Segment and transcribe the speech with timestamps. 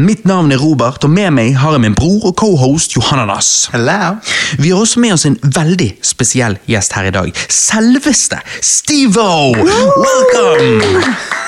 [0.00, 3.68] Mitt navn er Robert, og med meg har jeg min bror og cohost Johanna Nass.
[3.74, 4.14] Hello.
[4.56, 7.44] Vi har også med oss en veldig spesiell gjest her i dag.
[7.52, 9.52] Selveste Steve-O!
[9.60, 11.39] Welcome!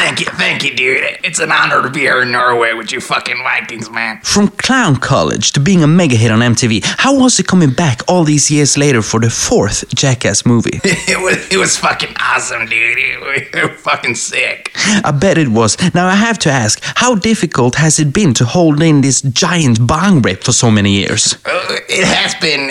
[0.00, 1.18] Thank you, thank you, dude.
[1.22, 4.18] It's an honor to be here in Norway with you fucking Vikings, man.
[4.22, 8.00] From clown college to being a mega hit on MTV, how was it coming back
[8.08, 10.80] all these years later for the fourth Jackass movie?
[11.10, 12.98] It was, it was fucking awesome, dude.
[12.98, 14.70] It was fucking sick.
[15.04, 15.76] I bet it was.
[15.94, 19.86] Now I have to ask, how difficult has it been to hold in this giant
[19.86, 21.34] bong rip for so many years?
[21.44, 22.70] Uh, it has been.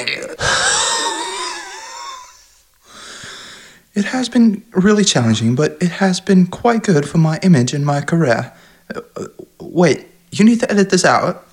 [4.00, 7.86] It has been really challenging, but it has been quite good for my image and
[7.86, 8.54] my career.
[8.96, 9.26] Uh, uh,
[9.60, 11.46] wait, you need to edit this out.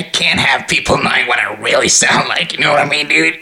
[0.00, 2.54] I can't have people knowing what I really sound like.
[2.54, 3.34] You know what I mean, dude?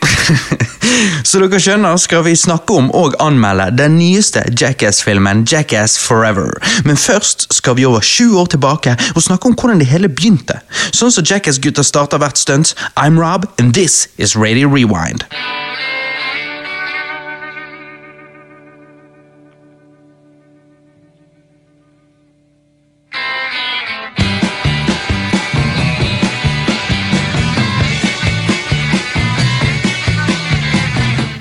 [1.29, 6.51] Så dere skjønner skal vi snakke om og anmelde den nyeste Jackass-filmen Jackass Forever.
[6.85, 10.59] Men først skal vi over sju år tilbake og snakke om hvordan det hele begynte.
[10.91, 12.75] Sånn som Jackass-gutta starter hvert stunt.
[12.97, 15.29] I'm Rob, and this is Radio Rewind.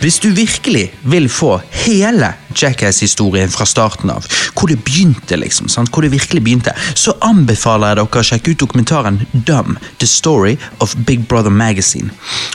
[0.08, 4.24] Hvis du virkelig vil få hele Jackass-historien fra starten av,
[4.56, 5.90] hvor det begynte, liksom, sant?
[5.92, 10.56] hvor det virkelig begynte, så anbefaler jeg dere å sjekke ut dokumentaren Dumb, The Story
[10.80, 12.08] of Big Brother Magazine.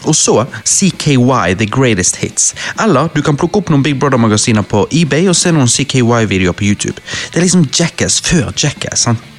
[0.08, 2.54] Og så CKY, The Greatest Hits.
[2.80, 6.70] Eller du kan plukke opp noen Big Brother-magasiner på eBay og se noen CKY-videoer på
[6.70, 7.04] YouTube.
[7.28, 9.04] Det er liksom Jackass før Jackass.
[9.04, 9.31] sant?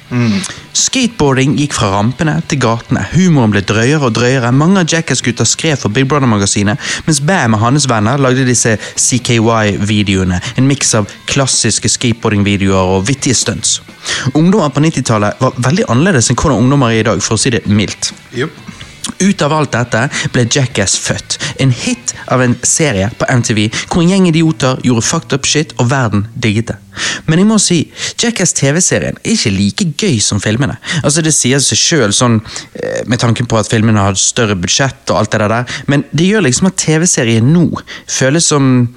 [0.74, 3.04] Skateboarding gikk fra rampene til gatene.
[3.14, 4.52] Humoren ble drøyere og drøyere.
[4.54, 10.40] Mange av Jackass-gutta skrev for Big Brother-magasinet, mens Bam og hans venner lagde disse CKY-videoene.
[10.58, 13.80] En miks av klassiske skateboarding-videoer og vittige stunts.
[14.34, 17.54] Ungdommer på 90-tallet var veldig annerledes enn hvordan ungdommer er i dag, for å si
[17.54, 18.12] det mildt.
[18.36, 18.52] Yup.
[19.24, 21.38] Ut av alt dette ble Jackass født.
[21.62, 25.72] En hit av en serie på MTV hvor en gjeng idioter gjorde fucked up shit
[25.78, 26.78] og verden digget det.
[27.26, 27.78] Men jeg må si,
[28.20, 30.76] Jackass TV-serien er ikke like gøy som filmene.
[31.02, 32.40] Altså Det sier seg sjøl, sånn,
[32.78, 36.28] eh, med tanken på at filmene har større budsjett og alt det der, men det
[36.30, 37.66] gjør liksom at TV-serien nå
[38.06, 38.88] føles som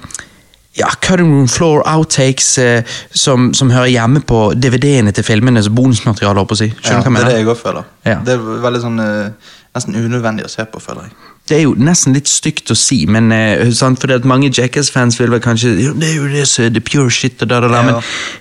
[0.78, 5.74] ja, cutting room floor outtakes eh, som, som hører hjemme på DVD-ene til filmene som
[5.74, 6.44] bonusmateriale.
[6.44, 6.70] å si.
[6.70, 7.88] Skjønner du hva jeg det er det jeg òg føler.
[8.06, 8.18] Ja.
[8.24, 11.16] Det er veldig sånn eh, Nesten unødvendig å se på, føler jeg.
[11.48, 15.16] Det er jo nesten litt stygt å si, men uh, sant, fordi at mange Jackass-fans
[15.20, 17.60] vil vel kanskje jo, Det er jo det som er the pure shit, og da,
[17.64, 18.00] da, da, men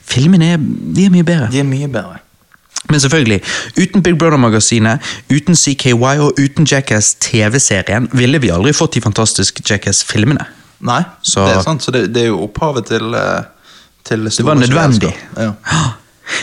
[0.09, 0.63] filmene er,
[0.97, 1.51] de er mye bedre.
[1.53, 2.19] De er mye bedre.
[2.89, 3.41] Men selvfølgelig,
[3.77, 10.45] uten Big Brother-magasinet, uten CKY og uten Jackass-TV-serien ville vi aldri fått de fantastiske Jackass-filmene.
[10.87, 13.43] Nei, Så- det er sant, så det, det er jo opphavet til, eh,
[14.03, 15.13] til Det var nødvendig.
[15.35, 15.53] Ja.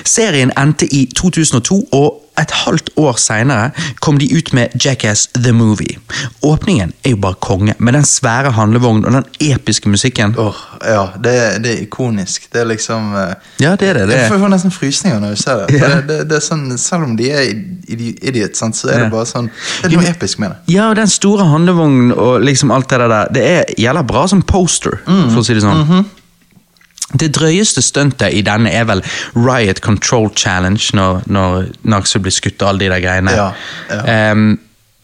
[0.05, 3.69] Serien endte i 2002, og et halvt år seinere
[4.03, 6.01] kom de ut med Jackass The Movie.
[6.43, 10.35] Åpningen er jo bare konge, med den svære handlevognen og den episke musikken.
[10.43, 12.49] Åh, ja, det, det er ikonisk.
[12.53, 14.09] Det er liksom eh, Ja, det er det.
[14.11, 15.79] det Jeg får nesten frysninger når jeg ser det.
[15.79, 15.93] Ja.
[15.95, 17.55] Det, det, det sånn, selv om de er
[17.87, 19.05] idiot, sant, så er Ja.
[19.07, 19.51] det bare sånn
[19.85, 20.75] Det er noe episk med det.
[20.75, 24.43] Ja, og den store handlevognen og liksom alt det der, det er gjelder bra som
[24.43, 25.87] poster, for å si det sånn.
[25.87, 26.05] Mhm.
[27.13, 29.03] Det drøyeste stuntet i denne er vel
[29.37, 33.35] Riot Control Challenge, når, når Naxo blir skutt og alle de der greiene.
[33.37, 33.51] Ja,
[33.91, 34.31] ja.
[34.33, 34.59] Um,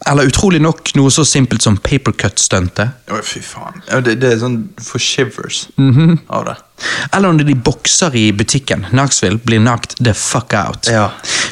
[0.08, 2.88] eller utrolig nok noe så simpelt som papercut-stuntet.
[3.12, 3.82] Oh, fy faen.
[4.06, 6.22] Det, det er sånn for shivers Mhm.
[6.32, 6.54] av det.
[7.12, 8.86] Eller når de bokser i butikken.
[8.94, 10.88] Knoxville blir knocked the fuck out.
[10.88, 11.10] Ja.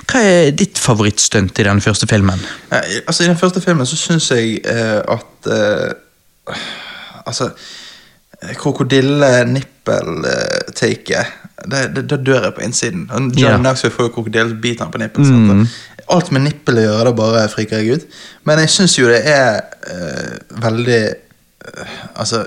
[0.08, 2.40] Hva er ditt favorittstunt i den første filmen?
[2.72, 6.56] Eh, altså, I den første filmen så syns jeg eh, at eh,
[7.28, 7.50] Altså
[8.38, 11.26] Krokodille-nippel-taket
[11.70, 13.10] Da dør jeg på innsiden.
[13.10, 13.58] John yeah.
[13.58, 15.48] Knoxville får jo krokodille, så biter han på nippelen.
[15.48, 15.66] Mm.
[16.14, 18.04] Alt med nippel å gjøre, da bare friker jeg ut.
[18.46, 19.52] Men jeg syns jo det er
[19.90, 21.04] uh, veldig
[21.66, 22.46] uh, Altså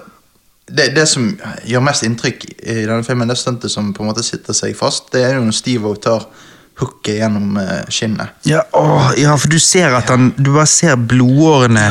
[0.72, 4.24] det, det som gjør mest inntrykk i denne filmen, det stuntet som på en måte
[4.24, 6.27] sitter seg fast, det er jo når Steve tar
[6.81, 8.33] hooket gjennom eh, skinnet.
[8.50, 11.88] Ja, åh, ja, for du ser at han Du bare ser blodårene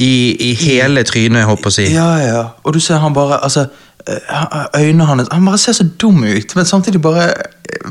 [0.00, 0.10] i,
[0.50, 1.86] i hele trynet, holdt på å si.
[1.94, 2.42] Ja, ja.
[2.64, 3.66] Og du ser han bare altså,
[4.06, 7.30] eh, Øynene hans Han bare ser så dum ut, men samtidig bare,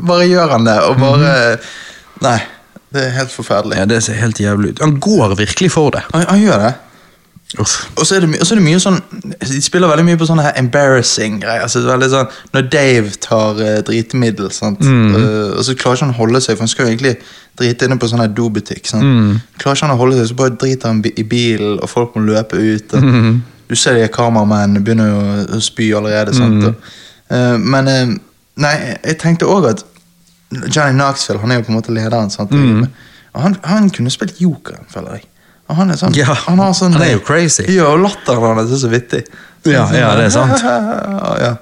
[0.01, 0.79] bare gjør han det.
[0.89, 1.35] Og bare
[2.25, 2.39] Nei.
[2.89, 3.77] Det er helt forferdelig.
[3.77, 4.79] Ja, Det ser helt jævlig ut.
[4.81, 6.01] Han går virkelig for det.
[6.13, 6.71] Han, han gjør det.
[7.57, 8.99] Og så er er det mye sånn
[9.41, 11.63] De spiller veldig mye på sånne her embarrassing greier.
[11.65, 14.83] Altså, sånn, når Dave tar uh, dritemiddel, sant?
[14.85, 17.15] uh, og så klarer ikke han å holde seg, for han skal jo egentlig
[17.59, 18.85] drite inne på sånn her dobutikk.
[18.87, 19.41] Sant?
[19.57, 22.27] Klarer ikke han å holde seg, så bare driter han i bilen, og folk må
[22.27, 22.93] løpe ut.
[22.93, 23.01] Og
[23.69, 25.23] Du ser de kameramennene begynner å,
[25.57, 26.33] å spy allerede.
[26.37, 26.63] Sant?
[26.69, 26.93] Og,
[27.33, 28.17] uh, men eh,
[28.59, 28.73] Nei,
[29.07, 29.85] jeg tenkte òg at
[30.51, 32.27] Johnny Knoxville han er jo på en måte lederen.
[32.51, 32.89] Mm.
[33.39, 35.28] Han, han kunne spilt jokeren, føler jeg.
[35.77, 37.65] Han er sånn, Ja, har sånn han er jo crazy.
[37.75, 39.23] Ja, og latteren hans er så vittig.
[39.67, 40.61] Ja, ja, det er sant.
[40.63, 41.55] ja.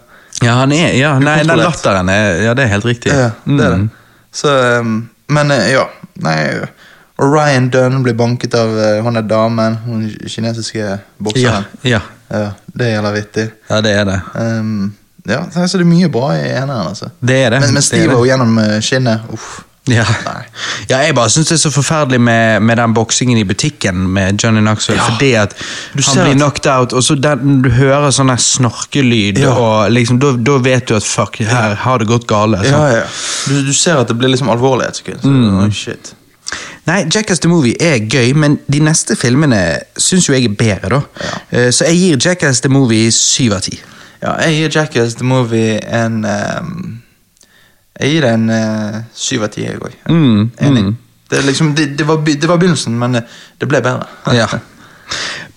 [0.43, 3.09] Ja, han er, ja, nei, den latteren er, ja, det er helt riktig.
[3.11, 3.79] Ja, det er det.
[3.81, 3.89] Mm.
[4.37, 5.87] Så, um, men eh, ja,
[6.21, 6.35] nei
[7.17, 8.69] Og Ryan Dunn blir banket av
[9.01, 11.65] hun er damen, hun kinesiske Ja, bokseren.
[11.81, 11.99] ja,
[12.29, 13.47] Ja, det gjelder vittig.
[13.69, 14.19] ja, det er det.
[14.35, 14.93] Um,
[15.25, 17.09] ja, så det er mye bra i eneren, altså.
[17.19, 17.59] Det er det.
[17.63, 18.19] Men, men det er Steve det.
[18.19, 19.63] og gjennom eh, skinnet, uff.
[19.87, 20.03] Ja.
[20.89, 24.39] Ja, jeg bare syns det er så forferdelig med, med den boksingen i butikken med
[24.43, 24.99] Johnny Knoxville.
[25.01, 25.09] Ja.
[25.13, 25.55] Fordi at
[25.95, 29.53] han blir knocked out, og så den, du hører sånn snorkelyd, Ja.
[29.55, 32.59] og liksom, da, vet du at fuck, her har det gått gale.
[32.67, 33.03] Ja, ja.
[33.47, 35.21] Du, du ser at det blir liksom alvorlig et sekund.
[35.23, 35.71] Så, Mm.
[35.71, 36.13] shit.
[36.87, 40.89] Nei, Jackass the Movie er gøy, men de neste filmene syns jo jeg er bedre,
[40.89, 41.01] da.
[41.51, 43.79] Eh, Så jeg gir Jackass the Movie syv av ti.
[44.23, 47.01] Ja, jeg gir Jackass the Movie en um,
[47.99, 49.99] Jeg gir det en uh, syv av ti, jeg òg.
[50.09, 50.83] Mm, Enig.
[50.85, 50.95] mm.
[51.29, 54.07] Det, liksom, det, det, var, det var begynnelsen, men eh, det ble bedre.
[54.37, 54.47] Ja.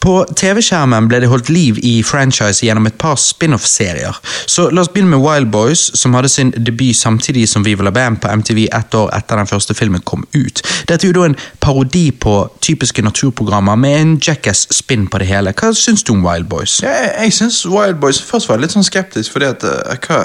[0.01, 4.17] På TV-skjermen ble det holdt liv i franchise gjennom et par spin-off-serier.
[4.49, 7.93] Så la oss begynne med Wild Boys, som hadde sin debut samtidig som Viva la
[7.93, 10.63] Bam på MTV ett år etter den første filmen kom ut.
[10.89, 15.53] Dette er jo da en parodi på typiske naturprogrammer med en Jackass-spinn på det hele.
[15.53, 16.81] Hva syns du om Wild Boys?
[16.87, 20.25] Ja, jeg jeg syns Wild Boys Først var litt sånn skeptisk, fordi at uh, hva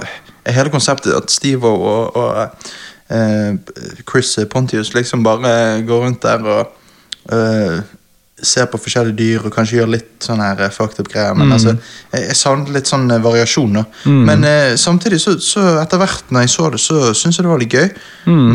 [0.54, 2.50] hele konseptet at Steve og, og
[3.10, 3.56] eh,
[4.10, 6.72] Chris Pontius liksom bare går rundt der og
[7.32, 7.80] eh,
[8.44, 11.36] ser på forskjellige dyr og kanskje gjør litt sånn her eh, fucked up greier.
[11.40, 11.72] Men altså,
[12.12, 13.84] jeg, jeg savnet litt sånn eh, variasjon, da.
[14.12, 17.52] Men eh, samtidig, så, så etter hvert når jeg så det, så syns jeg det
[17.54, 17.88] var litt gøy.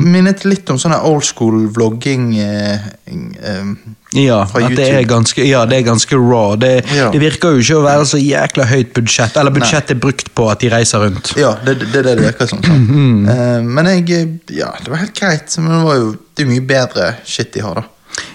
[0.04, 2.28] Minnet litt om sånn old school vlogging.
[2.44, 3.72] Eh, eh,
[4.18, 6.56] Ja, Fra at det er ganske, ja, det er ganske raw.
[6.58, 7.08] Det, Ja.
[7.14, 10.48] det virker jo ikke å være så jækla høyt budsjett, eller budsjettet er brukt på
[10.50, 11.30] at de reiser rundt.
[11.38, 12.60] Ja, det det er det det virker som.
[12.62, 12.90] sant?
[13.30, 15.56] Eh, men jeg Ja, det var helt greit.
[15.62, 17.86] Men det var jo det er mye bedre shit de har, da.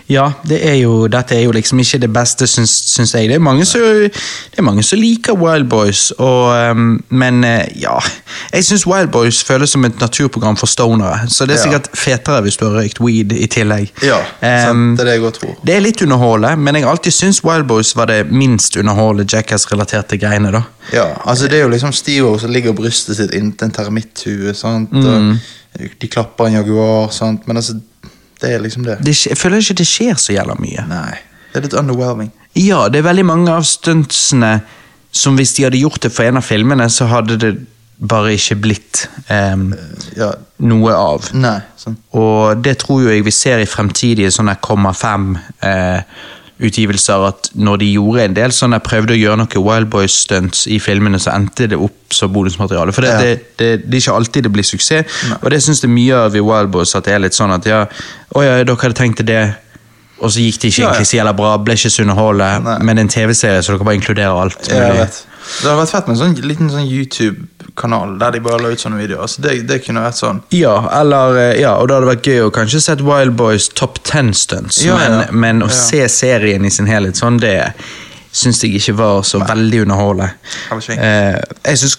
[0.10, 3.30] Ja, det er jo, dette er jo liksom ikke det beste, syns, syns jeg.
[3.30, 7.66] Det er, mange som, det er mange som liker Wild Boys, og, um, men eh,
[7.82, 7.96] ja
[8.54, 12.44] Jeg syns Wild Boys føles som et naturprogram for stonere, så det er sikkert fetere
[12.46, 13.90] hvis du har røykt weed i tillegg.
[14.06, 15.00] Ja, sant?
[15.00, 15.58] Det er det jeg godt tror.
[15.66, 20.22] det er litt underholdende, men jeg alltid syntes Wild Boys var det minst underholdende Jackass-relaterte
[20.22, 20.54] greiene.
[20.54, 20.64] da.
[20.94, 24.54] Ja, altså Det er jo liksom Steve som ligger brystet sitt inntil en termitthue.
[24.54, 24.92] sant?
[24.94, 25.40] Mm.
[26.02, 27.48] De klapper en jaguar, sant?
[27.48, 27.80] men altså
[28.42, 28.98] Det er liksom det.
[29.06, 30.84] det jeg føler ikke det skjer så jævla mye.
[30.90, 31.14] Nei.
[31.54, 32.32] Det er litt underwhelming.
[32.60, 34.58] Ja, det er veldig mange av stuntsene
[35.16, 37.54] som hvis de hadde gjort det for en av filmene, så hadde det
[37.96, 39.70] bare ikke blitt em,
[40.20, 40.34] Ja,
[40.68, 41.30] noe av.
[41.34, 41.62] Nei.
[41.80, 41.96] sånn.
[42.20, 46.02] Og det tror jo jeg vi ser i fremtidige sånne komma fem eh,
[46.60, 50.14] utgivelser, at når de gjorde en del sånn, jeg prøvde å gjøre noe Wild Boys
[50.24, 52.94] stunts i filmene, så endte det opp som bonusmateriale.
[52.96, 53.20] For det, Ja.
[53.20, 56.36] det, det, det er ikke alltid det blir suksess, og det syns jeg mye av
[56.36, 57.84] i Wild Boys, at det er litt sånn at ja,
[58.36, 59.42] å ja, dere hadde tenkt det,
[60.22, 62.78] og så gikk det ikke Ja, egentlig så jævla bra, ble ikke så underholdende, Nei.
[62.88, 64.70] men en TV-serie, så dere bare inkluderer alt.
[64.72, 65.02] Ja, jeg mulig.
[65.04, 65.24] vet.
[65.46, 66.88] Det hadde vært fett med en sånn liten sånn
[67.76, 69.28] YouTube-kanal der de bare la ut sånne videoer.
[69.28, 70.42] Så det, det kunne vært sånn.
[70.52, 74.00] Ja, eller, eh, ja, og det hadde vært gøy å kanskje sett Wild Boys Top
[74.04, 75.32] 10 stunts, Ja, men, ja.
[75.32, 77.74] men å se serien i sin helhet sånn, det
[78.36, 80.34] syns jeg ikke var så veldig underholdende.
[80.72, 81.98] Eh, jeg synes,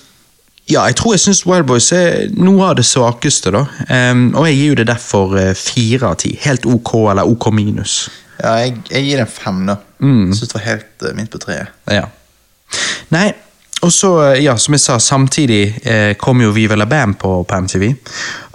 [0.66, 3.64] ja, jeg tror jeg syns Wild Boys er noe av det svakeste, da.
[3.88, 6.34] Um, og jeg gir jo det derfor eh, fire av ti.
[6.42, 8.08] Helt ok eller ok minus.
[8.42, 9.78] Ja, jeg, jeg gir det en fem, da.
[10.02, 10.34] Mm.
[10.34, 11.72] Syns det var helt uh, midt på treet.
[11.88, 12.08] Ja.
[13.14, 13.30] Nei,
[13.86, 17.38] og så, eh, ja, som jeg sa, samtidig eh, kom jo Viva la Bam på,
[17.46, 17.88] på MTV.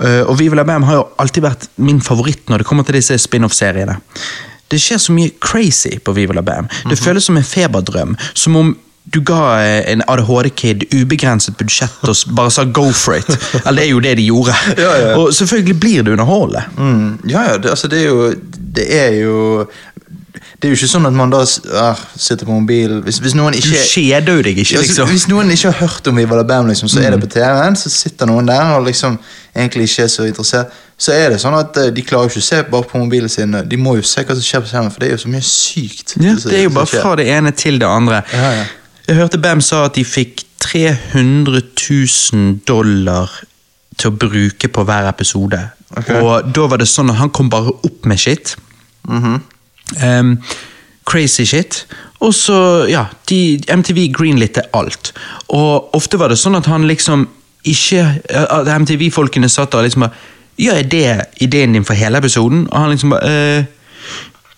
[0.02, 2.98] Uh, og Viva la Bam har jo alltid vært min favoritt når det kommer til
[2.98, 3.98] disse spin-off-seriene.
[4.72, 6.70] Det skjer så mye crazy på Viva la Bam.
[6.90, 8.16] Det føles som en feberdrøm.
[8.34, 8.74] Som om
[9.04, 13.38] du ga eh, en ADHD-kid ubegrenset budsjett og bare sa 'go for it'.
[13.66, 14.56] Eller det er jo det de gjorde.
[14.78, 15.16] Ja, ja.
[15.18, 16.64] Og selvfølgelig blir det underholdende.
[16.78, 18.34] Mm, ja, ja, det, altså det er jo
[18.76, 19.66] Det er jo
[20.32, 23.34] Det er jo ikke sånn at man da s- ah, sitter på mobilen hvis, hvis
[23.36, 25.10] noen Du ikke kjeder jo deg ikke, liksom.
[25.10, 27.76] Hvis noen ikke har hørt om Viva la Bam, liksom, så er det på TV-en,
[27.76, 29.18] så sitter noen der og liksom
[29.56, 30.72] egentlig ikke er så interessert.
[31.02, 33.30] Så er det sånn at eh, de klarer jo ikke å se bare på mobilen
[33.30, 33.52] sin.
[33.68, 35.44] De må jo se hva som skjer på skjermen, for det er jo så mye
[35.50, 36.16] sykt.
[36.22, 38.22] Ja, det er jo bare fra det ene til det andre.
[38.34, 38.66] Ja, ja.
[39.08, 43.30] Jeg hørte Bam sa at de fikk 300 000 dollar
[43.98, 45.60] til å bruke på hver episode.
[45.98, 46.22] Okay.
[46.22, 48.56] Og da var det sånn at han kom bare opp med shit.
[49.10, 49.42] Mhm.
[50.00, 50.38] Em,
[51.05, 51.86] crazy shit.
[52.21, 55.13] Og så, ja, de, MTV greenlitte alt.
[55.50, 57.27] Og ofte var det sånn at han liksom
[57.62, 58.01] ikke
[58.33, 60.15] At MTV-folkene satt der og liksom bare
[60.57, 62.63] Ja, er det ideen din for hele episoden?
[62.71, 64.00] Og han liksom bare eh,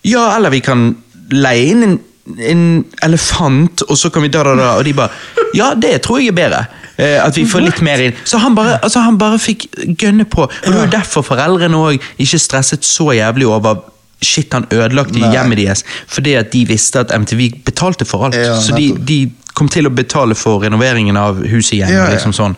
[0.07, 0.85] Ja, eller vi kan
[1.31, 1.97] leie inn en,
[2.39, 2.63] en
[3.03, 4.69] elefant, og så kan vi da, da, da.
[4.77, 5.11] Og de bare
[5.55, 6.63] Ja, det tror jeg er bedre.
[6.97, 8.15] Eh, at vi får litt mer inn.
[8.23, 9.67] Så han bare, altså, han bare fikk
[9.99, 10.45] gønne på.
[10.47, 13.83] Og det var jo derfor foreldrene òg ikke stresset så jævlig over
[14.24, 15.32] Shit, han ødelagte Nei.
[15.36, 18.38] hjemmet deres fordi at de visste at MTV betalte for alt.
[18.38, 19.20] Ja, så de, de
[19.58, 21.94] kom til å betale for renoveringen av huset igjen.
[21.94, 22.15] Ja, ja.
[22.15, 22.58] liksom sånn.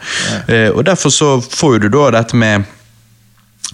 [0.50, 2.72] uh, og derfor så får du da dette med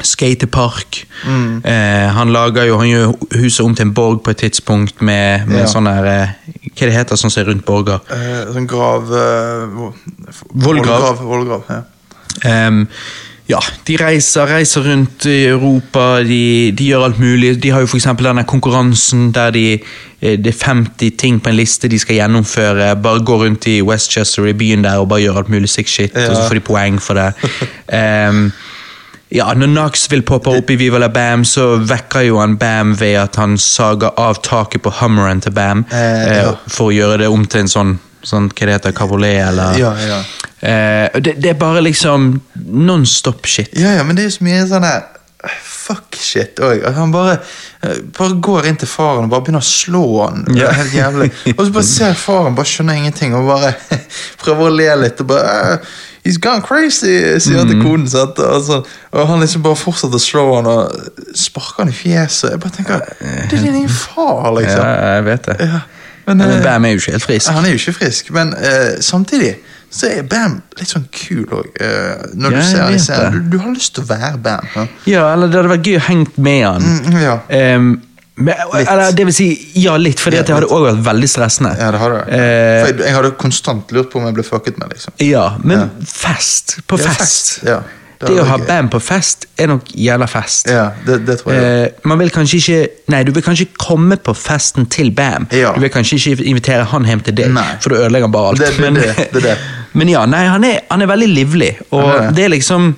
[0.01, 1.03] skatepark.
[1.27, 1.61] Mm.
[1.65, 5.47] Uh, han lager jo, han gjør huset om til en borg på et tidspunkt med,
[5.51, 7.99] med sånn der uh, Hva det heter sånn som er rundt borger?
[8.55, 9.11] Sånn grav
[10.55, 11.19] Vollgrav.
[11.21, 11.81] Vollgrav, ja.
[12.47, 12.85] Ehm,
[13.51, 17.55] ja, de reiser, reiser rundt i Europa, de, de gjør alt mulig.
[17.63, 18.07] De har jo f.eks.
[18.21, 19.65] denne konkurransen der de,
[20.21, 22.93] eh, det er 50 ting på en liste de skal gjennomføre.
[23.03, 26.15] Bare gå rundt i Westchester i byen der og bare gjøre alt mulig sick shit,
[26.15, 27.31] og så får de poeng for det.
[27.91, 28.45] Um,
[29.39, 33.17] ja, Når Knoxville popper opp i Viva la Bam, så vekker jo han Bam ved
[33.21, 36.55] at han sager av taket på Hummeren til Bam eh, ja.
[36.67, 37.93] for å gjøre det om til en sånn,
[38.23, 40.19] sånn hva det heter, cabriolet eller Ja, ja.
[40.61, 42.35] Eh, det, det er bare liksom
[42.67, 43.71] non-stop shit.
[43.79, 45.01] Ja, ja, men det er jo så mye sånn her
[45.65, 46.83] Fuck shit òg.
[46.93, 47.39] Han bare,
[47.81, 50.43] eh, bare går inn til faren og bare begynner å slå han.
[50.53, 50.69] Ja.
[50.77, 51.31] helt jævlig.
[51.55, 53.71] Og så bare ser faren, bare skjønner ingenting og bare
[54.43, 55.19] prøver å le litt.
[55.25, 55.77] og bare "Ah,
[56.23, 58.05] He's gone crazy, sier han til konen.
[58.07, 58.37] Sant?
[58.37, 62.51] Og, så, og han liksom bare fortsetter å slå han og sparker han i fjeset.
[62.53, 63.01] Jeg bare tenker,
[63.49, 64.85] Det er din egen far, liksom.
[64.85, 65.55] Ja, jeg vet det.
[65.65, 65.81] Ja.
[66.31, 67.51] Men, Men eh, Bam er jo ikke helt frisk.
[67.51, 69.51] han er jo ikke frisk, men eh, samtidig
[69.91, 71.65] så er Bam litt sånn kul òg.
[72.39, 73.33] når Ja, du ser scenen.
[73.49, 74.69] Du, du har lyst til å være Bam.
[74.75, 74.85] Ja.
[75.11, 76.87] Ja, eller det hadde vært gøy å hengt med han.
[76.87, 77.35] Mm, ja.
[77.75, 77.89] um,
[78.41, 79.47] men, eller det vil si,
[79.83, 81.73] ja litt, for Ja, det hadde òg vært veldig stressende.
[81.77, 82.21] Ja, det.
[82.31, 85.13] Eh, For jeg, jeg hadde konstant lurt på om jeg ble fucket med, liksom.
[85.27, 86.77] ja, men fest.
[86.87, 87.19] På Ja, fest.
[87.19, 87.81] fest, ja.
[88.21, 90.67] Det Det, å ha band på fest er nok jævla fest.
[90.69, 91.63] Ja, det, det tror jeg.
[91.87, 92.79] Eh, man vil kanskje ikke
[93.11, 95.47] Nei, du vil kanskje komme på festen til Bam.
[95.51, 95.73] Ja.
[95.75, 97.65] Du vil kanskje ikke invitere han hjem til deg, Nei.
[97.81, 98.59] for da ødelegger han bare alt.
[98.63, 99.57] Det- men, det- det det.
[99.99, 102.45] men ja, nei, han er, han er veldig livlig, og er det.
[102.45, 102.95] er liksom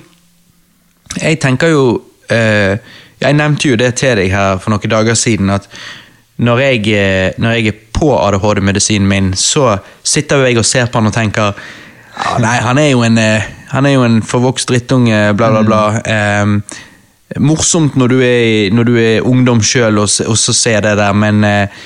[1.20, 2.76] Jeg tenker jo eh,
[3.20, 5.68] Jeg nevnte jo det til deg her for noen dager siden, at
[6.36, 10.98] når jeg, eh, når jeg er på ADHD-medisinen min, så sitter jeg og ser på
[10.98, 11.52] han og tenker
[12.14, 15.62] ja, Nei, han er jo en, eh, han er jo en forvokst drittunge, bla, bla,
[15.66, 15.82] bla.
[16.04, 16.80] Eh,
[17.42, 21.12] morsomt når du er, når du er ungdom sjøl og, og så ser det der,
[21.16, 21.84] men, eh,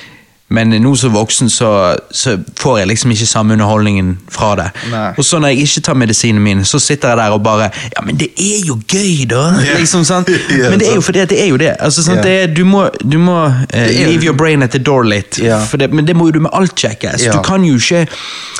[0.49, 4.67] men nå som voksen så, så får jeg liksom ikke samme underholdningen fra det.
[4.89, 5.11] Nei.
[5.17, 8.01] Og så når jeg ikke tar medisinen min, så sitter jeg der og bare Ja,
[8.05, 9.43] men det er jo gøy, da!
[9.79, 10.29] Liksom, sant?
[10.49, 11.75] yeah, Men det er jo fordi det er jo det.
[11.79, 12.25] Altså, sant?
[12.25, 12.47] Yeah.
[12.49, 15.37] det du må, du må jo- leave your brain at the door litt.
[15.39, 17.13] Det, men det må jo du med alt, sjekke.
[17.21, 17.31] Ja.
[17.37, 18.07] Du kan jo ikke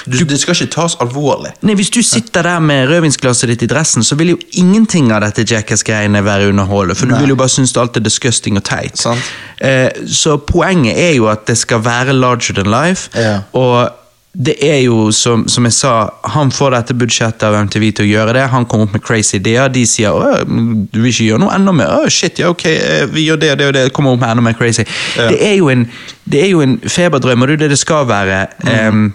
[0.06, 1.52] Du, det skal ikke tas alvorlig.
[1.62, 5.22] Nei, Hvis du sitter der med rødvinsglasset ditt i dressen, så vil jo ingenting av
[5.26, 9.04] dette Jackass-greiene være underholdende, for du vil jo bare synes alt er disgusting og teit.
[9.62, 13.40] Eh, så poenget er jo at det skal være larger than life, Ja.
[13.54, 13.96] og
[14.40, 15.92] det er jo, som, som jeg sa,
[16.36, 18.44] han får dette budsjettet av MTV til å gjøre det.
[18.54, 19.68] Han kommer opp med crazy ideer.
[19.74, 21.90] De sier «Åh, du vil ikke gjøre noe enda mer.
[21.98, 23.84] Åh, shit, ja, ok, eh, vi gjør det og det og det.
[23.98, 24.86] Kommer opp med enda mer crazy.
[25.18, 25.88] Det, er jo en,
[26.30, 28.44] det er jo en feberdrøm, og det er det det skal være.
[28.70, 29.10] Em,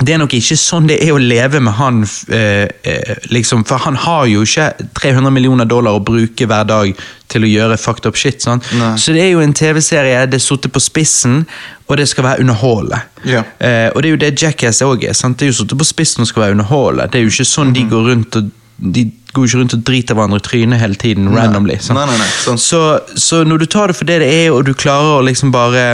[0.00, 2.02] det er nok ikke sånn det er å leve med han,
[2.32, 6.94] eh, eh, liksom, for han har jo ikke 300 millioner dollar å bruke hver dag
[7.28, 8.40] til å gjøre fucked up shit.
[8.42, 8.62] sånn.
[8.98, 11.44] Så det er jo en TV-serie, det er sittet på spissen,
[11.88, 13.02] og det skal være underholdende.
[13.28, 13.42] Ja.
[13.60, 15.12] Eh, og det er jo det Jackass òg er.
[15.12, 15.36] Sant?
[15.38, 17.10] Det er jo sittet på spissen og skal være underholdende.
[17.10, 17.74] Det er jo ikke sånn Mhm.
[17.74, 18.50] de går rundt og
[18.82, 19.04] de
[19.34, 21.76] går ikke rundt og driter hverandre i trynet hele tiden, randomly.
[21.92, 22.56] Nei, nei, nei.
[22.56, 22.80] Så,
[23.14, 25.84] så når du tar det for det det er, og du klarer å liksom bare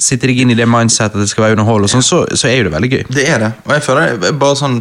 [0.00, 2.48] um, sitte deg inn i det mindsetet at det skal være underhold, sånn, så, så
[2.48, 3.04] er jo det veldig gøy.
[3.14, 3.52] Det er det.
[3.66, 4.80] Og jeg føler det bare sånn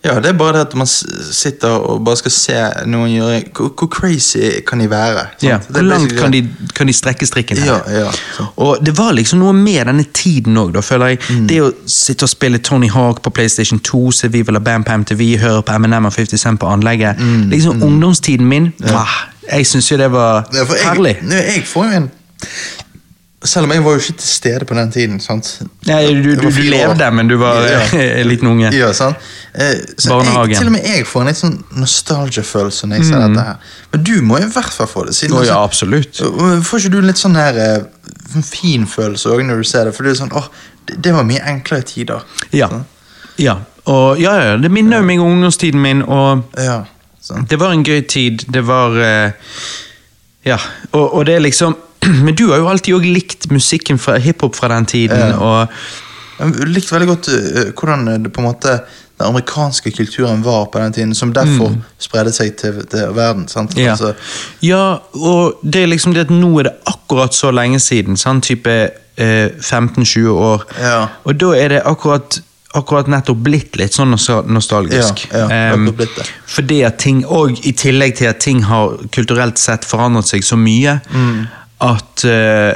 [0.00, 2.54] Ja, det er bare det at man sitter og bare skal se
[2.88, 5.26] noen gjøre Hvor, hvor crazy kan de være?
[5.44, 6.40] Ja, Hvor langt kan de,
[6.74, 7.82] kan de strekke strikken her?
[7.84, 8.46] Ja, ja.
[8.56, 11.20] Og det var liksom noe med denne tiden òg, føler jeg.
[11.28, 11.44] Mm.
[11.52, 14.96] Det å sitte og spille Tony Hawk på PlayStation 2, se Viva la Bam på
[15.02, 17.20] MTV, høre på Eminem og 50 Cent på anlegget.
[17.52, 19.18] Liksom ungdomstiden min, mwah,
[19.50, 21.16] jeg syns jo det var Mm, Ja, jeg, herlig.
[21.28, 22.10] Jeg får jo en
[23.44, 25.20] Selv om jeg var jo ikke til stede på den tiden.
[25.24, 25.46] sant?
[25.88, 26.90] Nei, du, du, du fire år.
[26.90, 27.78] levde, men du var Ja.
[28.20, 28.68] en liten unge.
[28.76, 29.16] Ja, sant?
[29.54, 30.50] Eh, så Barnehagen.
[30.52, 33.72] Jeg, til og med jeg får en litt sånn nostalgia-følelse når jeg ser dette her.
[33.94, 35.14] Men du må i hvert fall få det.
[35.16, 36.20] Siden Oh, ja, absolutt.
[36.68, 37.80] Får ikke du en litt sånn her eh,
[38.44, 39.96] fin følelse òg når du ser det?
[39.96, 40.50] For det er sånn, åh,
[40.90, 42.28] det, det var mye enklere tider.
[42.52, 42.68] Ja.
[42.68, 42.84] Sånn.
[43.40, 43.56] ja.
[43.90, 46.82] Og ja, ja, det minner jo meg om ungdomstiden min, og Ja,
[47.24, 47.46] sånn.
[47.48, 48.44] Det var en gøy tid.
[48.52, 49.32] Det var eh,
[50.44, 50.58] Ja,
[50.92, 51.74] og, og det er liksom
[52.24, 55.68] Men du har jo alltid òg likt musikken fra hiphop fra den tiden, og
[56.40, 58.78] Jeg likte veldig godt eh, hvordan det på en måte
[59.20, 63.42] den amerikanske kulturen var på den tiden, som derfor spredde seg til, til verden.
[63.52, 63.74] sant?
[63.76, 63.82] Mm.
[63.84, 63.90] ja.
[63.92, 64.14] Altså,
[64.64, 68.40] ja, og det er liksom det at nå er det akkurat så lenge siden, sånn
[68.40, 68.72] type
[69.20, 71.02] eh, 15-20 år, Ja.
[71.24, 72.40] og da er det akkurat
[72.70, 75.24] akkurat nettopp blitt litt sånn nostalgisk.
[75.34, 76.24] Ja, blitt det.
[76.46, 80.56] fordi at ting, og i tillegg til at ting har kulturelt sett forandret seg så
[80.56, 81.48] mye, Mm.
[81.80, 82.74] At eh,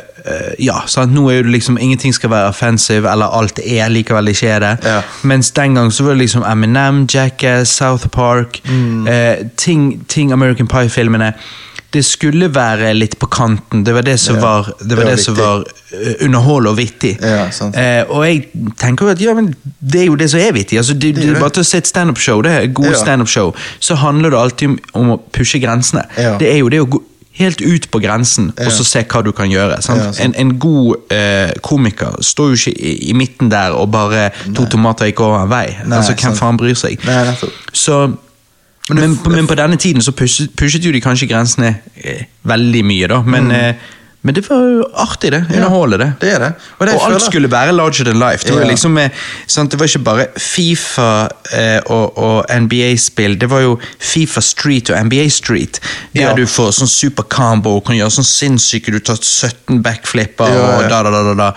[0.65, 1.13] ja, sant?
[1.13, 4.73] nå er det liksom ingenting skal være offensive, eller alt er likevel ikke er det.
[4.89, 5.03] Ja.
[5.29, 9.07] Mens den gang så var det liksom Eminem, Jackass, South Park, Mm.
[9.07, 11.33] uh, ting, ting American Pie-filmene.
[11.93, 13.85] Det skulle være litt på kanten.
[13.87, 15.65] Det var det som Ja, var, det det var, var det som var
[16.25, 17.13] underhold og vittig.
[17.23, 17.45] Ja.
[17.71, 18.49] Eh, og jeg
[18.81, 20.79] tenker jo at ja, men det er jo det som er vittig.
[20.81, 22.99] Altså, det, det, er bare til å se et standup-show, det er gode Ja.
[23.05, 26.03] standup-show, så handler det alltid om, om å pushe grensene.
[26.41, 27.03] Det er jo det å gå
[27.35, 28.67] helt ut på grensen, Ja.
[28.67, 29.81] og så se hva du kan gjøre.
[29.83, 30.01] Sant?
[30.19, 34.29] Ja, en, en god eh, komiker står jo ikke i, i midten der og bare
[34.55, 35.67] to tomater gikk over en vei.
[35.87, 36.39] Nei, altså, Hvem sant.
[36.39, 37.03] faen bryr seg?
[37.07, 37.35] Nei.
[37.73, 38.05] Så
[38.91, 41.71] Men men, på, men på denne tiden så pushet, pushet jo de kanskje grensene
[42.05, 43.23] eh, veldig mye, da.
[43.23, 43.75] Men, eh,
[44.25, 45.43] men det var jo artig, det.
[45.53, 46.07] Underholde, det.
[46.23, 46.53] Det det.
[46.79, 48.47] Og, det Og alt skulle være larger than life.
[48.47, 48.97] Det var, liksom,
[49.47, 49.71] sant?
[49.71, 51.09] det var ikke bare Fifa
[51.53, 55.81] eh, og, og NBA-spill, det var jo Fifa Street og NBA Street.
[56.15, 56.33] Der Ja.
[56.35, 60.77] du får sånn super combo kan gjøre sånn sinnssyke Du tar 17 backflipper Ja, ja.
[60.79, 61.51] og da, da, da, da, da.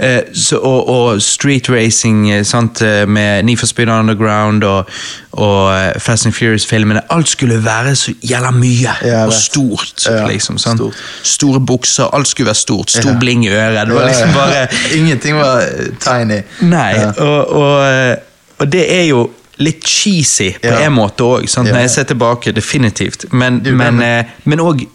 [0.00, 2.82] Eh, så, og, og street racing eh, sant?
[2.82, 4.86] eh, med Need for Speed Underground og,
[5.32, 7.00] og Fast and Furious-filmene.
[7.10, 8.94] Alt skulle være så jævla mye
[9.26, 10.06] og stort.
[10.06, 10.94] Ja, liksom, stort.
[11.22, 12.90] Store bukser, alt skulle være stort.
[12.90, 13.18] Stor Ja.
[13.18, 13.86] bling i øret.
[13.86, 14.66] Det var liksom bare
[14.98, 15.64] Ingenting var
[16.00, 16.40] tiny.
[16.60, 18.16] Nei, og, og,
[18.58, 20.78] og det er jo litt cheesy på Ja.
[20.86, 21.62] en måte òg, Ja.
[21.72, 22.52] når jeg ser tilbake.
[22.54, 23.32] Definitivt.
[23.32, 24.24] Men det, eh,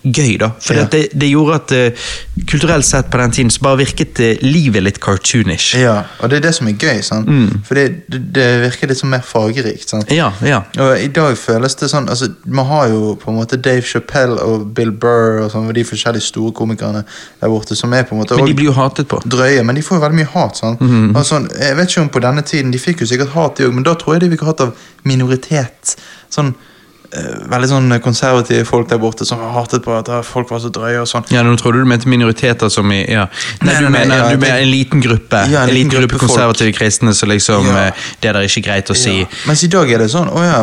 [0.05, 0.51] gøy, da.
[0.60, 0.84] For Ja.
[0.86, 1.91] det, det gjorde at eh,
[2.48, 5.75] kulturelt sett på den tiden så bare virket eh, livet litt cartoonish.
[5.79, 7.01] Ja, og det er det som er gøy?
[7.27, 7.63] Mm.
[7.65, 9.89] For det, det, det virker litt sånn mer fargerikt.
[9.89, 10.12] sant?
[10.12, 10.63] Ja, ja.
[10.79, 14.39] Og i dag føles det sånn altså, Man har jo på en måte Dave Chappelle
[14.41, 17.03] og Bill Burr og sånn, de forskjellige store komikerne
[17.41, 19.20] der borte som er på en måte Men de blir jo hatet på.
[19.27, 20.62] drøye, men de får jo veldig mye hat.
[20.63, 23.65] Og sånn, jeg vet ikke om på denne tiden De fikk jo sikkert hat, de
[23.67, 25.95] òg, men da tror jeg de fikk hat av minoritet.
[26.29, 26.53] Sånn
[27.53, 31.01] Veldig sånn konservative folk der borte som hatet på at ah, folk var så drøye
[31.03, 31.25] og sånn.
[31.34, 33.27] Ja, Nå trodde du mente minoriteter som i ja.
[33.61, 35.44] Nei, Nei, du nei, mener, ja, du mener en liten gruppe.
[35.51, 37.74] Ja, en liten gruppe gruppe konservative kristne som liksom Ja.
[37.74, 39.27] Det Det er der ikke greit å si.
[39.48, 40.61] Mens i dag er det sånn Å ja,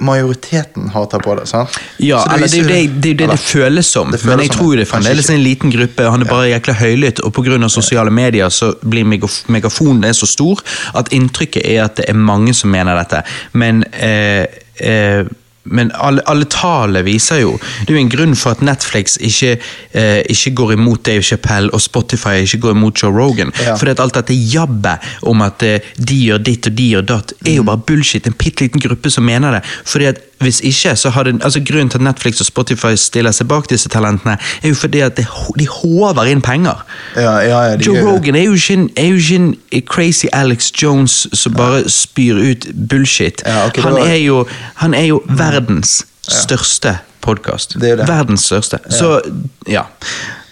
[0.00, 1.46] majoriteten hater på det.
[1.48, 1.70] sant?
[1.98, 4.10] Ja, det, eller det er jo det, det, er det, eller- det føles som.
[4.10, 4.78] Det føles men jeg tror jo det.
[4.78, 6.10] det er fremdeles en liten gruppe.
[6.10, 7.68] Han er bare jækla høylytt, og pga.
[7.68, 10.60] sosiale medier så blir megaf megafonen er så stor
[10.94, 13.22] at inntrykket er at det er mange som mener dette.
[13.52, 14.46] Men eh,
[14.80, 15.24] eh,
[15.64, 19.54] men alle, alle tallene viser jo Det er jo en grunn for at Netflix ikke,
[19.96, 23.52] eh, ikke går imot Dave Chappelle og Spotify ikke går imot Joe Rogan.
[23.64, 23.74] Ja.
[23.80, 27.32] Fordi at alt dette jabbet om at eh, de gjør ditt og de gjør datt,
[27.46, 27.66] er jo Mm.
[27.66, 28.26] bare bullshit.
[28.26, 29.62] En bitte liten gruppe som mener det.
[29.84, 33.48] Fordi at hvis ikke, så hadde altså Grunnen til at Netflix og Spotify stiller seg
[33.48, 35.26] bak disse talentene, er jo fordi at det,
[35.58, 36.82] de håver inn penger.
[37.16, 38.04] Ja, ja, ja, de Joe det.
[38.06, 42.34] Rogan er jo ikke en, er jo ikke en crazy Alex Jones som bare spyr
[42.50, 43.42] ut bullshit.
[43.46, 44.46] Ja, ok, han, var- er jo,
[44.82, 47.76] han er jo verdens største podkast.
[47.80, 48.08] Det er det.
[48.08, 48.78] Verdens største.
[48.90, 49.20] Så,
[49.68, 49.82] ja.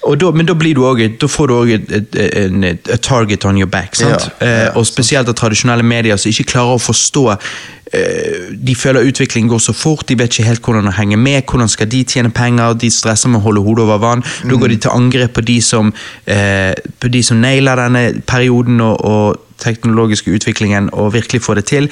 [0.03, 0.83] Da, men da, blir du
[1.21, 3.95] da får du òg et, et, et, et target on your back.
[4.01, 8.75] Ja, ja, eh, og spesielt av tradisjonelle medier som ikke klarer å forstå eh, De
[8.75, 11.45] føler utviklingen går så fort, de vet ikke helt hvordan å henge med.
[11.47, 12.75] Hvordan skal de tjene penger?
[12.83, 14.27] De stresser med å holde hodet over vann.
[14.43, 15.95] Da går de til angrep på de som,
[16.27, 21.65] eh, på de som nailer denne perioden og, og teknologiske utviklingen og virkelig får det
[21.71, 21.89] til.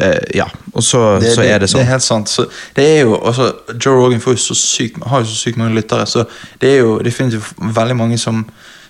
[0.00, 1.82] Eh, ja, og så, så er det sånn.
[1.82, 2.30] Det er helt sant.
[2.32, 5.60] Så det er jo, altså, Joe Rogan får jo så sykt, har jo så sykt
[5.60, 6.24] mange lyttere, så
[6.62, 8.46] det er jo definitivt veldig mange som,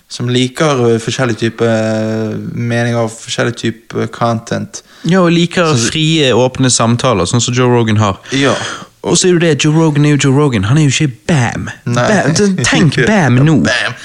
[0.07, 4.83] som liker eh, forskjellige typer eh, meninger og forskjellig type content.
[5.03, 8.21] Ja, og liker frie, åpne samtaler, sånn som Joe Rogan har.
[8.39, 8.55] Ja.
[9.03, 11.11] Og så er jo det, Joe Rogan er jo Joe Rogan, han er jo ikke
[11.27, 11.67] Bam.
[11.83, 12.37] Bam.
[12.63, 13.57] Tenk Bam nå.
[13.67, 13.97] Bam.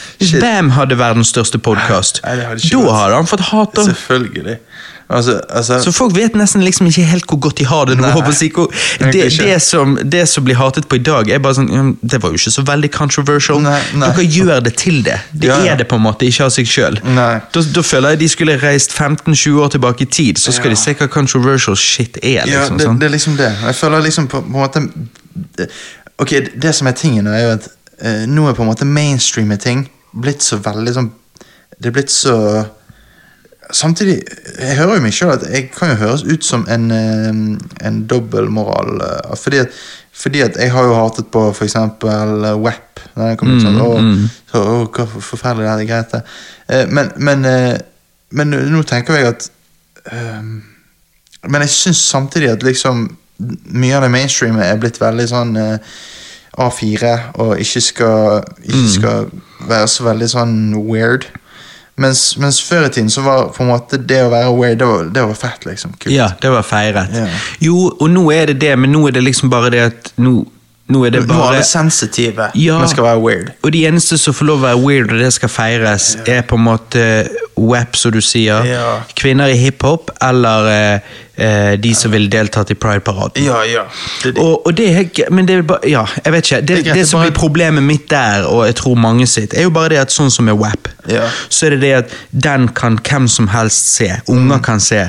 [0.42, 3.78] Bam hadde verdens største podkast, det da hadde han fått hat.
[3.86, 4.58] Selvfølgelig.
[5.08, 8.10] Altså, altså Så folk vet nesten liksom ikke helt hvor godt de har det nå.
[8.36, 8.50] Si.
[8.52, 8.68] Hvor-
[9.00, 12.28] Det, det, som, det som blir hatet på i dag, er bare sånn Det var
[12.34, 13.60] jo ikke så veldig controversial.
[13.64, 14.10] Nei, nei.
[14.12, 15.16] Dere gjør det til det.
[15.32, 15.72] Det Ja, ja.
[15.72, 17.00] er det på en måte, ikke av seg sjøl.
[17.04, 20.76] Da, da føler jeg de skulle reist 15-20 år tilbake i tid, så skal Ja.
[20.76, 22.44] de se hva controversial shit er.
[22.44, 22.98] Ja, liksom, det, sånn.
[22.98, 23.52] det er liksom det.
[23.64, 24.88] Jeg føler liksom på, på en måte
[26.18, 27.68] Ok, det, det som er tingen, er jo at
[28.04, 31.10] uh, nå er på en måte mainstreame ting blitt så veldig sånn
[31.78, 32.34] Det er blitt så
[33.70, 34.22] Samtidig,
[34.58, 37.40] jeg hører jo meg sjøl at jeg kan jo høres ut som en, eh,
[37.88, 39.00] en dobbeltmoral.
[39.04, 39.68] eh, fordi, at,
[40.12, 43.00] fordi at jeg har jo hatet på eksempel eh, WAP.
[43.14, 44.26] Sånn, Mm, å, mm.
[44.52, 46.22] så, å, hva forferdelig det er, greit det.
[46.92, 47.46] Men, men,
[48.30, 49.46] men nå tenker jeg at
[51.48, 53.06] Men jeg syns samtidig at liksom
[53.38, 55.98] mye av det mainstreamet er blitt veldig sånn eh,
[56.58, 59.28] A4, og ikke skal, ikke skal
[59.68, 60.56] være så veldig sånn
[60.88, 61.28] weird.
[61.98, 64.86] Mens, mens før i tiden så var på en måte det å være away det
[64.86, 65.96] var, det var fett, liksom.
[65.98, 66.12] Kult.
[66.14, 67.10] Ja, det var feiret.
[67.14, 67.26] Ja.
[67.64, 70.36] Jo, og nå er det det, men nå er det liksom bare det at nå,
[70.88, 72.78] nå er det Nå er bare alle sensitive, Ja.
[72.78, 73.50] men skal være weird.
[73.62, 76.56] Og de eneste som får lov å være weird, og det skal feires, er på
[76.56, 77.02] en måte
[77.58, 78.64] WAP, som du sier.
[78.64, 79.00] Ja.
[79.18, 81.00] Kvinner i hiphop, eller eh,
[81.36, 83.44] eh, de som ville deltatt i Pride-paraden.
[83.44, 83.82] Ja, ja.
[84.22, 84.38] Det, det.
[84.42, 86.60] Og, og det er, men det er bare, ja, jeg vet ikke.
[86.66, 89.62] Det, Det det, som bare- blir problemet mitt der, og jeg tror mange sitt, er
[89.68, 91.28] jo bare det at sånn som er WAP, Ja.
[91.50, 94.08] så er det det at den kan hvem som helst se.
[94.28, 95.04] Unger kan se.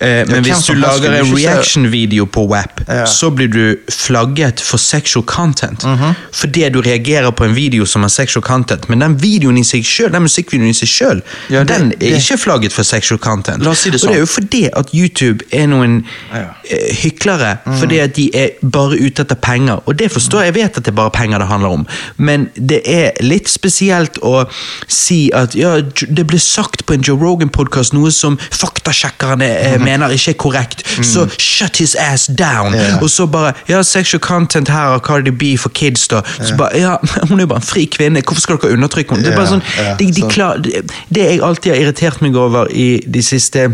[0.00, 3.06] Eh, men hvis du lager en reaction-video på WAP, Ja.
[3.06, 5.84] så blir du flagget for sexual content.
[5.84, 6.14] Mhm.
[6.32, 8.88] Fordi du reagerer på en video som har sexual content.
[8.88, 12.12] Men den videoen i seg selv, den musikkvideoen i seg selv, Ja, den er det-
[12.20, 13.62] ikke flagget for sexual content.
[13.62, 14.26] La oss si det Og det er sånn.
[14.26, 16.04] jo fordi at YouTube er noen
[16.34, 16.44] Ja.
[16.70, 19.80] eh, hyklere, fordi at de er bare ute etter penger.
[19.86, 21.86] Og det forstår jeg, jeg vet at det er bare penger det handler om,
[22.18, 24.46] men det er litt spesielt å
[24.88, 30.14] si at ja, det ble sagt på en Joe Rogan-podkast noe som faktasjekkerne eh, mener
[30.14, 32.74] ikke er korrekt, så shut his ass down.
[32.74, 33.02] Yeah.
[33.02, 36.22] Og så bare ja, sexual content her av Cardi B for kids, da.
[36.40, 36.96] Så bare ja,
[37.28, 39.26] hun er jo bare en fri kvinne, hvorfor skal dere undertrykke henne?
[39.26, 39.66] Det er bare sånn,
[40.00, 43.68] de, de klar, det, det jeg alltid har irritert meg over i de siste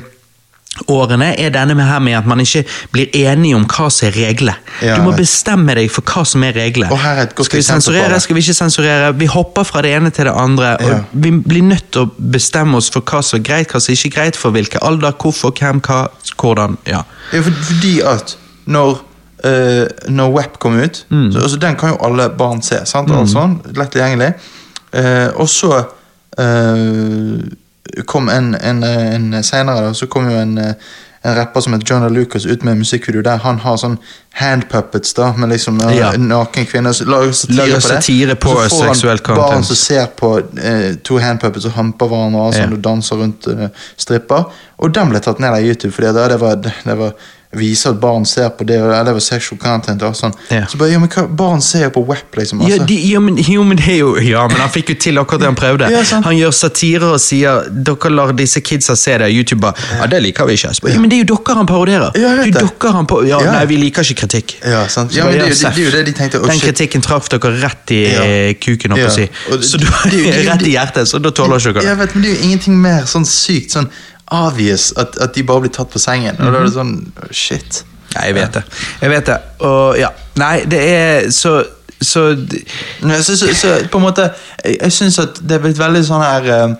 [0.89, 2.63] årene, er denne med her med at man ikke
[2.95, 4.55] blir enige om hva som er reglene.
[4.83, 6.97] Ja, du må bestemme deg for hva som er reglene.
[6.97, 9.13] Er Skal vi sensurere, skal vi ikke sensurere?
[9.21, 10.73] Vi hopper fra det ene til det andre.
[10.81, 10.97] Ja.
[10.97, 13.93] og Vi blir nødt til å bestemme oss for hva som er greit, hva som
[13.93, 16.07] ikke er greit, for hvilken alder, hvorfor, hvem, hva,
[16.41, 16.79] hvordan.
[16.89, 17.03] ja.
[17.33, 19.01] Ja, for, fordi at når
[19.43, 21.33] Uh, Når WEP kom ut Mm.
[21.33, 22.77] så, altså, Den kan jo alle barn se.
[22.87, 23.11] sant?
[23.11, 24.35] Alt sånn, Lett tilgjengelig.
[24.95, 25.73] Uh, og så
[26.39, 27.43] eh,
[28.07, 30.75] kom en, en, en Senere da, så kom jo en, eh,
[31.25, 33.97] en rapper som heter John Lucas ut med en musikkvideo der han har sånn
[34.39, 36.13] handpuppets da, med liksom eh, Ja.
[36.19, 36.93] naken kvinner.
[36.93, 37.89] så Lager satire Lager på det.
[37.89, 39.67] satire på så får han Barn content.
[39.67, 42.79] som ser på eh, to handpuppets og hamper hverandre og, sånn, Ja.
[42.79, 44.45] og danser rundt eh, stripper.
[44.79, 47.15] Og den ble tatt ned av YouTube, fordi det, det var, det var
[47.53, 50.03] viser at barn ser på det, eller sexual content.
[50.03, 50.33] og sånn.
[50.51, 50.65] Ja.
[50.67, 52.63] Så bare, ja, men hva, Barn ser på web, liksom.
[52.65, 52.87] Ja, Altså.
[52.89, 55.41] de, ja, men, jo, men det er jo Ja, men han fikk jo til akkurat
[55.41, 55.91] det han prøvde.
[55.93, 59.29] Ja, han gjør satire og sier dere lar disse kidsa se det.
[59.35, 60.73] YouTube bare Ja, det liker vi ikke.
[60.83, 62.11] Bare, Ja, men det er jo dere han parodierer.
[62.17, 63.53] Ja, jeg det er dere han på, ja, Ja.
[63.53, 64.55] Nei, vi liker ikke kritikk.
[64.65, 65.13] Ja, sant.
[65.15, 67.53] Ja, bare, men det det er jo det de tenkte, å, Den kritikken traff dere
[67.61, 68.23] rett i Ja.
[68.23, 69.69] eh, kuken, holdt jeg på å si.
[69.69, 72.07] Så du, det- rett i hjertet, så da tåler ikke dere Jeg det.
[72.07, 73.91] vet, men det er jo ingenting mer sånn sykt sånn
[74.33, 76.39] obvious at, at de bare blir tatt på sengen.
[76.41, 76.97] Og da er det sånn
[77.31, 77.83] Shit.
[78.15, 78.65] Nei, jeg vet det.
[79.01, 79.39] Jeg vet det.
[79.69, 80.11] Og ja.
[80.41, 81.61] Nei, det er så
[82.03, 82.25] så
[83.23, 84.25] Så, så, så på en måte
[84.65, 86.75] Jeg, jeg syns at det er blitt veldig sånn her eh,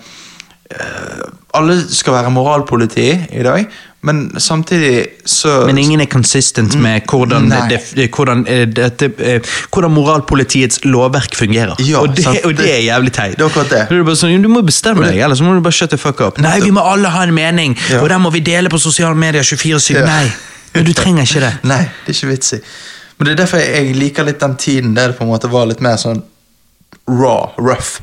[1.53, 3.65] Alle skal være moralpoliti i dag,
[4.01, 9.91] men samtidig så Men ingen er consistent med hvordan, det, hvordan, det, dette, eh, hvordan
[9.91, 11.75] moralpolitiets lovverk fungerer.
[11.79, 13.37] Ja, og, det, og det er jævlig teit.
[13.37, 13.85] Det det.
[13.89, 16.41] Så sånn, du må bestemme deg, ellers må du bare shut the fuck up.
[16.41, 18.01] Nei, vi må alle ha en mening, Ja.
[18.01, 19.93] og den må vi dele på sosiale medier 24-7.
[19.93, 20.05] Ja.
[20.09, 20.25] Nei,
[20.73, 21.53] men du trenger ikke det.
[21.71, 22.61] Nei, det er ikke vits i.
[23.17, 25.69] Men det er derfor jeg, liker litt den tiden der det på en måte var
[25.69, 26.23] litt mer sånn
[27.07, 28.01] raw, rough.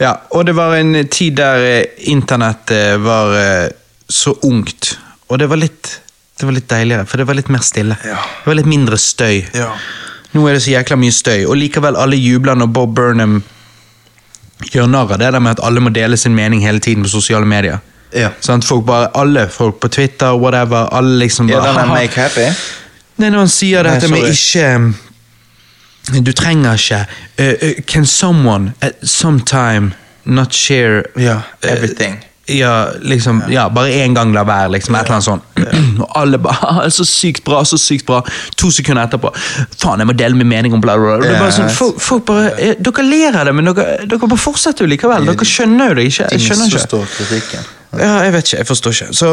[0.00, 3.68] Ja, og det var en tid der eh, internett eh, var eh,
[4.08, 4.96] så ungt,
[5.28, 6.00] og det var litt
[6.34, 7.94] det var litt deiligere, for det var litt mer stille.
[8.02, 8.18] Ja.
[8.18, 9.44] Det var litt mindre støy.
[9.54, 9.68] Ja.
[10.34, 13.36] Nå er det så jækla mye støy, og likevel alle jubler når Bob Burnham
[14.72, 17.12] gjør narr av det der med at alle må dele sin mening hele tiden på
[17.12, 17.78] sosiale medier.
[18.14, 18.32] Ja.
[18.42, 22.46] Sånn, Folk bare, Alle folk på Twitter, whatever, alle liksom Ja, den er make happy.
[23.18, 24.68] Nei, når han sier dette med ikke
[26.12, 27.06] Du trenger ikke
[27.40, 32.24] uh, uh, Can someone at some time not share uh, everything.
[32.46, 34.94] ja, liksom, ja, bare én gang la være, liksom.
[34.94, 35.42] Et eller annet sånt.
[36.02, 38.20] Og alle bare «Ah, 'Så sykt bra, så sykt bra'.
[38.56, 39.30] To sekunder etterpå
[39.78, 41.22] 'Faen, jeg må dele min mening om bla, bla, bla'.
[41.24, 44.28] Det er bare sånn, folk, folk bare, eh, Dere ler av det, men dere, dere
[44.28, 45.24] bare fortsetter jo likevel.
[45.26, 46.28] Dere skjønner jo det ikke.
[46.32, 47.64] Jeg skjønner ikke.
[47.98, 49.14] Ja, jeg vet ikke, jeg forstår ikke.
[49.14, 49.32] Så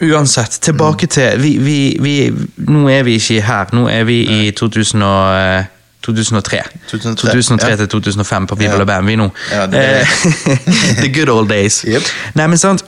[0.00, 2.14] uansett, tilbake til vi, vi, vi,
[2.70, 5.66] Nå er vi ikke her, nå er vi i 2000 og,
[6.02, 6.62] 2003.
[6.90, 7.76] 2003, 2003 ja.
[7.76, 8.78] til 2005 på Viva Ja.
[8.78, 9.30] la Bam, nå.
[9.52, 10.06] Ja, det
[11.02, 11.82] The good old days.
[11.88, 12.02] Yep.
[12.34, 12.84] Nei, men sant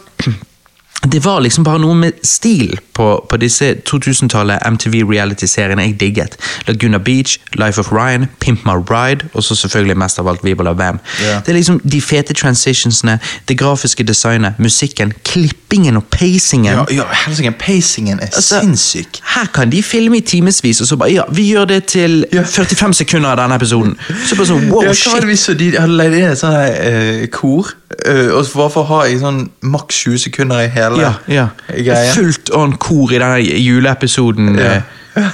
[1.03, 6.37] det var liksom bare noe med stil på, på disse 2000-tallet MTV reality-seriene jeg digget.
[6.69, 10.71] Laguna Beach, Life of Ryan, Pimp My Ride, og så selvfølgelig mest av alt Vibola
[10.71, 11.01] la Bam.
[11.23, 11.41] Yeah.
[11.43, 16.73] Det er liksom de fete transitionsene, det grafiske designet, musikken, klippingen og pacingen.
[16.73, 19.19] Ja, ja helsike, pacingen er Altså, sinnssyk.
[19.35, 22.95] Her kan de filme i timevis, og så bare ja, vi gjør det til 45
[23.03, 23.97] sekunder av denne episoden.
[24.29, 25.25] Så bare sånn, wow, ja, shit.
[25.25, 25.49] Hvis?
[25.59, 27.75] De hadde leid inn et sånt her, eh, kor,
[28.07, 31.47] uh, og hvorfor ha i sånn maks 20 sekunder i hele Ja, ja.
[31.69, 32.13] greia.
[32.15, 34.59] Fullt on kor i denne juleepisoden.
[34.59, 34.81] Ja.
[35.17, 35.31] eh,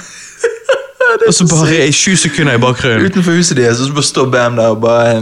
[1.27, 3.05] og så bare i 20 sekunder i bakgrunnen.
[3.05, 5.19] Utenfor huset deres, og så bare står Bam der og bare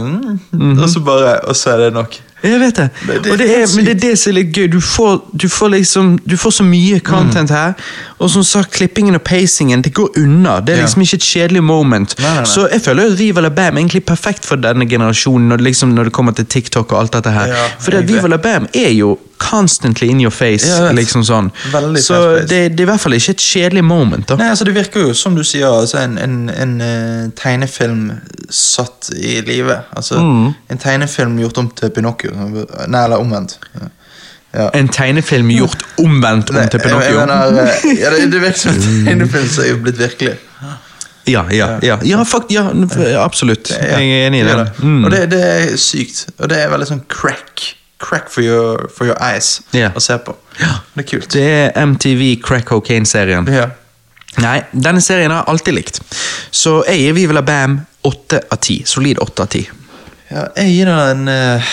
[0.52, 2.18] mm, Og så bare Og så er det nok.
[2.42, 2.88] Jeg vet det.
[3.06, 4.66] Men det det er, men det er det som er litt gøy.
[4.70, 7.72] Du får, du får liksom Du får så mye content her.
[8.18, 10.60] Og som sagt, klippingen og pacingen, det går unna.
[10.60, 10.82] Det er Ja.
[10.84, 12.14] liksom ikke et kjedelig moment.
[12.18, 12.44] Nei, nei, nei.
[12.44, 15.88] Så jeg føler at Viva la Bam er egentlig perfekt for denne generasjonen når liksom,
[15.88, 17.46] når det kommer til TikTok og alt dette her.
[17.46, 17.98] Ja, For.
[18.02, 20.66] Viva la Bam er jo constantly in your face.
[20.68, 21.50] Ja, liksom sånn.
[21.72, 24.26] Veldig Så det, det er i hvert fall ikke et kjedelig moment.
[24.28, 24.36] da.
[24.40, 28.10] Nei, altså Det virker jo som du sier, altså en, en, en uh, tegnefilm
[28.50, 29.78] satt i live.
[29.96, 32.34] Altså En tegnefilm gjort om til Pinocchio.
[32.34, 33.58] Nei, eller omvendt.
[33.78, 34.70] Ja.
[34.74, 37.20] En tegnefilm gjort omvendt om til Pinocchio.
[37.20, 40.36] mener, eh, ja, det, det virker som en tegnefilm som er blitt virkelig.
[41.28, 41.98] Ja, ja, ja.
[42.02, 42.70] ja, fakt, ja
[43.20, 43.68] absolutt.
[43.68, 44.70] Jeg er enig i Ja, det.
[44.80, 45.02] Mm.
[45.04, 46.26] Og det, det er sykt.
[46.38, 47.66] Og det er veldig sånn crack.
[48.08, 49.90] Crack for your, for your eyes Ja.
[49.92, 50.32] å se på.
[50.60, 50.78] Ja.
[50.94, 51.28] Det er kult.
[51.34, 53.48] Det er MTV Crack Cocaine-serien.
[53.52, 53.66] Ja.
[54.40, 56.00] Nei, denne serien har jeg alltid likt.
[56.54, 58.78] Så jeg gir Viva la Bam åtte av ti.
[58.88, 59.64] Solid åtte av ti.
[60.30, 61.68] Ja, jeg gir den en uh,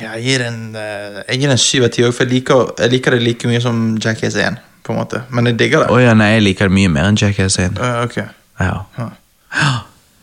[0.00, 2.92] Jeg gir den uh, Jeg gir den syv av ti òg, for jeg liker, jeg
[2.94, 4.58] liker det like mye som Jackass 1.
[4.86, 5.22] På en måte.
[5.30, 5.90] Men jeg digger det.
[5.92, 7.78] Oh, ja, nei, jeg liker det mye mer enn Jackass 1.
[7.78, 8.18] Uh, ok.
[8.62, 8.74] Ja.
[8.98, 9.08] Ja.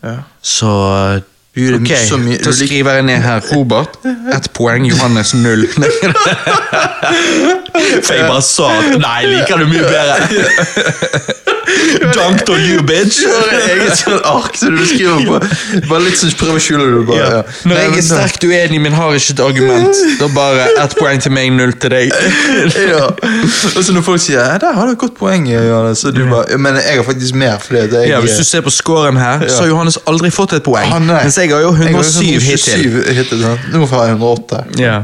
[0.04, 0.16] Ja.
[0.42, 0.72] Så
[1.58, 3.98] Du gir det Ok, så mye- da skriver jeg ned her Robert.
[4.36, 5.66] Ett poeng, Johannes null.
[8.02, 11.36] For jeg bare sa nei, liker du mye bedre.
[12.14, 13.18] Dunked on you, bitch.
[13.20, 13.28] Du
[13.84, 15.38] er sånn ark som du skriver på.
[15.90, 17.02] Bare litt sånn prøv å skjule det.
[17.10, 17.42] Bare, Ja.
[17.68, 21.34] Når jeg er sterkt uenig, men har ikke et argument, da bare ett poeng til
[21.34, 22.14] meg, null til deg.
[22.92, 23.04] ja.
[23.74, 26.22] Og så når folk sier ja, 'der har du et godt poeng', Johannes, så du
[26.30, 27.58] bare, men jeg har faktisk mer.
[27.60, 30.62] Fordi jeg, Ja, Hvis du ser på scoren her, så har Johannes aldri fått et
[30.64, 30.88] poeng.
[30.92, 30.98] Ah.
[30.98, 33.04] Mens jeg har jo Jeg har 107 hittil.
[33.04, 33.46] 127 hittil.
[33.72, 34.64] Nå får jeg 108.
[34.78, 35.02] Ja.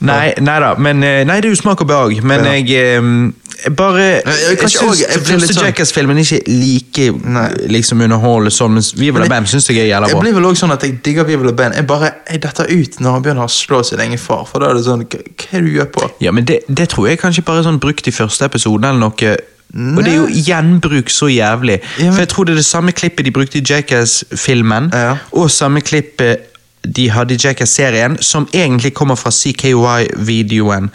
[0.00, 2.52] Nei, nei da, men eh, Nei, det er jo smak og behag, men Ja.
[2.52, 7.46] jeg eh, bare jeg syns første sånn- Jackass-filmen ikke like Nei.
[7.72, 10.66] liksom underholdende sånn, mens Men jeg- Bam syns jeg er jævla Jeg blir vel også
[10.66, 11.74] sånn at jeg digger Vivel og Band.
[11.74, 14.44] Jeg bare, jeg detter ut når han begynner å slå sin egen far.
[14.44, 15.18] For da er det sånn, hva
[15.52, 16.10] er det du gjør på?
[16.20, 18.98] Ja, men det, det tror jeg kanskje bare er sånn brukt i første episode eller
[19.00, 19.36] noe.
[19.76, 21.80] Og det er jo gjenbruk så jævlig.
[21.98, 25.16] Ja, men- For jeg tror det er det samme klippet de brukte i Jackass-filmen, Ja.
[25.32, 26.38] og samme klippet
[26.86, 30.90] de hadde i Jackass-serien, som egentlig kommer fra CKY-videoen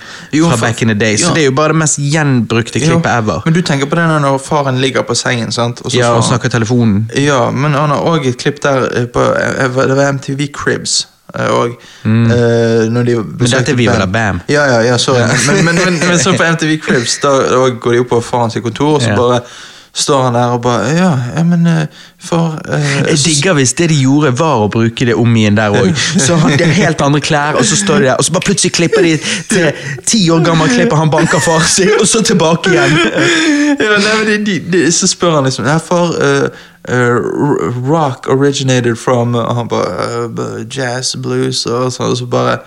[0.50, 1.18] fra back in the day.
[1.18, 1.34] Så ja.
[1.34, 3.42] det er jo bare det mest gjenbrukte klippet ever.
[3.46, 5.82] Men du tenker på det når faren ligger på sengen, sant?
[5.86, 7.10] Og så Ja, og snakker telefonen.
[7.18, 11.08] Ja, men han har òg et klipp der eh, på eh, Det var MTV Cribs.
[11.36, 11.70] eh, Og,
[12.06, 14.42] eh, når de men dette er Viva la Bam.
[14.50, 15.24] Ja, ja, ja, sorry.
[15.48, 18.52] Men, men, men, men så på MTV Cribs, da, da går de opp på faren
[18.52, 19.16] sitt kontor, og så Ja.
[19.18, 19.42] bare
[19.94, 21.88] står han der og bare Ja, ja men eh,
[22.20, 25.76] far eh, Jeg digger hvis det de gjorde var å bruke det om igjen der
[25.76, 25.92] òg.
[26.26, 28.46] Så han det er helt andre klær, og så står de der, og så bare
[28.46, 29.16] plutselig klipper de
[29.52, 29.72] til
[30.08, 32.98] ti år gammel klipp, og han banker far sin, og så tilbake igjen.
[33.82, 36.48] ja, nei, men de, de, de, Så spør han liksom Ja, for uh,
[36.88, 37.18] eh,
[37.88, 42.62] rock originated from Og han bare jazz, blues og sånn, og så bare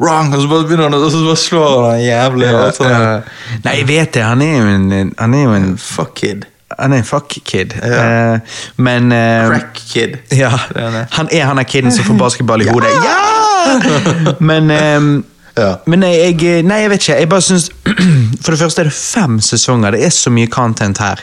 [0.00, 0.32] Wrong!
[0.34, 2.48] Og så bare begynner han og så bare slår han jævlig.
[2.56, 2.94] og sånn.
[2.94, 3.10] Ja.
[3.66, 4.22] Nei, jeg vet det.
[4.24, 6.46] Han er jo en, han er jo en, Fuck kid.
[6.78, 7.74] Han er en fuck kid.
[7.82, 8.34] Ja.
[8.34, 8.40] Eh,
[8.76, 10.16] men eh, Crack kid.
[10.36, 10.52] Ja,
[11.10, 11.28] han.
[11.32, 12.94] er han er kiden som får basketball i hodet.
[13.04, 14.36] Ja!
[14.40, 15.12] Men ehm,
[15.58, 15.74] Ja.
[15.90, 17.16] Men jeg, jeg, nei, jeg vet ikke.
[17.18, 17.70] Jeg bare synes,
[18.44, 19.96] For det første er det fem sesonger.
[19.96, 21.20] Det er så mye content her.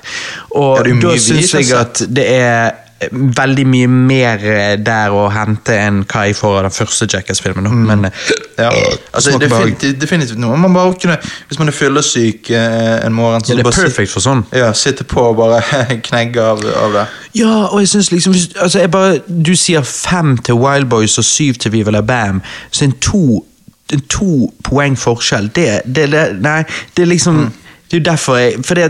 [0.52, 5.76] Og da syns jeg at det er eh, veldig mye mer eh, der å hente
[5.78, 7.68] enn hva jeg får av den første Jackass-filmen.
[7.70, 7.84] Mm.
[7.92, 8.12] Men eh,
[8.58, 8.64] Mm.
[8.64, 8.72] Ja,
[9.14, 9.66] altså, og behag.
[9.68, 13.58] definitivt, definitivt noe man bare kunne Hvis man er fyllesyk eh, en morgen så Ja,
[13.62, 14.42] det er sit- for sånn.
[14.52, 15.60] Ja, Sitte på og bare
[16.08, 17.04] knegge av, av det.
[17.38, 21.18] Ja, og jeg synes liksom hvis- altså jeg bare, Du sier fem til Wild Boys
[21.22, 22.42] og syv til Viva la Bam.
[22.72, 23.46] Så en to,
[23.94, 26.64] en to poeng forskjell, det, det, det Nei,
[26.98, 27.44] det er liksom
[27.92, 28.90] Det er jo derfor jeg For det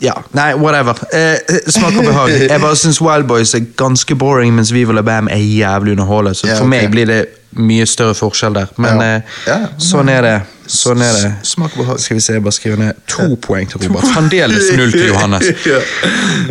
[0.00, 0.94] ja, nei, whatever.
[1.12, 1.38] Eh,
[1.72, 2.28] smak og behag.
[2.50, 6.34] Jeg bare syns Wild Boys er ganske boring, mens Viva la Bam er jævlig underholdende.
[6.38, 7.24] Så Ja, for meg blir det
[7.56, 8.66] mye større forskjell der.
[8.76, 9.14] Men Ja.
[9.16, 10.34] eh, Ja, sånn er det.
[10.66, 11.28] Sånn er det.
[11.46, 12.00] Smak og behag.
[12.02, 14.04] Skal vi se, jeg bare skriver ned to poeng til Robert.
[14.12, 15.46] Fremdeles null til Johannes.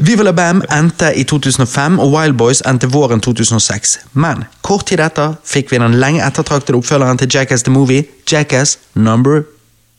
[0.02, 3.98] Viva la Bam endte i 2005, og Wild Boys endte våren 2006.
[4.14, 8.78] Men kort tid etter fikk vi den lenge ettertraktede oppfølgeren til Jackass the Movie, Jackass
[8.96, 9.44] Number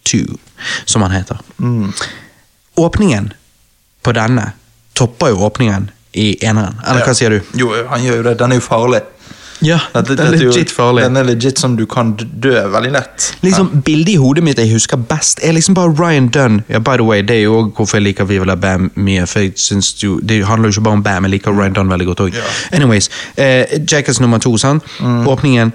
[0.04, 0.38] Two,
[0.86, 1.36] som han heter.
[2.76, 3.32] Åpningen
[4.04, 4.52] på denne
[4.94, 6.78] topper jo åpningen i eneren.
[6.86, 7.40] Eller hva sier du?
[7.60, 8.38] Jo, han gjør jo det.
[8.40, 9.02] Den er jo farlig.
[9.64, 11.02] Ja, Dette- den er legit farlig.
[11.06, 13.30] Den er legit som du kan dø veldig lett.
[13.42, 16.58] Liksom, Bildet i hodet mitt jeg husker best, er liksom bare Ryan Dunn.
[16.68, 19.26] Ja, by the way, Det er jo også hvorfor jeg liker Viva la Bam mye.
[19.26, 21.88] for jeg synes jo, Det handler jo ikke bare om Bam, jeg liker Ryan Dunn
[21.88, 22.34] veldig godt òg.
[22.34, 22.42] Ja.
[22.72, 24.82] Anyways, eh, Jackass nummer to, sant?
[25.00, 25.72] Åpningen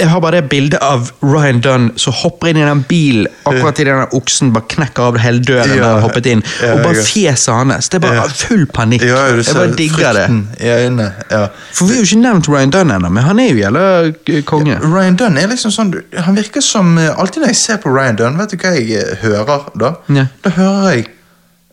[0.00, 3.78] Jeg har bare det bildet av Ryan Dunn som hopper inn i den bilen akkurat
[3.82, 6.42] idet den oksen bare knekker av hele døren Ja, der hoppet inn.
[6.62, 7.88] ja, og bare fjeset hans.
[7.88, 8.28] Det er bare Ja.
[8.28, 9.02] full panikk.
[9.02, 10.26] Ja, jeg bare digger det.
[11.72, 13.84] For vi har jo ikke nevnt Ryan Dunn ennå, men han er jo jævla
[14.28, 14.78] eh, konge.
[14.82, 15.94] Ryan Dunn er liksom sånn
[16.26, 18.90] Han virker som eh, Alltid når jeg ser på Ryan Dunn, vet du hva jeg
[19.00, 19.94] eh, hører da?
[20.08, 20.26] Ja.
[20.44, 21.06] Da hører jeg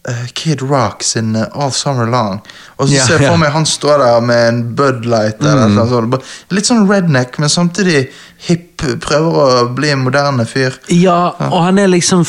[0.09, 2.41] eh, Kid Rock sin uh, All Summer Long.
[2.77, 3.31] Og så Ja, ser jeg ja.
[3.31, 5.39] for meg han står der med en Bud Light.
[5.41, 6.19] Noe
[6.53, 8.07] Litt sånn redneck, men samtidig
[8.47, 8.69] hipp.
[8.83, 10.73] Prøver å bli en moderne fyr.
[10.91, 12.25] Ja, og han er liksom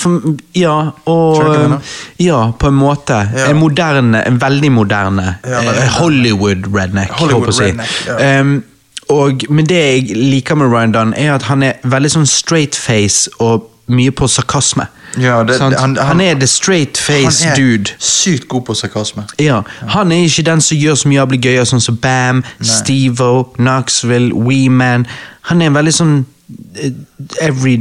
[0.55, 1.81] Ja, og jeg?
[2.29, 3.17] Ja, på en måte.
[3.35, 3.49] Ja.
[3.51, 5.89] En moderne, en veldig moderne Ja, eh.
[5.99, 7.11] Hollywood-redneck.
[7.19, 8.63] Hollywood holdt på å si.
[9.11, 12.79] og, men det jeg liker med Ryan Dunn, er at han er veldig sånn straight
[12.79, 14.87] face og mye på sarkasme.
[15.19, 17.91] Ja, det- han- han, han- er the straight face Han er dude.
[17.99, 19.25] sykt god på sarkasme.
[19.39, 24.33] Ja, Han er ikke den som gjør så mye ablegøyer, sånn som Bam, Steve-O, Knoxville,
[24.35, 25.07] Weeman.
[25.43, 26.25] Han er en veldig sånn
[26.83, 26.91] eh,
[27.41, 27.79] every,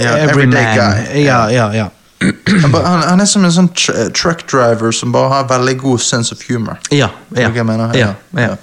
[0.00, 0.76] Ja, every everyday man.
[0.76, 1.22] guy.
[1.24, 1.88] Ja, ja, ja.
[2.48, 6.32] Han, han, er som en sånn tr truck driver som bare har veldig god sense
[6.34, 6.76] of humor.
[6.90, 7.92] Ja, ja, mener?
[7.94, 8.56] ja, Ja.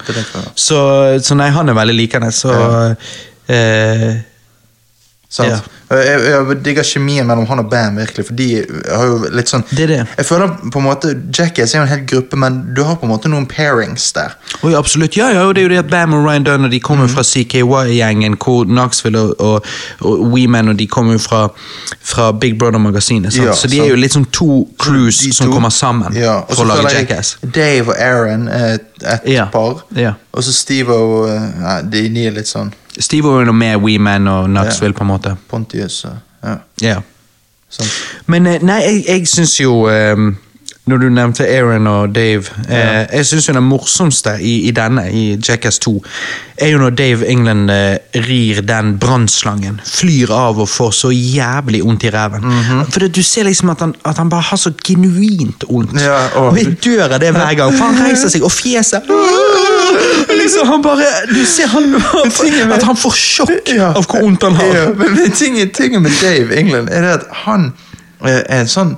[0.56, 2.52] Så, så nei, han er veldig likende, så
[3.50, 4.16] uh,
[5.30, 5.64] Sant?
[5.86, 8.48] Jeg, jeg digger kjemien mellom han og Bam, virkelig, for de
[8.90, 10.00] har jo litt sånn Det det.
[10.18, 13.06] Jeg føler på en måte Jackass er jo en hel gruppe, men du har på
[13.06, 14.34] en måte noen pairings der.
[14.66, 15.14] Oi, absolutt.
[15.20, 17.08] Ja, ja, og det er jo det at Bam og Ryan Dunn og de kommer
[17.12, 19.66] fra CKY-gjengen, hvor Knoxville og, og,
[20.02, 21.44] og Weeman og de kommer jo fra,
[22.02, 23.38] fra Big Brother-magasinet.
[23.38, 26.56] Ja, så de er jo litt sånn to crews to, som kommer sammen Ja, og
[26.56, 27.36] for å lage Jackass.
[27.46, 29.86] Dave og Aaron er et, et Ja, par.
[29.96, 30.16] ja.
[30.34, 34.28] Og så Steve og uh, de, de er litt sånn Steve er jo med Weeman
[34.28, 35.36] og Knoxville, på en måte.
[35.50, 36.06] Pontius
[36.44, 37.02] ja, Ja.
[37.70, 37.88] sånn.
[38.28, 40.36] Men eh, nei, jeg, jeg syns jo um,
[40.86, 45.24] Når du nevnte Aaron og Dave eh, Jeg syns det morsomste i, i denne, i
[45.42, 45.96] Jackass 2,
[46.62, 49.80] er jo når Dave England eh, rir den brannslangen.
[49.84, 52.46] Flyr av og får så jævlig vondt i ræven.
[52.94, 55.98] For det, du ser liksom at han, at han bare har så genuint vondt.
[56.00, 59.10] Ja, og- og jeg dør av det hver gang, for han reiser seg og fjeset
[60.36, 61.96] Liksom, han bare Du ser han
[62.72, 63.92] At han får sjokk Ja.
[63.96, 64.72] av hvor vondt han har.
[64.76, 67.74] Ja, men men tingen, tingen med Dave England er det at han
[68.26, 68.96] eh, er en sånn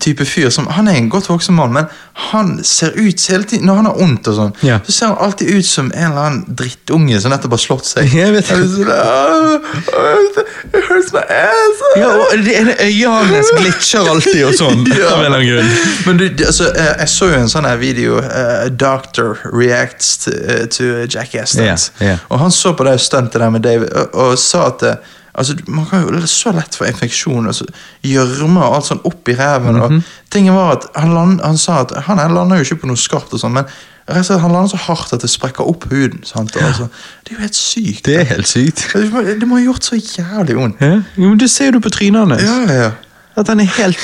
[0.00, 1.86] type fyr som Han er en godt voksen mann, men
[2.30, 4.78] han ser ut hele tiden Når han har vondt, og sånn, Ja.
[4.86, 8.12] så ser han alltid ut som en eller annen drittunge som nettopp har slått seg.
[8.20, 9.58] Jeg vet ikke er sånn, «Ah,
[9.98, 11.82] ah, It hurts my ass.
[11.98, 14.86] Ja, og Øynene hans glitcher alltid og sånn.
[14.94, 15.10] Ja.
[15.10, 15.72] Av en eller annen grunn.
[16.06, 20.30] Men du, altså, eh, jeg så jo en sånn her video uh, Doctor reacts to,
[20.30, 21.56] uh, to Jackass.
[21.58, 22.16] Ja, ja.
[22.30, 25.56] Og han så på det stuntet der med David og, og sa at eh, altså,
[25.66, 27.46] man kan jo så lett få infeksjon.
[27.50, 27.66] Altså,
[28.06, 29.80] Gjørme og alt sånn opp i reven.
[29.80, 32.98] Mm tingen var at han, land, han sa at han landa jo ikke på noe
[32.98, 33.68] skarpt, og sånn, men
[34.08, 36.24] slett, han lander så hardt at det sprekker opp huden.
[36.26, 36.56] Sant?
[36.56, 36.88] Og, altså,
[37.24, 38.04] det er jo helt sykt.
[38.08, 38.86] Det er helt sykt.
[38.92, 40.82] Det må, det må ha gjort så jævlig vondt.
[40.82, 42.42] Ja, men Det ser du på trynet hans.
[42.42, 42.90] Ja, ja.
[43.36, 43.98] At han er helt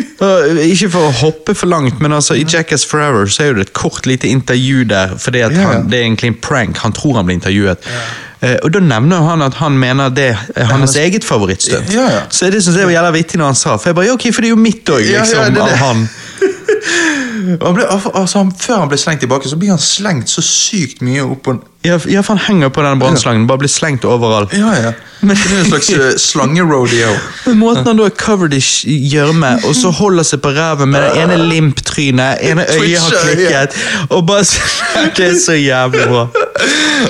[0.72, 3.72] Ikke for å hoppe for langt, men altså i Jackass Forever så er det et
[3.76, 5.14] kort lite intervju der.
[5.20, 5.82] Fordi at Ja, ja.
[5.84, 6.80] Det er egentlig en prank.
[6.84, 7.88] Han tror han blir intervjuet.
[8.40, 11.92] Eh, og Da nevner han at han mener det er hans eget favorittstunt.
[11.92, 12.20] Ja, ja.
[12.30, 13.76] Så det synes jeg var jævla vittig når han sa.
[13.76, 15.62] For jeg bare, ja, ok, for det er jo mitt òg, Ja, ja, liksom.
[15.62, 16.08] av han.
[17.60, 21.00] Han ble, altså, han, før han ble slengt tilbake, så blir han slengt så sykt
[21.02, 23.46] mye opp på Ja, for han henger på den brannslangen.
[23.48, 24.52] Bare blir slengt overalt.
[24.52, 24.92] Ja, ja.
[25.20, 27.12] Men- det er en slags uh, slangerodeo.
[27.46, 31.02] Men måten han da er covered i gjørme, og så holder seg på ræven med
[31.02, 33.76] det ene limp-trynet, ene øyet har klikket,
[34.10, 34.44] og bare
[35.16, 36.26] Det er så jævlig bra.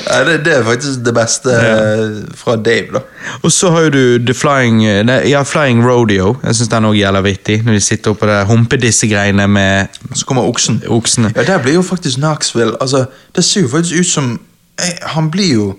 [0.07, 3.01] Ja, det, det er faktisk det beste eh, fra Dave, da.
[3.43, 4.83] Og så har jo du The Flying
[5.29, 6.37] Ja, Flying Rodeo.
[6.45, 10.47] Jeg syns den òg gjelder vittig, når de sitter oppå det humpedissegreiene med Så kommer
[10.47, 10.83] oksen.
[10.87, 11.33] oksene.
[11.37, 13.05] Ja, Der blir jo faktisk Knoxville altså,
[13.37, 14.39] Det ser jo faktisk ut som
[14.83, 15.79] eh, Han blir jo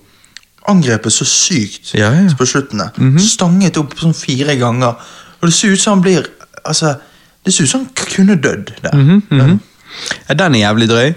[0.67, 2.29] angrepet så sykt Ja, ja.
[2.37, 2.79] på slutten.
[2.79, 3.19] der.
[3.19, 4.95] Stanget opp sånn fire ganger.
[5.41, 6.27] Og det ser ut som han blir
[6.65, 6.95] Altså,
[7.45, 9.57] det ser ut som han kunne dødd der.
[10.29, 11.13] Ja, den er jævlig drøy.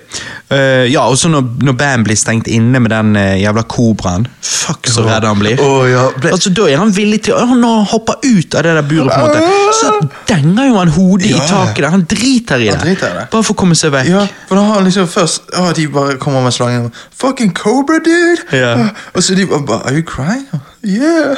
[0.52, 4.26] Uh, ja, og så når, når Bam blir stengt inne med den uh, jævla kobraen.
[4.44, 5.60] Fuck, så redd han blir.
[5.60, 8.74] Oh, ja, Altså, Da er han villig til å- Når han hopper ut av det
[8.76, 9.92] der buret, på en måte, så
[10.28, 11.90] denger jo han hodet Ja, i taket der.
[11.90, 12.78] Han driter i det.
[12.82, 13.26] Driter det.
[13.32, 14.08] Bare for å komme seg vekk.
[14.12, 17.98] Ja, for da har han liksom først Å, de bare kommer med slangen Fucking Cobra,
[18.04, 18.44] dude!
[18.52, 18.90] Ja.
[19.14, 20.46] Og så de bare Are you crying?
[20.84, 21.36] Yeah!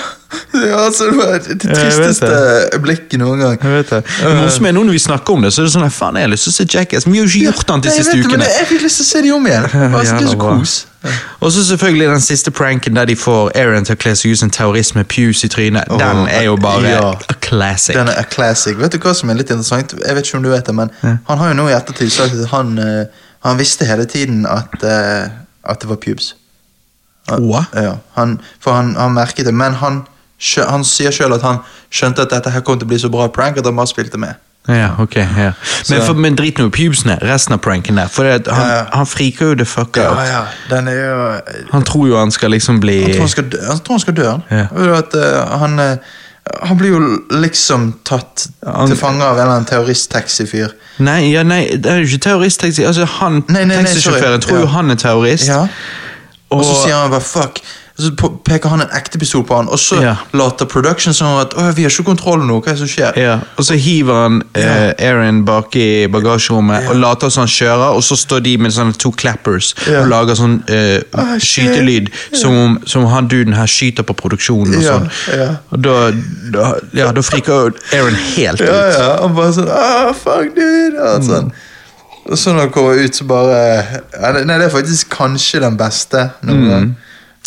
[0.54, 3.58] Ja, altså, det var det tristeste blikket noen gang.
[3.62, 4.00] Jeg vet det.
[4.22, 6.26] Det morsomme er nå når vi snakker om det, så er det sånn Faen, jeg
[6.26, 8.26] har lyst til å se Jackass, vi har jo ikke gjort den de siste vet
[8.26, 8.48] ukene.
[8.50, 9.68] Jeg fikk lyst til å se de om igjen.
[9.96, 10.74] Altså, det er så kos.
[11.40, 14.40] Og så selvfølgelig den siste pranken der de får Aaron til å kle seg ut
[14.42, 15.92] som terrorist med pews i trynet.
[16.00, 17.12] Den er jo bare ja.
[17.14, 17.94] a classic.
[17.94, 18.74] Den er a classic.
[18.80, 19.94] Vet du hva som er litt interessant?
[19.94, 22.34] Jeg vet ikke om du vet det, men han har jo nå i ettertid sagt
[22.34, 25.30] at han, eh, han visste hele tiden at, eh,
[25.62, 26.34] at det var pubes.
[27.74, 30.02] Ja, han, for han, han merket det, men han,
[30.68, 33.28] han sier sjøl at han skjønte at dette her kom til å bli så bra
[33.32, 34.42] prank at han bare spilte med.
[34.66, 35.52] Ja, ok, ja.
[35.90, 38.08] Men, for, men drit nå i pubesene, resten av pranken der.
[38.10, 38.84] For det, han, Ja, ja.
[38.98, 40.26] han friker jo det fucka Ja, ut.
[40.26, 40.40] ja,
[40.72, 43.60] den jo Han tror jo han skal liksom bli Han tror han skal dø.
[43.62, 44.32] Tror han skal dø.
[44.50, 44.64] Ja.
[44.96, 45.96] At, uh, han, eh,
[46.66, 47.00] han blir jo
[47.30, 48.48] liksom tatt
[48.88, 50.74] til fange av en eller annen terrorist-taxifyr.
[50.98, 52.82] Nei, ja, nei, det er jo ikke terroristtaxi.
[52.90, 55.46] Altså, han, Nei, nei, nei, Taxisjåføren tror jo han er terrorist.
[56.56, 56.62] Ja.
[56.62, 57.60] Og så sier han bare 'fuck'.
[57.98, 58.10] Så
[58.44, 60.16] peker han en ekte pistol på han, og så Ja.
[60.34, 63.16] later production som at 'Å, vi har ikke kontroll nå, hva er det som skjer?'
[63.16, 67.94] Ja, og så hiver han eh, Aaron bak i bagasjerommet og later som han kjører,
[67.96, 70.00] og så står de med sånne to clappers Ja.
[70.02, 74.76] og lager sånn eh, Ah, skytelyd, som om som han duden her skyter på produksjonen
[74.76, 75.10] og Ja, sånn.
[75.38, 75.48] ja.
[75.72, 76.10] Og da,
[76.52, 78.68] da, ja, da friker Aaron helt ut.
[78.68, 81.28] Ja, ja, han bare sånn ah, fuck dude og Mm.
[81.28, 81.44] sånn.
[81.46, 81.52] Og
[82.34, 83.58] så når det kommer ut, så bare
[84.34, 86.24] Nei, det er faktisk kanskje den beste.
[86.42, 86.94] Mm.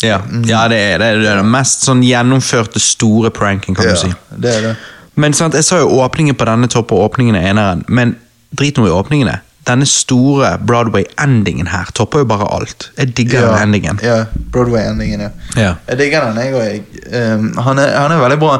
[0.00, 3.92] Ja, ja det, er, det det er den mest sånn gjennomførte store pranken, kan Ja,
[3.92, 4.12] du si.
[4.40, 4.74] det er det.
[5.20, 8.14] Men sant, jeg sa jo åpningen på denne topper åpningen er eneren, men
[8.56, 9.40] drit nå i åpningene.
[9.68, 12.88] Denne store Broadway-endingen her topper jo bare alt.
[12.96, 14.00] Jeg digger den endingen.
[14.02, 14.22] Ja,
[14.54, 15.30] Broadway-endingen, ja.
[15.60, 15.74] Ja.
[15.90, 16.96] Jeg digger den, jeg òg.
[17.12, 18.54] Um, han, er- han er veldig bra.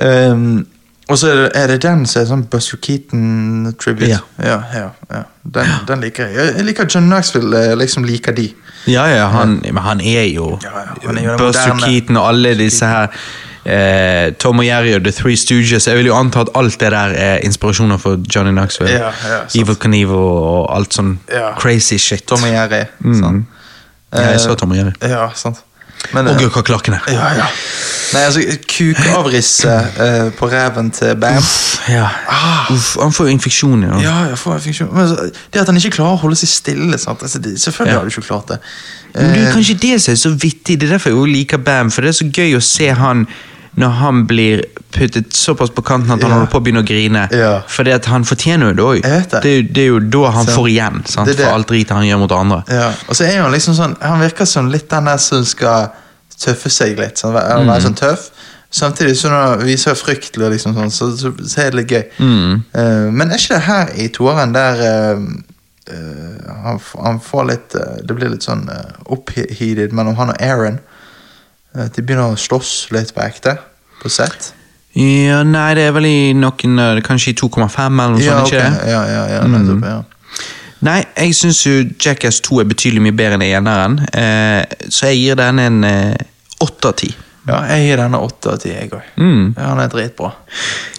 [0.00, 0.66] Um,
[1.08, 4.08] og så er det, er det den som er sånn Buster Keaton-tribute.
[4.10, 4.18] Ja.
[4.44, 5.22] ja, ja, ja.
[5.44, 6.36] Den, den liker jeg.
[6.56, 8.50] Jeg- liker John Knoxville eh, liksom liker de.
[8.86, 11.92] Ja, ja, han, han er jo Ja, ja, han er jo Buster moderne.
[11.92, 13.08] Keaton og alle disse her
[13.64, 15.86] eh, Tom og Jerry og The Three Stooges.
[15.88, 18.92] Jeg vil jo anta at alt det der er inspirasjoner for Johnny Knoxville.
[18.92, 19.40] Ja, ja.
[19.60, 21.18] Evil Knievel og alt sånn
[21.58, 22.24] crazy shit.
[22.28, 22.84] Tom og Jerry.
[23.00, 23.18] Mm.
[23.22, 23.46] sant?
[24.12, 24.92] Ja, jeg Eh, Tom og Jerry.
[25.02, 25.60] Ja, sant.
[26.14, 27.00] Men, Og eh, gurkaklakkene.
[27.12, 27.46] Ja, ja.
[28.14, 28.40] Nei, altså,
[28.70, 31.42] kukavrisset eh, på reven til Bam.
[31.88, 32.06] Ja.
[32.72, 33.82] Uff, han får jo infeksjon.
[33.84, 33.96] Ja.
[33.96, 34.02] Ah.
[34.02, 34.88] Ja, jeg får infeksjon.
[34.94, 37.22] Men altså, det at han ikke klarer å holde seg stille sant?
[37.22, 37.98] Altså, det, Selvfølgelig Ja.
[37.98, 38.58] har du ikke klart det.
[39.14, 40.78] Men er Eh, kanskje det som er så vittig.
[40.80, 41.90] Det er derfor jeg liker Bam.
[41.90, 43.26] For det er så gøy å se han
[43.78, 44.64] når han blir
[44.94, 47.26] puttet såpass på kanten at han holder på å begynne å grine.
[47.34, 47.52] Ja.
[47.68, 49.00] For det at han fortjener jo det òg.
[49.04, 49.42] Det.
[49.44, 50.56] Det, det er jo da han så.
[50.58, 51.30] får igjen sant?
[51.30, 52.62] Det for alt dritet han gjør mot andre.
[52.72, 52.90] ja.
[53.08, 55.90] Og så er han liksom sånn Han virker som litt den der som skal
[56.38, 57.18] tøffe seg litt.
[57.18, 57.74] Sånn, være, mm.
[57.82, 58.28] sånn tøff.
[58.70, 62.02] Samtidig så når han viser frykt, liksom sånn, så, så, så er det litt gøy.
[62.20, 62.58] Mm.
[62.74, 65.22] Uh, men er ikke det her i toeren der uh,
[65.88, 70.80] uh, han, han får litt Det blir litt sånn uh, oppheated mellom han og Aaron.
[71.76, 73.56] Eh, de begynner å slåss litt på ekte.
[74.02, 74.52] På sett.
[74.98, 78.54] Ja, nei, det er vel i noen eh, Kanskje i 2,5 eller noe Ja, sånt,
[78.54, 78.88] ikke det?
[78.90, 79.98] ja, ja, ja, nettopp, ja.
[80.86, 85.18] Nei, jeg syns jo Jackass 2 er betydelig mye bedre enn eneren, eh, så jeg
[85.24, 86.14] gir den en eh,
[86.62, 87.08] åtte av ti.
[87.48, 89.10] Ja, jeg gir denne åtte av ti, jeg òg.
[89.16, 89.42] Mm.
[89.56, 90.34] Ja, han er dritbra.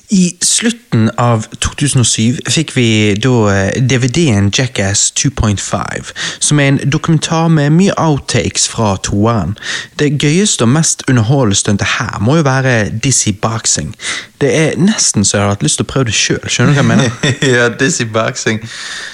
[0.10, 2.88] I slutten av 2007 fikk vi
[3.22, 6.10] da eh, DVD-en Jackass 2.5,
[6.42, 9.54] som er en dokumentar med mye outtakes fra toeren.
[10.02, 13.94] Det gøyeste og mest underholdende stuntet her må jo være Dizzy Boxing.
[14.42, 16.42] Det er nesten så jeg har hatt lyst til å prøve det sjøl.
[16.48, 17.30] Skjønner du hva jeg mener?
[17.60, 18.62] ja, Dizzy boxing.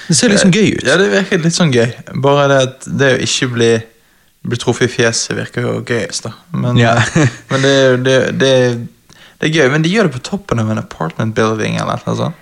[0.08, 0.86] Det ser liksom gøy ut.
[0.86, 1.90] Ja, det virker litt sånn gøy.
[2.24, 3.72] Bare det at det å ikke bli,
[4.46, 6.34] bli truffet i fjeset virker jo gøyest, da.
[6.54, 6.96] Men, Ja.
[7.02, 7.76] eh, men det,
[8.06, 8.52] det, det,
[9.42, 9.70] det er gøy.
[9.74, 12.42] Men de gjør det på toppen av en apartment building eller noe sånt.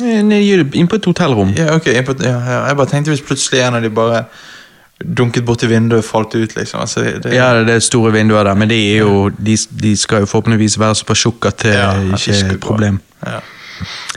[0.00, 1.52] Nei, de gjør det Inn på et hotellrom.
[1.54, 2.60] Ja, ok, på, ja, ja.
[2.70, 4.24] Jeg bare tenkte hvis plutselig en av de bare
[5.04, 6.80] dunket borti vinduet og falt ut, liksom.
[6.82, 10.22] Altså, det, det, Ja, det er store vinduer der, men de, jo, de, de skal
[10.24, 13.00] jo forhåpentligvis være såpass tjukke at det Ja, ikke er et problem.
[13.26, 13.38] Ja.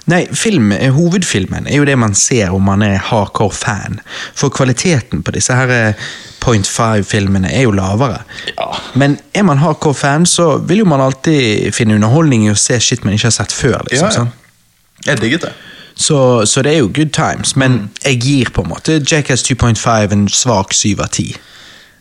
[0.08, 4.00] Nei, film, eh, hovedfilmen er jo det man ser om man er hardcore fan.
[4.36, 5.94] For kvaliteten på disse her eh,
[6.40, 8.22] Point Five-filmene er jo lavere.
[8.58, 8.70] Ja.
[8.96, 12.80] Men er man hardcore fan, så vil jo man alltid finne underholdning i å se
[12.80, 13.82] shit man ikke har sett før.
[13.92, 15.12] liksom, Ja, ja.
[15.12, 15.54] Jeg digget det.
[15.98, 17.90] Så, så det er jo good times, men Mm.
[18.04, 21.36] jeg gir på en måte Jackass 2.5 en svak syv av ti.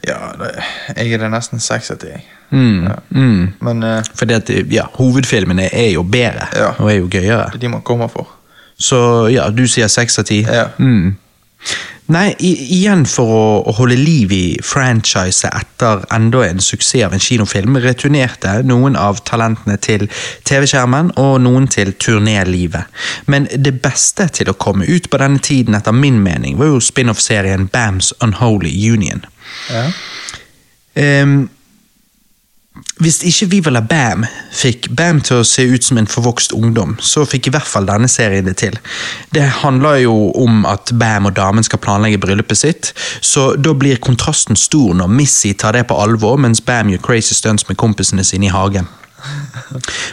[0.07, 0.53] Ja, det,
[0.97, 2.13] jeg er det nesten seks av ti.
[2.55, 2.95] Mm, Ja.
[3.11, 3.53] mm.
[3.61, 6.73] Men eh, Fordi at ja, hovedfilmene er jo bedre Ja.
[6.79, 7.47] og er jo gøyere.
[7.51, 8.29] det er de man kommer for.
[8.79, 10.43] Så ja, du sier seks av ti?
[10.47, 10.69] Ja.
[10.79, 11.17] Mm.
[12.09, 17.17] Nei, i, igjen for å, å holde liv i franchiset etter enda en suksess av
[17.17, 20.05] en kinofilm, returnerte noen av talentene til
[20.47, 22.85] TV-skjermen og noen til turnélivet.
[23.27, 26.79] Men det beste til å komme ut på denne tiden, etter min mening, var jo
[26.79, 29.25] spin-off-serien Bams Unholy Union.
[29.71, 29.91] Ja.
[30.97, 31.49] Um,
[33.01, 34.25] hvis ikke Viva la Bam
[34.57, 37.89] fikk Bam til å se ut som en forvokst ungdom, så fikk i hvert fall
[37.89, 38.77] denne serien det til.
[39.37, 44.01] Det handler jo om at Bam og damen skal planlegge bryllupet sitt, så da blir
[44.01, 48.25] kontrasten stor når Missy tar det på alvor, mens Bam gjør crazy stunts med kompisene
[48.25, 48.89] sine i hagen.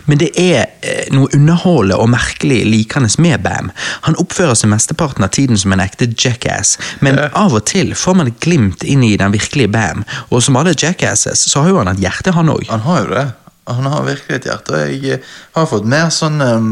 [0.06, 3.72] Men det er eh, noe underholdende og merkelig likende med Bam.
[4.08, 8.18] Han oppfører seg mesteparten av tiden som en ekte jackass, men av og til får
[8.20, 11.82] man et glimt inn i den virkelige Bam, og som alle jackasses, så har jo
[11.82, 12.68] han et hjerte, han òg.
[12.72, 13.28] Han har jo det.
[13.72, 14.76] Han har virkelig et hjerte.
[14.76, 16.72] Og jeg eh, har fått mer sånn um,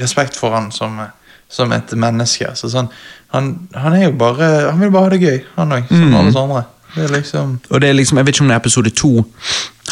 [0.00, 0.98] respekt for han som,
[1.46, 2.50] som et menneske.
[2.58, 2.90] Så sånn,
[3.34, 6.32] han, han er jo bare Han vil bare ha det gøy, han òg, som alle
[6.32, 6.64] oss andre.
[6.94, 9.12] Det liksom Og det er liksom, jeg vet ikke om det er episode to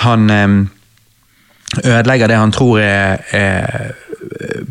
[0.03, 0.59] han em,
[1.85, 3.93] ødelegger det han tror er, er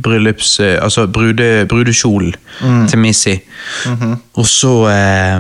[0.02, 0.60] bryllups...
[0.60, 2.34] eh, Altså brude, brudekjolen
[2.90, 3.36] til Missy.
[4.38, 5.40] Og så eh,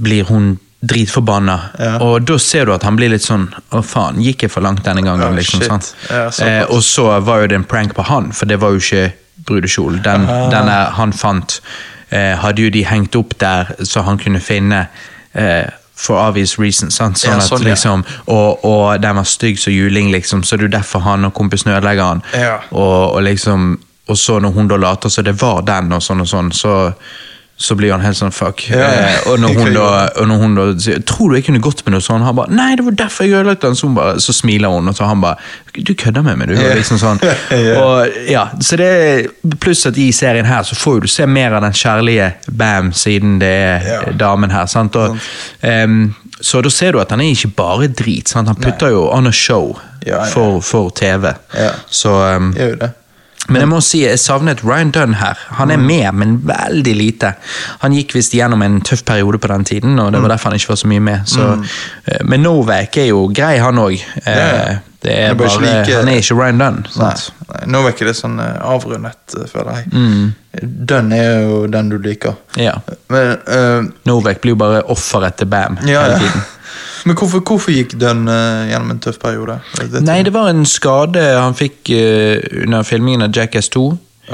[0.00, 1.96] blir hun dritforbanna, Ja.
[2.06, 4.84] og da ser du at han blir litt sånn Å, faen, gikk jeg for langt
[4.86, 5.24] denne gangen?
[5.26, 5.80] Oh, liksom?
[6.10, 8.78] Ja, eh, og så var jo det en prank på han, for det var jo
[8.78, 9.08] ikke
[9.48, 9.98] brudekjolen.
[10.04, 11.60] Den, den der han fant,
[12.14, 14.84] eh, hadde jo de hengt opp der så han kunne finne
[15.34, 15.66] eh,
[15.98, 16.94] For obvious reasons.
[16.94, 17.18] Sant?
[17.18, 18.18] Sånn Ja, at, liksom, ja.
[18.30, 21.72] og, og den var stygg som juling, liksom, så det er derfor han og kompisen
[21.74, 22.22] ødelegger han.
[22.38, 22.60] Ja.
[22.70, 23.78] Og, og liksom
[24.08, 26.92] Og så når hun da later som det var den, og sånn og sånn, så
[27.60, 28.62] så blir han helt sånn fuck.
[28.70, 29.06] Ja, ja.
[29.08, 29.86] Eh, og, når hun da,
[30.22, 32.54] og når hun da sier 'Tror du jeg kunne gått med noe sånn?' Han bare
[32.54, 33.74] 'Nei, det var derfor jeg ødelagte den'.
[33.74, 35.36] Så, bare, så smiler hun, og så han bare
[35.74, 36.60] 'Du kødder med meg, du'.
[36.62, 36.74] Ja.
[36.78, 37.18] Liksom sånn.
[37.82, 39.30] Og, ja, så det
[39.60, 43.40] Pluss at i serien her så får du se mer av den kjærlige Bam, siden
[43.40, 44.66] det er damen her.
[44.66, 44.96] sant?
[44.96, 45.18] Og,
[45.62, 48.28] um, så da ser du at han er ikke bare drit.
[48.28, 48.48] sant?
[48.48, 49.78] Han putter jo on a show.
[50.32, 51.34] For, for TV.
[51.90, 52.92] Så um, Gjør det.
[53.48, 55.38] Men jeg må si, jeg savnet Ryan Dunn her.
[55.56, 57.30] Han er med, men veldig lite.
[57.84, 60.58] Han gikk visst gjennom en tøff periode på den tiden, og det var derfor han
[60.58, 61.30] ikke var så mye med.
[61.30, 61.46] Så,
[62.04, 63.96] eh, Men Novak er jo grei, han òg.
[64.26, 64.78] Ja.
[65.00, 66.86] Det er Han bare bare, ikke like- han er ikke Ryan Dunn.
[66.98, 67.14] Nei,
[67.54, 70.32] nei, nå er det sånn eh, avrundet, eh, føler jeg.
[70.90, 72.34] Den er jo den du liker.
[72.56, 72.74] Ja.
[73.08, 76.32] Men, uh, Novak blir jo bare offeret til Bam ja, hele ja.
[77.06, 79.60] Men hvorfor, hvorfor gikk Dunn uh, gjennom en tøff periode?
[79.78, 80.02] Det?
[80.06, 83.84] Nei, det var en skade han fikk uh, under filmingen av Jackass 2.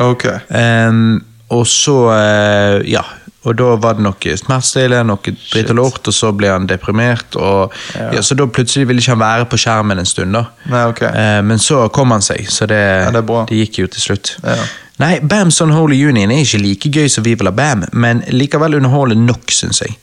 [0.05, 0.25] Ok.
[0.49, 1.21] Um,
[1.55, 3.03] og så, uh, ja
[3.45, 5.21] Og da var det noe smertestillende, noe
[5.53, 7.37] dritt og lort, og så ble han deprimert.
[7.37, 8.07] Og, Ja.
[8.17, 8.23] ja.
[8.25, 10.33] så da plutselig ville ikke han være på skjermen en stund.
[10.33, 10.47] da.
[10.73, 11.03] Nei, ok.
[11.11, 12.81] Eh, men så kom han seg, så det,
[13.13, 14.33] det er det gikk jo til slutt.
[14.43, 14.57] Ja.
[15.03, 18.79] Nei, Bams Unholy Union er ikke like gøy som Vi vil ha Bam, men likevel
[18.79, 19.99] underholdende nok, syns jeg.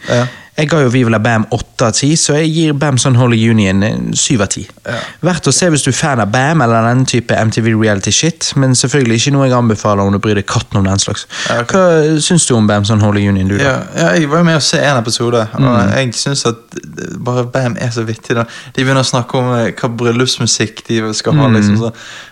[0.62, 3.40] Jeg ga jo Viva la Bam 8 av 10, så jeg gir Bam Sun Holy
[3.50, 3.82] Union
[4.14, 4.68] syv 7 av 10.
[4.86, 5.00] Ja.
[5.26, 8.52] Verdt å se hvis du er fan av Bam eller den type MTV reality shit,
[8.62, 11.26] men selvfølgelig ikke noe jeg anbefaler om du bryr deg katten om den slags.
[11.50, 11.82] Ja, okay.
[11.82, 13.74] Hva syns du om Bam Sun Holy Union, du da?
[13.98, 15.92] Ja, jeg var jo med å se en episode, og Mm.
[15.98, 16.78] jeg syns at
[17.26, 18.36] bare Bam er så vittig.
[18.38, 18.46] Da.
[18.76, 21.48] De begynner å snakke om eh, hva bryllupsmusikk de skal ha.
[21.50, 21.58] Mm.
[21.58, 21.92] Liksom, så.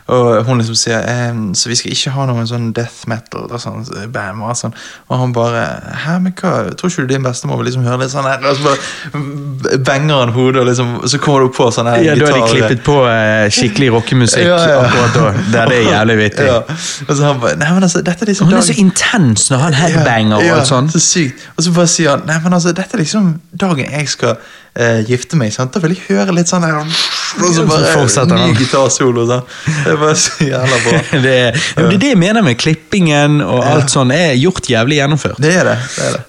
[0.10, 3.46] Og hun liksom sier ehm, så vi skal ikke ha noen sånn death metal.
[3.50, 3.84] Og, sånn,
[4.14, 4.74] Bam, og, sånn.
[5.10, 5.64] og han bare
[6.06, 8.42] Hæ, men hva, tror ikke du din bestemor vil liksom høre litt sånn her?
[8.50, 12.16] Og så bare banger han hodet, og liksom, så kommer du på sånn her Ja,
[12.20, 14.80] Da har de klippet på eh, skikkelig rockemusikk Ja, ja.
[14.86, 15.28] akkurat da.
[15.54, 16.48] Der det er jævlig vittig.
[16.50, 16.60] Ja.
[17.08, 18.86] Og så han bare Nei, men altså, dette er liksom Og han er dagen- så
[18.86, 20.96] intens når han headbanger og alt sånt.
[20.96, 21.46] Så sykt.
[21.58, 24.38] Og så bare sier han Nei, men altså, dette er liksom dagen jeg skal
[24.76, 25.54] eh, gifte meg.
[25.56, 25.74] Sant?
[25.74, 29.26] Da vil jeg høre litt sånn her Og så bare Så ny gitarsolo.
[29.30, 31.02] Det bare så jævla bra.
[31.26, 34.14] det, er, ja, det er det jeg mener med klippingen og alt sånn.
[34.16, 35.42] er gjort jævlig gjennomført.
[35.42, 35.78] Det er det.
[35.96, 36.26] det, er det.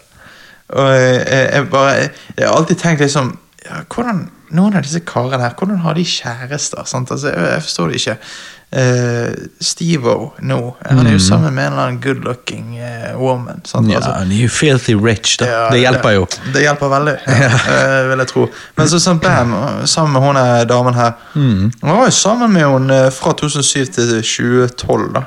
[0.70, 3.32] Og jeg, jeg, jeg bare Jeg, har alltid tenkt liksom
[3.64, 6.82] ja, hvordan, Noen av disse karene her, hvordan har de kjærester?
[6.82, 8.16] Altså, jeg, jeg forstår det ikke.
[8.70, 10.56] Uh, Steve-O nå,
[10.86, 13.58] han er jo sammen med en eller annen good looking uh, woman.
[13.66, 13.88] Sant?
[13.90, 15.48] Ja, Altså, han er jo filthy rich, da.
[15.50, 16.28] Ja, det hjelper jo.
[16.54, 18.44] Det hjelper veldig, ja, uh, vil jeg tro.
[18.78, 19.56] Men så sånn Bam,
[19.90, 21.70] sammen med hun eh, damen her Mm.
[21.82, 25.24] Han var jo sammen med henne eh, fra 2007 til 2012, da.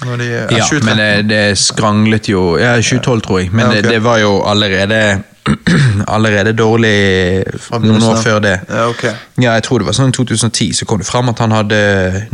[0.00, 0.84] De, eh, Ja, 2013.
[0.88, 3.52] men det, det skranglet jo Ja, 2012, tror jeg.
[3.52, 3.76] Men Ja, ok.
[3.82, 5.00] det, det var jo allerede
[6.14, 7.44] Allerede dårlig
[7.82, 8.54] noen år før det.
[8.68, 9.04] Ja, ok.
[9.42, 11.78] Ja, jeg tror det var sånn 2010 så kom det fram at han hadde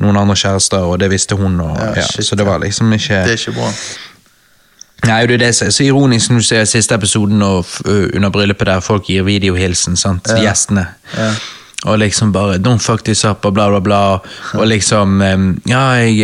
[0.01, 1.61] noen andre kjærester, og det visste hun.
[1.61, 3.71] Og, Ja, shit, så det var liksom ikke Det er ikke bra.
[5.03, 8.31] Nei, det er det som er så ironisk når du ser siste episoden og under
[8.31, 10.37] bryllupet der folk gir videohilsen, sant, Ja.
[10.45, 10.87] gjestene.
[11.19, 11.33] Ja.
[11.87, 14.19] Og liksom bare 'don't fuck this up' og bla, bla, bla.
[14.55, 15.19] Og liksom
[15.67, 16.17] Ja, jeg,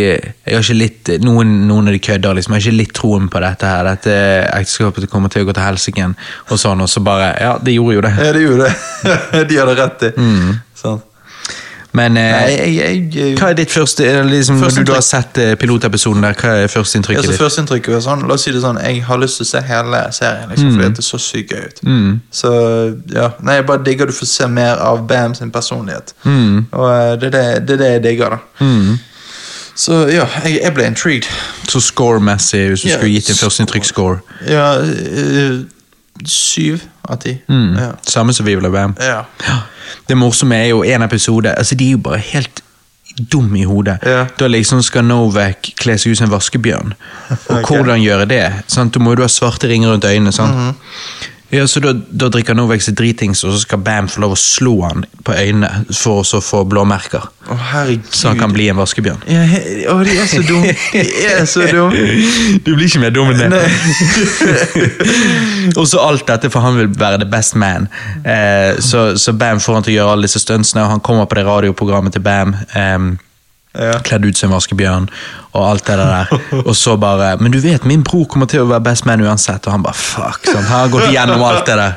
[0.47, 2.55] jeg har ikke litt Noen, noen av de kødder, liksom.
[2.55, 3.85] Jeg har ikke litt troen på dette her.
[3.85, 4.15] Dette
[4.53, 6.15] ekteskapet kommer til å gå til helsike.
[6.51, 8.15] Og sånn, og så bare Ja, det gjorde jo det.
[8.23, 9.49] Ja, de gjorde det.
[9.49, 10.13] de hadde rett i.
[10.79, 11.08] Sant.
[11.97, 15.55] Men eh, Nei, jeg, jeg, hva er ditt første liksom, Når du har sett eh,
[15.57, 17.41] pilotepisoden der, hva er ja, førsteinntrykket så ditt?
[17.41, 20.03] Førsteinntrykket var sånn, la oss si det sånn, jeg har lyst til å se hele
[20.13, 21.81] serien, liksom, fordi at det så sykt gøy ut.
[22.43, 22.53] Så
[23.15, 26.13] ja, nei, jeg bare digger du får se mer av Bam sin personlighet.
[26.29, 28.67] Og eh, det er det, det er det jeg digger, da.
[29.79, 31.27] Så ja, jeg, jeg ble intrigued.
[31.71, 33.47] Så score-messig, hvis du Ja, skulle gitt en score.
[33.49, 34.17] førsteinntrykk-score?
[34.51, 35.61] Ja, eh,
[36.27, 37.37] syv av ti.
[37.49, 37.93] Ja.
[38.03, 38.97] Samme som Viva la Bam.
[39.01, 39.25] ja.
[39.47, 39.59] Ja.
[40.09, 42.61] Det morsomme er jo en episode altså De er jo bare helt
[43.33, 43.99] dum i hodet.
[44.07, 44.27] Ja.
[44.39, 46.93] Da liksom skal Novak kle seg ut som en vaskebjørn.
[47.31, 47.77] Og okay.
[47.77, 48.43] hvordan gjøre det?
[48.71, 48.95] Sant?
[48.95, 50.33] Du må da ha svarte ringer rundt øynene.
[50.33, 50.55] sant?
[50.55, 50.75] Mhm.
[51.51, 54.37] Ja, så da, da drikker Novak seg dritings, og så skal Bam få lov å
[54.37, 57.25] slå han på øynene for å så få blåmerker.
[57.49, 58.11] Å, herregud.
[58.13, 59.23] Så han kan bli en vaskebjørn.
[59.33, 60.75] ja, he, Å, de er så dumme.
[60.93, 62.03] De er så dumme.
[62.67, 63.63] Du blir ikke mer dum enn det.
[65.79, 67.89] og så alt dette, for han vil være the best man.
[68.29, 71.31] Eh, så, så Bam får han til å gjøre alle disse stuntsene, og han kommer
[71.31, 72.55] på det radioprogrammet til Bam.
[72.75, 73.09] Eh,
[73.79, 73.99] Ja.
[74.03, 75.05] Kledd ut som en vaskebjørn
[75.59, 76.33] og alt det der.
[76.65, 79.67] Og så bare Men du vet, min bror kommer til å være best man uansett.
[79.67, 80.47] Og han bare fuck.
[80.47, 80.65] Sånn.
[80.69, 81.93] Han har gått igjennom alt det der.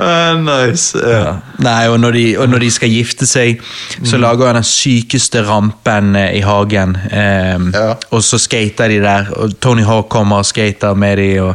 [0.00, 0.96] Uh, nice.
[0.98, 1.36] Ja.
[1.62, 3.62] Nei, og når, de, og når de skal gifte seg,
[4.04, 6.96] så lager han den sykeste rampen eh, i hagen.
[7.12, 7.94] Um, Ja.
[8.14, 11.54] Og så skater de der, og Tony Hawk kommer og skater med de, og,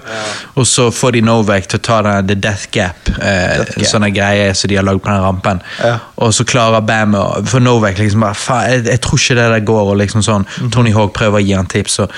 [0.59, 3.87] og så får de Novak til å ta den The Death Gap, uh, Death Gap.
[3.89, 5.61] sånne greier som de har lagd på den rampen.
[5.81, 5.95] Ja.
[6.21, 7.15] Og så klarer Bam
[7.49, 10.45] For Novak liksom bare Faen, jeg, jeg tror ikke det der går, og liksom sånn.
[10.61, 10.71] Mm.
[10.75, 12.15] Tony Hawk prøver å gi han tips, og,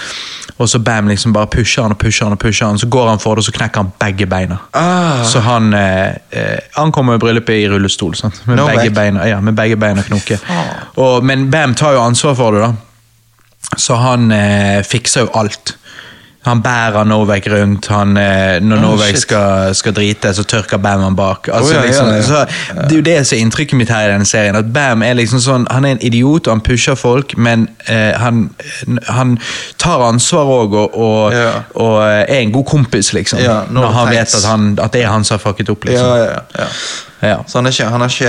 [0.58, 3.12] og så Bam liksom bare pusher han og pusher han, og pusher han, så går
[3.12, 4.60] han for det, og så knekker han begge beina.
[4.78, 5.24] Ah.
[5.28, 8.42] Så han eh, eh, Han kommer i bryllupet i rullestol, sant?
[8.48, 10.40] Med, no begge beina, ja, med begge beina knoke.
[10.96, 13.78] Og, men Bam tar jo ansvar for det, da.
[13.80, 15.78] Så han eh, fikser jo alt.
[16.46, 17.88] Han bærer Novak rundt.
[17.88, 21.48] Han, eh, når Oh, Novak skal, skal drite, så tørker Bam han bak.
[21.54, 22.22] Altså, Oh, ja, ja, liksom, ja.
[22.22, 22.46] Så,
[22.90, 24.56] det er jo det som er inntrykket mitt her i denne serien.
[24.60, 28.12] At Bam er liksom sånn, han er en idiot, og han pusher folk, men eh,
[28.20, 28.50] han,
[29.08, 29.38] han
[29.80, 31.50] tar ansvar òg, og, og, Ja.
[31.76, 33.40] og er en god kompis, liksom.
[33.40, 36.08] Ja, når han vet at, han, at det er han som har fucket opp, liksom.
[36.08, 36.68] Ja, ja, ja.
[37.24, 37.38] Ja.
[37.48, 38.26] Så han, er ikke, han er ikke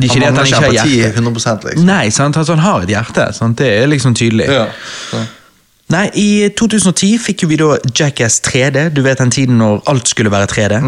[0.00, 1.18] er ikke det at mangler han ikke empati hjerte.
[1.20, 1.86] 100 liksom.
[1.86, 2.36] Nei, sant?
[2.40, 3.26] Altså, han har et hjerte.
[3.36, 3.58] Sant?
[3.58, 4.46] Det er liksom tydelig.
[4.48, 4.64] Ja.
[5.10, 5.20] Så.
[5.92, 8.88] Nei, I 2010 fikk jo vi da Jackass 3D.
[8.96, 10.80] Du vet den tiden når alt skulle være 3D.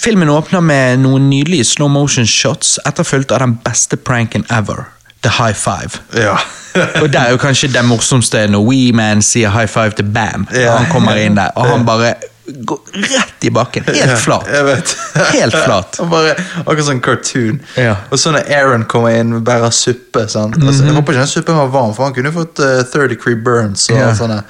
[0.00, 4.86] Filmen åpner med noen nydelige slow motion shots, etterfulgt av den beste pranken ever.
[5.24, 6.00] The high five.
[6.16, 6.36] Ja.
[7.02, 10.48] Og det er jo kanskje det morsomste når We Man sier high five til Bam.
[10.52, 10.78] Ja.
[10.80, 12.14] Han kommer inn der, og han bare
[12.44, 13.84] går rett i bakken.
[13.88, 14.46] Helt flat.
[14.52, 14.96] Jeg vet.
[15.32, 15.98] Helt flat.
[16.10, 16.34] Bare,
[16.64, 17.60] akkurat sånn cartoon.
[17.80, 17.94] Ja.
[18.12, 20.56] Og så når Aaron kommer inn og bærer suppe sant?
[20.60, 20.90] altså, Mhm.
[20.90, 23.88] Jeg håper ikke den suppen var varm, for han kunne fått uh, third degree burns.
[23.90, 24.10] Og Ja.
[24.14, 24.42] sånne.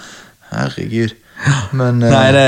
[0.50, 1.14] Herregud.
[1.72, 2.44] Men uh, Nei, det,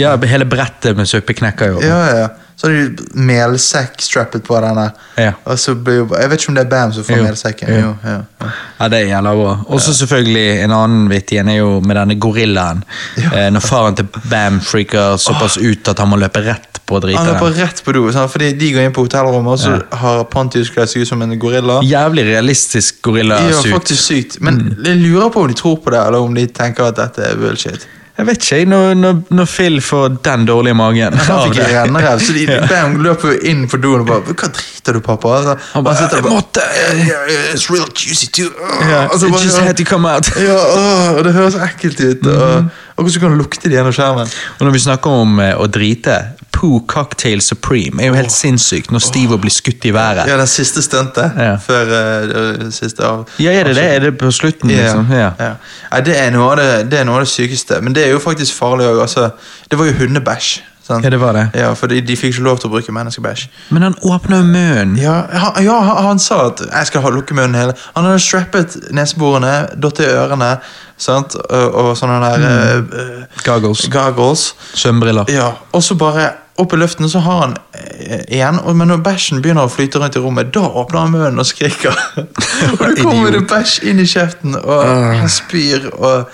[0.00, 1.80] ja, hele brettet med suppe knekker jo.
[1.82, 2.28] Ja, ja.
[2.58, 4.88] Så hadde de melsekk strappet på denne.
[5.16, 5.32] Ja.
[5.46, 7.26] Og så ble jo, Jeg vet ikke om det er Bam som får Jo.
[7.28, 7.68] melsekken.
[7.70, 7.76] Jo.
[7.84, 8.48] Jo, ja, ja.
[8.80, 9.52] Ja, det er jævla bra.
[9.68, 12.82] Og så selvfølgelig en annen vittig en er jo med denne gorillaen.
[13.28, 17.26] Eh, når faren til Bam freaker såpass ut at han må løpe rett på Han
[17.28, 18.30] løper er rett på do, sant?
[18.32, 21.34] fordi de går inn på hotellrommet, og så har Pontius kledd seg ut som en
[21.38, 21.82] gorilla.
[21.84, 23.74] Jævlig realistisk Ja, gorillasuit.
[23.74, 24.40] faktisk sykt.
[24.40, 24.84] Men Mm.
[24.84, 27.36] jeg lurer på om de tror på det, eller om de tenker at dette er
[27.36, 27.86] bullshit.
[28.18, 32.32] Jeg vet ikke, når, når, når Phil får den dårlige magen Han fikk rennerev, så
[32.34, 35.84] de, Bam løper jo inn på doen og bare 'Hva driter du, pappa?' Altså, Han
[35.84, 36.64] bare, sitter og «Jeg måtte,
[36.98, 38.50] «Yeah, yeah, It's real juicy too.
[38.50, 40.26] Uh, yeah, altså, it bare, just had to come out.
[40.48, 42.26] ja, åh, og det høres ekkelt ut.
[42.26, 42.64] Og, og
[43.04, 44.30] hvordan kan du lukte det gjennom skjermen?
[44.58, 46.16] Og når vi snakker om eh, å drite,
[46.58, 50.26] Poo Cocktail Supreme er jo helt sinnssykt når Steve blir skutt i været.
[50.26, 51.52] Ja, den siste stuntet Ja.
[51.62, 53.84] før eh, siste av Ja, er det det?
[53.84, 55.12] Er det på slutten, liksom?
[55.14, 55.30] Ja.
[55.38, 55.52] ja.
[55.92, 57.78] Nei, det, er noe av det, det er noe av det sykeste.
[57.82, 59.04] Men det er jo faktisk farlig òg.
[59.06, 59.30] Altså,
[59.70, 60.50] det var jo hundebæsj.
[60.88, 61.04] Sant?
[61.04, 61.44] Ja, det var det.
[61.58, 63.46] Ja, For de, de fikk ikke lov til å bruke menneskebæsj.
[63.76, 64.96] Men han åpna jo munnen.
[65.00, 65.78] Ja, han, ja,
[66.08, 67.76] han, sa at jeg skal ha lukke munnen hele.
[67.94, 70.56] Han hadde strappet neseborene, datt i ørene
[70.98, 71.38] sant?
[71.38, 72.90] og, og sånne der mm.
[72.90, 73.86] uh, Goggles.
[73.92, 74.50] goggles.
[74.74, 75.30] Svømmebriller.
[75.32, 79.02] Ja, og så bare opp i luften så har han eh, igjen, og, men når
[79.06, 81.94] bæsjen begynner å flyte rundt i rommet, da åpner han munnen og skriker.
[82.72, 84.82] og da kommer det bæsj inn i kjeften, og
[85.20, 86.26] han spyr og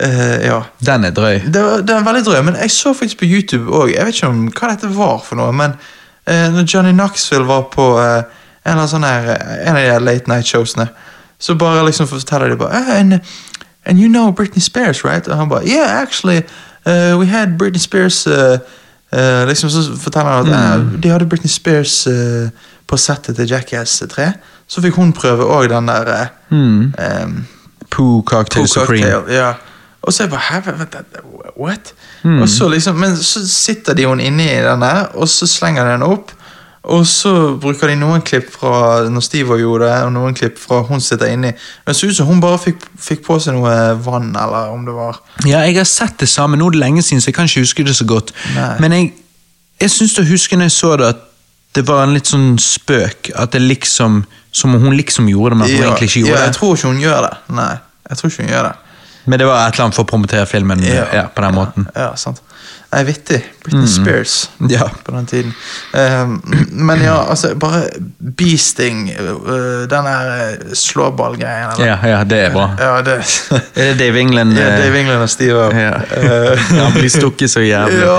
[0.00, 0.60] eh, Ja.
[0.86, 1.40] Den er drøy.
[1.44, 3.94] Det det er veldig drøy, men jeg så faktisk på YouTube òg.
[3.94, 5.70] Jeg vet ikke om hva dette var for noe, men
[6.30, 8.24] uh, når Johnny Knoxville var på uh, en,
[8.64, 9.30] eller annen sånn her,
[9.66, 10.88] en av de late night showsene,
[11.38, 13.20] så bare liksom forteller de bare eh, and,
[13.86, 15.28] and you know Britney Spears, right?
[15.28, 16.42] Og han bare Yeah, actually,
[16.86, 18.58] uh, we had Britney Spears uh,
[19.12, 21.00] uh, Liksom så forteller han at mm.
[21.00, 22.48] de hadde Britney Spears uh,
[22.86, 24.32] på settet til Jackass 3.
[24.68, 26.92] Så fikk hun prøve òg den der uh, Mm.
[27.24, 27.46] um,
[27.90, 29.10] Poo Cocktail Poo Supreme.
[29.12, 29.52] cocktail, Ja.
[30.02, 31.16] Og så er jeg bare Hæ, vent, vent,
[31.60, 31.92] what?
[32.22, 32.42] Mm.
[32.42, 35.92] Og så liksom, Men så sitter de hun inni den der, og så slenger de
[35.98, 36.32] den opp.
[36.82, 40.78] Og så bruker de noen klipp fra når Steve gjorde det, og noen klipp fra
[40.88, 41.50] hun sitter inni.
[41.52, 44.86] Men det så ut som hun bare fikk, fikk på seg noe vann, eller om
[44.88, 46.56] det var Ja, jeg har sett det samme.
[46.56, 48.32] Nå er det lenge siden, så jeg kan ikke huske det så godt.
[48.56, 48.70] Nei.
[48.80, 49.10] Men jeg,
[49.84, 51.26] jeg syns å huske når jeg så det, at
[51.76, 53.30] det var en litt sånn spøk.
[53.36, 56.26] At det liksom Som om hun liksom gjorde det, men hun ja, egentlig ikke ja,
[56.26, 56.56] gjorde Jeg det.
[56.56, 57.34] tror ikke hun gjør det.
[57.54, 57.74] Nei,
[58.08, 58.72] jeg tror ikke hun gjør det.
[59.30, 61.86] Men det var et eller annet for å promotere filmen ja, på den måten.
[61.94, 62.42] Ja, sant.
[62.90, 63.38] Nei, vittig.
[63.62, 64.32] Britney Spears
[64.72, 64.88] Ja.
[65.06, 65.52] på den tiden.
[65.94, 66.32] Um,
[66.88, 67.84] men ja, altså, bare
[68.18, 70.30] beasting, uh, den der
[70.66, 71.78] uh, slåballgreien.
[71.78, 72.64] Ja, ja, det er bra.
[72.82, 73.14] Ja, det
[73.78, 74.58] Er det Dave England?
[74.58, 75.92] ja, eh, Dave England og Steve Ja.
[76.16, 78.02] Eh, Han blir stukket så jævlig.
[78.02, 78.18] ja.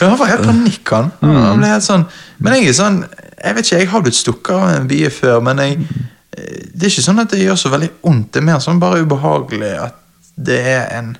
[0.00, 1.12] ja, han var helt panikk, han.
[1.22, 1.36] Mm.
[1.44, 2.04] Han ble helt sånn
[2.42, 3.00] Men jeg er sånn
[3.44, 6.88] Jeg vet ikke, jeg har blitt stukket av en bie før, men jeg eh, Det
[6.88, 8.32] er ikke sånn at det gjør så veldig vondt.
[8.34, 9.96] Det er mer sånn bare ubehagelig at
[10.36, 11.16] det er en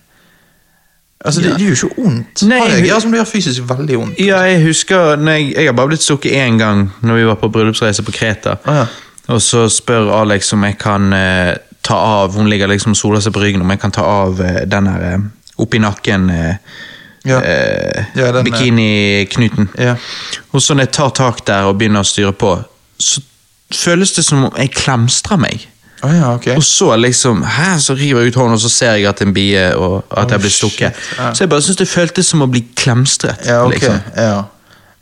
[1.24, 2.42] Altså, det, det gjør jo ikke vondt.
[2.48, 4.20] Nei, jeg- jeg som det gjør fysisk veldig vondt.
[4.24, 7.50] Ja, jeg husker jeg, jeg har bare blitt stukket én gang når vi var på
[7.52, 8.54] bryllupsreise på Kreta.
[8.64, 8.86] Å, ja.
[9.28, 13.20] Og så spør Alex om jeg kan eh, ta av Hun ligger liksom og soler
[13.20, 15.18] seg på ryggen, om jeg kan ta av eh, den der eh,
[15.61, 16.54] oppi nakken eh,
[17.28, 17.36] Ja.
[17.44, 19.68] eh, Ja, eh, Bikiniknuten.
[19.78, 19.96] Ja.
[20.52, 22.54] Og så når jeg tar tak der og begynner å styre på,
[22.98, 23.20] så
[23.74, 25.66] føles det som om jeg klemstrer meg.
[26.03, 26.57] Å ja, okay.
[26.57, 29.26] Og så liksom, hæ, så river jeg ut hånden, og så ser jeg at det
[29.28, 30.92] en bie, og at Oh, jeg blir stukket.
[31.18, 31.32] ja.
[31.34, 33.36] Så jeg bare synes det føltes som å bli klemstret.
[33.46, 33.78] Ja, okay.
[33.78, 34.01] liksom.
[34.16, 34.40] Ja.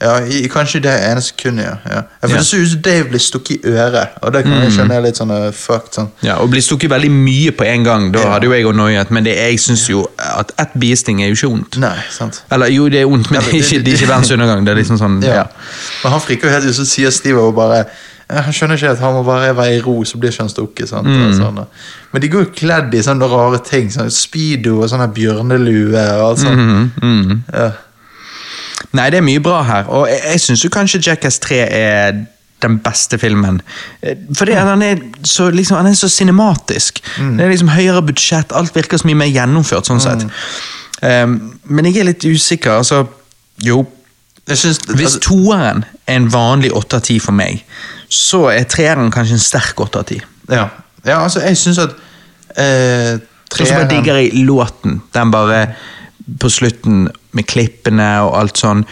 [0.00, 1.72] Ja, i, kanskje det ene sekundet, ja.
[1.90, 2.02] ja.
[2.22, 2.36] for Ja.
[2.38, 5.18] Det ser ut som Dave blir stukket i øret, og det kan jeg kjenne litt
[5.18, 5.90] sånn uh, fucked.
[5.96, 6.10] sånn.
[6.22, 8.28] Ja, Og bli stukket veldig mye på en gang, da Ja.
[8.36, 11.34] hadde jo jeg òg noiet, men det, jeg syns jo at ett biesting er jo
[11.34, 11.78] ikke vondt.
[11.82, 12.42] Nei, sant.
[12.50, 14.12] Eller jo, det er vondt, men Ja, det det, er ikke, det- det er ikke
[14.12, 14.64] verdens undergang.
[14.64, 15.44] Det er liksom sånn, Ja.
[16.04, 17.84] Men han friker jo helt ut, så sier Steve og bare
[18.28, 20.90] Han skjønner ikke at han må bare være i ro, så blir ikke han stukket.
[20.92, 21.34] Mm.
[21.38, 21.60] Sånn,
[22.12, 23.88] Men de går jo kledd i sånne rare ting.
[23.92, 26.60] sånn Speedo og sånne bjørnelue og alt sånt.
[26.60, 27.44] Mhm, mm.
[27.52, 27.70] Ja.
[28.94, 32.20] Nei, det er mye bra her, og jeg, jeg syns kanskje Jackass 3 er
[32.62, 33.60] den beste filmen.
[34.02, 34.66] Eh, Fordi mm.
[34.66, 37.02] han er så, liksom, han er så cinematisk.
[37.18, 40.26] Det er liksom høyere budsjett, alt virker så mye mer gjennomført sånn sett.
[41.02, 42.72] Um, men jeg er litt usikker.
[42.80, 43.04] altså,
[43.62, 43.84] jo,
[44.48, 47.62] synes, Hvis altså, toeren er en vanlig 8 av 10 for meg,
[48.08, 50.20] så er treeren kanskje en sterk åtte av ti.
[50.50, 50.68] ja.
[51.04, 51.96] ja, altså, jeg syns at
[52.56, 55.00] eh, Og så bare digger jeg låten.
[55.14, 55.74] Den bare
[56.40, 58.84] på slutten med klippene og alt sånn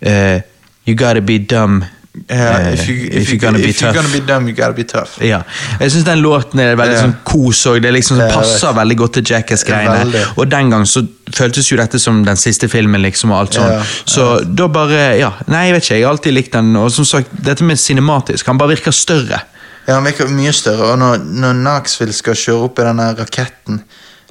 [0.00, 0.42] eh,
[0.84, 1.84] You gotta be dumb
[2.28, 5.14] Eh, if, you, if you're if you're gonna be dumb, you gotta be tough.
[5.24, 5.38] Ja.
[5.80, 7.06] Jeg syns den låten er veldig yeah.
[7.06, 7.78] sånn kos òg.
[7.80, 10.26] det liksom, Ja, passer veldig godt til Jackass-greiene.
[10.36, 11.00] Og den gang så
[11.32, 13.70] føltes jo dette som den siste filmen, liksom, og alt sånn.
[13.78, 13.96] Yeah.
[14.04, 16.76] Så da bare Ja, nei, jeg vet ikke, jeg har alltid likt den.
[16.76, 19.40] Og som sagt, dette med cinematisk, han bare virker større.
[19.88, 23.80] Ja, han virker mye større, og når, når Knoxville skal kjøre opp i denne raketten,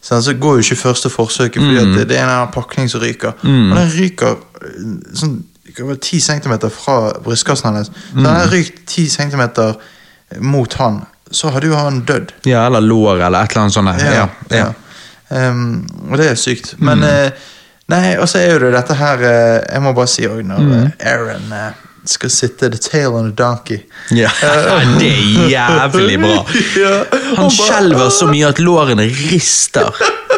[0.02, 1.96] så, så går jo ikke første forsøket, fordi Mm.
[1.98, 3.34] det, det er en pakning som ryker.
[3.42, 5.40] Og den ryker eh, sånn
[5.78, 7.88] det var 10 cm fra brystkassen hans.
[7.88, 8.26] Så Mm.
[8.26, 9.76] hadde rykt 10 cm
[10.40, 11.02] mot han,
[11.32, 12.32] så hadde jo han dødd.
[12.46, 14.02] Ja, eller lår, eller et eller annet sånt.
[14.02, 14.74] Ja, Ja, ja.
[15.50, 16.74] Um, og det er sykt.
[16.80, 17.04] Men Mm.
[17.26, 17.32] uh,
[17.90, 20.60] Nei, og så er jo det dette her uh, Jeg må bare si òg, når
[20.60, 20.84] Mm.
[21.00, 21.72] eh, Aaron uh,
[22.06, 23.80] skal sitte the tail on a donkey
[24.12, 24.30] Ja,
[25.00, 26.46] det er jævlig bra.
[26.80, 27.04] Ja,
[27.38, 29.92] Han skjelver så mye at lårene rister.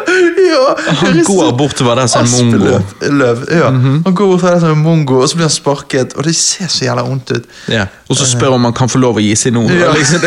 [0.44, 2.80] ja, Han går bort går så- bortover der som en mongo.
[3.00, 3.70] Løv, ja.
[3.70, 4.02] Mm -hmm.
[4.04, 6.66] Han går bortover der som en mongo, og så blir han sparket, og det ser
[6.68, 7.44] så jævla vondt ut.
[7.68, 7.86] Ja.
[8.08, 9.72] Og så spør om han kan få lov å gi seg noe.
[9.72, 9.92] Ja.
[9.92, 10.20] Liksom,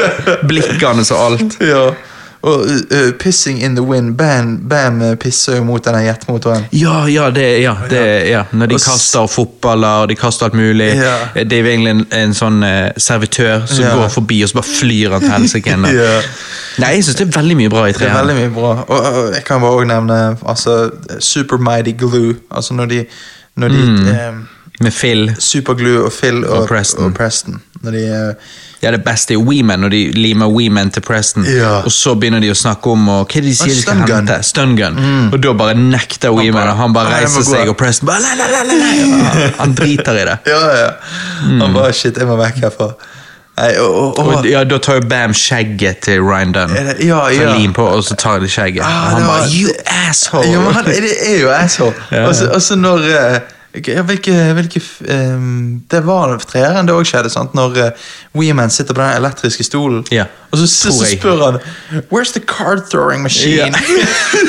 [0.48, 1.60] blikkene og alt.
[1.60, 1.90] Ja.
[2.42, 4.14] Og uh, pissing in the wind.
[4.16, 6.64] Bam, Bam uh, pisser jo mot denne jetmotoren.
[6.72, 8.44] Ja, ja, det, ja, det, ja.
[8.52, 10.88] Når de Og kaster fotballer og de kaster alt mulig.
[10.96, 11.16] Ja.
[11.36, 13.92] er jo egentlig en sånn uh, servitør som Ja.
[13.96, 15.76] går forbi, og så bare flyr han til helsike.
[15.92, 16.14] Ja.
[16.80, 18.72] Nei, jeg syns det er veldig mye bra i Det er veldig mye bra.
[18.88, 20.78] Og, og jeg kan bare også nevne altså,
[21.18, 22.34] Super Mighty Glue.
[22.50, 23.04] Altså når de,
[23.56, 23.84] når de
[24.14, 24.32] eh,
[24.80, 25.34] Med Phil.
[25.38, 27.04] Superglue og Phil og, Og Preston.
[27.04, 27.60] Og Preston.
[27.82, 28.34] Når de, eh,
[28.82, 31.44] Ja, det beste er Weeman, når de limer Weeman til Preston.
[31.44, 31.82] Ja.
[31.84, 34.38] Og så begynner de å snakke om og, Hva de sier de skal hente?
[34.46, 34.96] Stun gun.
[35.32, 37.76] Og da bare nekter Weeman, bare, og han bare «Nei, jeg må reiser seg, og
[37.76, 39.48] Preston bare la, la, la.
[39.60, 40.38] Han driter i det.
[40.48, 40.90] ja, ja.
[41.60, 42.88] Han bare Shit, jeg må vekk herfra.
[43.60, 46.72] Nei, og, og, og, Og ja, Da tar jo Bam skjegget til Ryan Dunn.
[46.72, 47.54] Ja, det- ja, Så ja.
[47.58, 48.80] lim på, og så tar de skjegget.
[48.80, 49.74] Ah, og han det var- You
[50.08, 50.48] asshole!
[50.48, 51.92] Ja, men han, det er jo asshole.
[52.16, 52.26] Ja.
[52.28, 53.40] Og så- Og så når eh,
[53.74, 54.80] ja, hvilke, hvilke
[55.14, 57.54] um, Det var treeren det òg skjedde, sant?
[57.54, 60.04] når uh, Weeman sitter på den elektriske stolen.
[60.10, 61.58] Ja, Og så, så, så spør han
[62.10, 63.74] Where's the card throwing machine?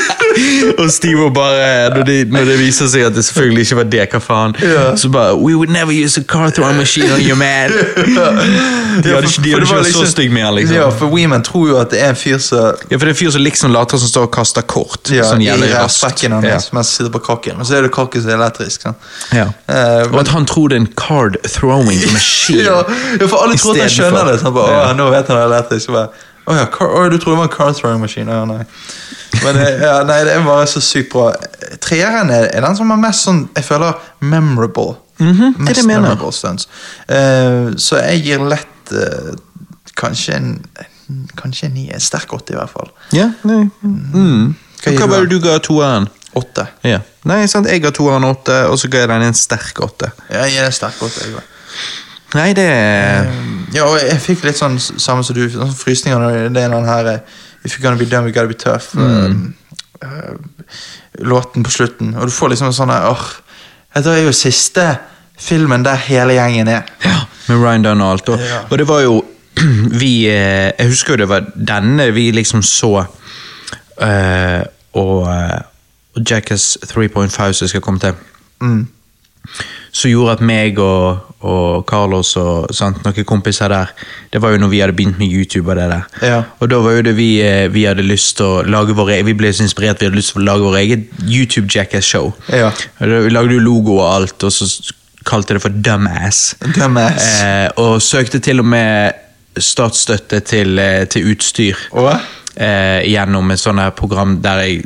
[0.80, 4.06] og Steve bare når det, når det viser seg at det selvfølgelig ikke var det,
[4.10, 4.56] hva faen?
[4.62, 4.96] Ja.
[4.96, 7.70] Så bare We would never use a card throwing machine on your man.
[9.02, 10.76] De hadde ikke, de hadde ikke vært så stygge med han, liksom.
[10.76, 13.14] Ja, for Weeman tror jo at det er en fyr som Ja, for det er
[13.14, 15.10] en fyr som liksom later som står og kaster kort.
[15.10, 16.26] ja, sånn jævlig raskt.
[16.28, 17.60] hans mens han sitter på kakken.
[17.60, 18.84] Og så er det kakken som er elektrisk.
[18.84, 19.08] Sant?
[19.32, 19.46] Ja.
[19.68, 22.62] Uh, Og at han tror det er en card throwing machine.
[22.64, 22.82] ja,
[23.20, 24.40] ja, for alle tror at han skjønner det.
[24.42, 24.92] Sånn, bare, Ja.
[24.98, 25.40] Nå vet han
[25.70, 25.80] det.
[25.82, 26.08] Så bare,
[26.42, 28.26] Å ja, car, å, du trodde det var en card throwing machine?
[28.32, 28.64] Ja, nei.
[29.44, 31.30] Men eh, ja, nei, det er bare så sykt bra.
[31.80, 34.96] Treeren er, er den som er mest sånn, jeg føler, memorable.
[35.22, 36.00] Det er det mest mener.
[36.02, 36.66] memorable stunts.
[37.06, 39.32] Uh, så jeg gir lett uh,
[39.98, 40.56] kanskje en
[41.36, 42.88] Kanskje en ni, en sterk åtte i hvert fall.
[43.12, 43.66] Ja, nei.
[43.84, 44.54] Mm.
[44.80, 46.06] gir Hva du var det du ga toeren?
[46.34, 46.66] Åtte.
[46.88, 47.00] Ja.
[47.28, 50.08] Nei, sant, jeg ga toeren åtte, og så ga jeg den en sterk åtte.
[50.30, 51.26] Ja, jeg er sterk åtte.
[51.26, 51.48] jeg også.
[52.34, 53.26] Nei, det er
[53.74, 56.88] Ja, og jeg fikk litt sånn samme som du, sånn frysninger når det er den
[56.88, 57.10] her
[57.64, 58.94] If you're gonna be done, we gotta be tough.
[58.96, 59.54] Mm.
[60.02, 60.34] eh, uh,
[61.20, 62.14] låten på slutten.
[62.16, 63.26] Og du får liksom en sånn åh,
[63.94, 64.86] Dette er jo siste
[65.38, 66.88] filmen der hele gjengen er.
[67.04, 68.64] Ja, med Ryan Dunn og Ja.
[68.70, 69.24] og det var jo
[70.00, 73.04] Vi eh, Jeg husker jo det var denne vi liksom så
[74.00, 74.62] eh,
[74.94, 75.28] og,
[76.16, 78.14] og Jackass 3.5 som skal komme til.
[78.60, 78.86] Mm.
[79.92, 83.90] Som gjorde at meg og, og Carlos og sant, noen kompiser der
[84.32, 86.04] Det var jo når vi hadde begynt med YouTube og det der.
[86.22, 86.38] Ja.
[86.60, 89.22] Og da var jo det vi, eh, vi hadde lyst til å lage vår e-
[89.26, 92.32] Vi ble så inspirert vi hadde lyst til å lage vår eget YouTube Jackass-show.
[92.48, 92.70] Ja.
[93.00, 94.68] Vi lagde jo logo og alt, og så
[95.26, 96.54] kalte det for Dumbass.
[96.76, 97.28] Dumbass.
[97.42, 99.12] Eh, og søkte til og med
[99.58, 101.76] statsstøtte til, eh, til utstyr.
[101.92, 102.14] Og?
[102.52, 104.82] Eh, gjennom et sånt program der jeg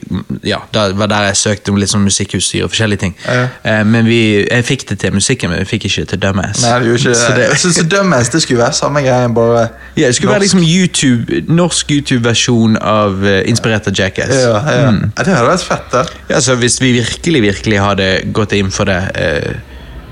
[0.46, 3.14] Ja, det var der jeg søkte om litt sånn musikkutstyr og forskjellige ting.
[3.26, 3.48] Ja.
[3.66, 6.62] Eh, men vi, jeg fikk det til musikken, men vi fikk ikke til Dumbass.
[6.62, 7.48] Nei, det gjorde ikke Så det.
[7.50, 9.64] Jeg synes Dumbass det skulle være samme greie, bare
[9.96, 14.34] Ja, det skulle være liksom YouTube, norsk YouTube-versjon av uh, inspirert av Jackass.
[14.34, 14.90] ja, ja.
[14.90, 15.10] Mm.
[15.16, 16.04] ja, Det hadde vært fett, da.
[16.30, 19.58] Ja, så Hvis vi virkelig virkelig hadde gått inn for det, eh,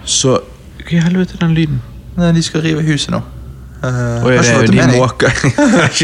[0.04, 0.40] så
[0.84, 1.80] Hva i helvete er den lyden?
[2.16, 3.22] Nei, de skal rive huset nå.
[3.84, 5.32] Uh, det er jo de måker.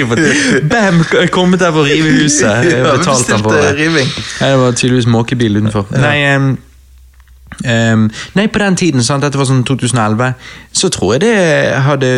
[0.73, 1.01] Bam!
[1.37, 2.65] Kommet her for å rive huset.
[2.67, 3.71] Jeg Ja, betalte han for det.
[3.79, 4.11] riving.
[4.41, 5.87] Nei, det var tydeligvis måkebil utenfor.
[5.97, 6.51] Nei, um,
[7.65, 8.07] um,
[8.37, 10.35] nei, på den tiden, sant, dette var sånn 2011,
[10.77, 11.35] så tror jeg det
[11.87, 12.13] hadde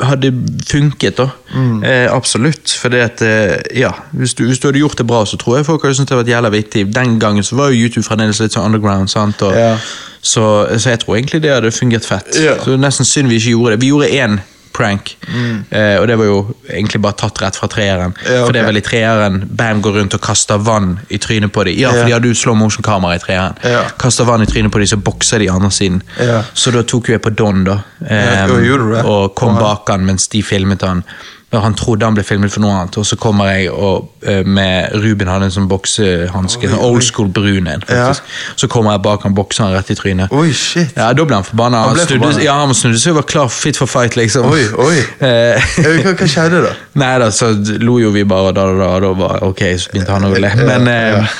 [0.00, 0.32] hadde
[0.70, 1.28] funket, da.
[1.54, 1.82] Mm.
[1.84, 2.70] Eh, absolutt.
[2.80, 5.56] For det at, eh, ja, hvis du, hvis du hadde gjort det bra, så tror
[5.56, 6.84] jeg folk hadde syntes det var jævla vittig.
[6.94, 9.10] Den gangen så var jo YouTube fremdeles litt sånn underground.
[9.10, 9.42] sant?
[9.42, 9.76] Og, Ja.
[10.22, 12.30] så, så jeg tror egentlig det hadde fungert fett.
[12.38, 12.54] Ja.
[12.58, 13.80] Så det er nesten synd vi ikke gjorde det.
[13.80, 14.38] Vi gjorde én
[14.78, 18.14] prank, eh, og det var jo egentlig bare tatt rett fra treeren.
[18.22, 18.44] Ja, okay.
[18.44, 21.66] For det er vel i treeren Bam går rundt og kaster vann i trynet på
[21.66, 21.78] dem.
[21.80, 23.58] Ja, for de hadde jo slow motion-kamera i treeren.
[23.66, 23.84] Ja.
[24.00, 26.02] Kaster vann i trynet på dem, så bokser de andre siden.
[26.22, 26.42] Ja.
[26.54, 27.80] Så da tok jo jeg på Don, da.
[27.98, 29.02] Det?
[29.04, 31.02] og kom bak han mens de filmet han.
[31.50, 34.42] Og Han trodde han ble filmet for noe annet, og så kommer jeg og eh,
[34.44, 36.68] med Ruben hadde en sånn boksehanske.
[36.68, 38.26] Sånn old school brun en, faktisk.
[38.60, 40.34] Så kommer jeg bak han, bokser han rett i trynet.
[40.36, 40.92] Oi, shit.
[40.98, 41.80] Ja, Da ble han forbanna.
[41.86, 44.44] Han Han, snudde, ja, han snudde seg og var klar fit for fight, liksom.
[44.52, 44.98] Oi, oi.
[45.28, 45.64] Eh,
[46.04, 46.74] Hva, hva skjedde da?
[47.00, 47.48] Nei da, så
[47.82, 50.52] lo jo vi bare, da, da, da, var ok, så begynte han å le.
[50.68, 51.34] Men, eh,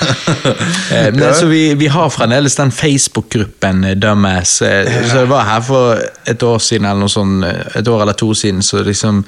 [0.95, 1.35] eh, men Ja.
[1.37, 4.57] så vi, vi har fremdeles den Facebook-gruppen Dumbass.
[4.59, 7.45] Så det var her for et år siden, eller noe sånt,
[7.77, 9.25] et år eller to siden, så liksom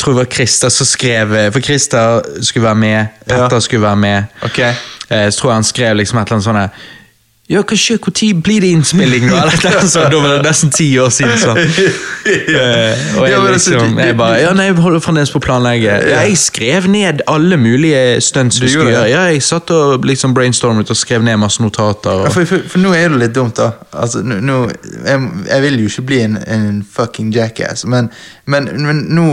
[0.00, 2.96] tror jeg var Christer som skrev eh, For Christer skulle være med,
[3.26, 3.34] Ja.
[3.34, 4.24] Petter skulle være med.
[4.46, 4.72] Okay.
[5.10, 6.88] Eh, Så tror jeg han skrev liksom et eller annet sånt
[7.50, 9.24] ja, hva skjer, Når blir det innspilling?
[9.26, 11.38] nå?» Eller et eller annet sånt, Da var det nesten ti år siden.
[11.38, 11.58] sånn.
[12.30, 15.42] Eh, og jeg, Ja, altså, liksom, jeg bare Ja, nei, jeg holder fremdeles på å
[15.42, 15.94] planlegge.
[16.12, 19.08] Ja, jeg skrev ned alle mulige stunts vi skulle gjøre.
[19.10, 22.26] Ja, jeg satt og liksom brainstormet og skrev ned masse notater.
[22.26, 23.70] Ja, For, for, for nå er det litt dumt, da.
[23.96, 24.60] Altså, nå,
[25.08, 28.12] jeg, jeg vil jo ikke bli en, en fucking jackass, men,
[28.46, 29.26] men, men nå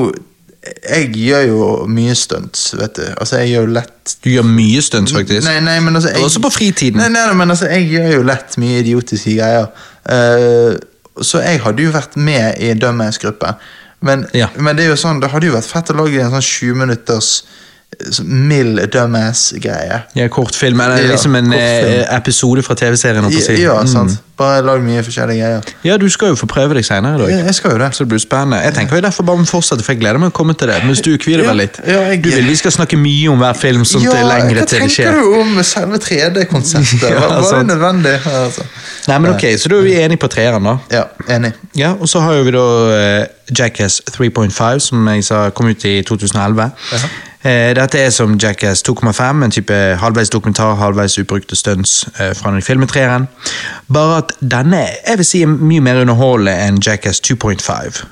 [0.89, 3.05] Jeg gjør jo mye stunts, vet du.
[3.18, 5.43] Altså, jeg gjør jo lett du gjør mye stunts, faktisk.
[5.47, 7.01] Nei, nei, men altså jeg, Også på fritiden.
[7.01, 9.68] Nei, nei, nei, men altså, jeg gjør jo lett mye idiotiske greier.
[10.07, 10.78] Uh,
[11.24, 13.59] så jeg hadde jo vært med i Dumbass-gruppen.
[14.05, 14.47] Men, Ja.
[14.55, 16.78] men det er jo sånn, det hadde jo vært fett å lage en sånn 20
[16.84, 17.32] minutters
[18.23, 20.01] mild Dumbass-greie.
[20.15, 21.99] Ja, kortfilm, eller Ja, liksom en kortfilm.
[22.01, 23.23] eh, episode fra TV-serien.
[23.31, 24.09] Ja, ja, sant.
[24.11, 24.17] Ja, Mm.
[24.38, 25.61] Bare lag mye forskjellige greier.
[25.83, 27.29] Ja, du skal jo få prøve deg senere i dag.
[27.31, 27.88] Ja, jeg skal jo det.
[27.95, 28.59] Så det blir spennende.
[28.63, 30.83] Jeg tenker jo derfor bare må fortsette, for jeg gleder meg å komme til det.
[30.85, 31.79] Mens du kvier deg Ja, litt.
[31.88, 34.65] ja, jeg- Du vil vi skal snakke mye om hver film, sånn ja, til lengre
[34.67, 35.11] til det tenker skjer.
[35.11, 37.09] du om selve 3D-konseptet?
[37.09, 38.19] Ja, Var, det nødvendig?
[38.27, 38.61] Altså.
[39.07, 40.77] Nei, men ok, Så da er vi enige på treeren, da.
[40.91, 41.03] Ja,
[41.35, 41.53] enig.
[41.75, 43.25] Ja, Og så har jo vi da eh,
[43.57, 46.71] Jackass 3.5, som jeg sa kom ut i 2011.
[46.93, 46.97] Eh,
[47.77, 52.61] dette er som Jackass 2,5, en type halvveis dokumentar, halvveis ubrukte stunts eh, fra den
[52.61, 53.27] filmetreeren.
[53.93, 58.03] Bare at denne jeg vil si er mye mer underholdende enn Jackass 2.5.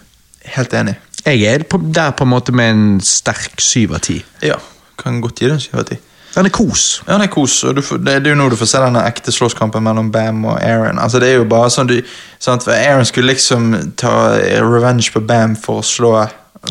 [0.56, 0.96] Helt enig.
[1.26, 1.64] Jeg er
[1.96, 4.20] der på en måte med en sterk syv av ti.
[4.46, 4.60] Ja,
[5.02, 5.98] kan godt gi det en 7 av 10.
[6.36, 7.04] Den er kos.
[7.08, 7.64] Ja, den er kos.
[7.64, 10.12] og du får, det, det er jo nå du får se denne ekte slåsskampen mellom
[10.12, 11.00] Bam og Aaron.
[11.00, 12.02] Altså, det er jo bare sånn du?
[12.46, 16.12] Aaron skulle liksom ta revenge på Bam for å slå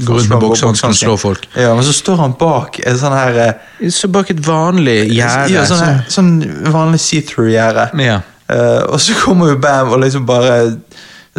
[0.00, 1.48] Gå ut rundt med boksehansker og slår slå folk.
[1.54, 5.52] Ja, Men så står han bak en sånn her eh, Så bak et vanlig gjerde.
[5.54, 6.32] ja, sånn, her, sånn
[6.74, 7.90] vanlig see-through-gjerde.
[8.04, 8.20] Ja.
[8.48, 10.58] Eh, og så kommer jo Bam og liksom bare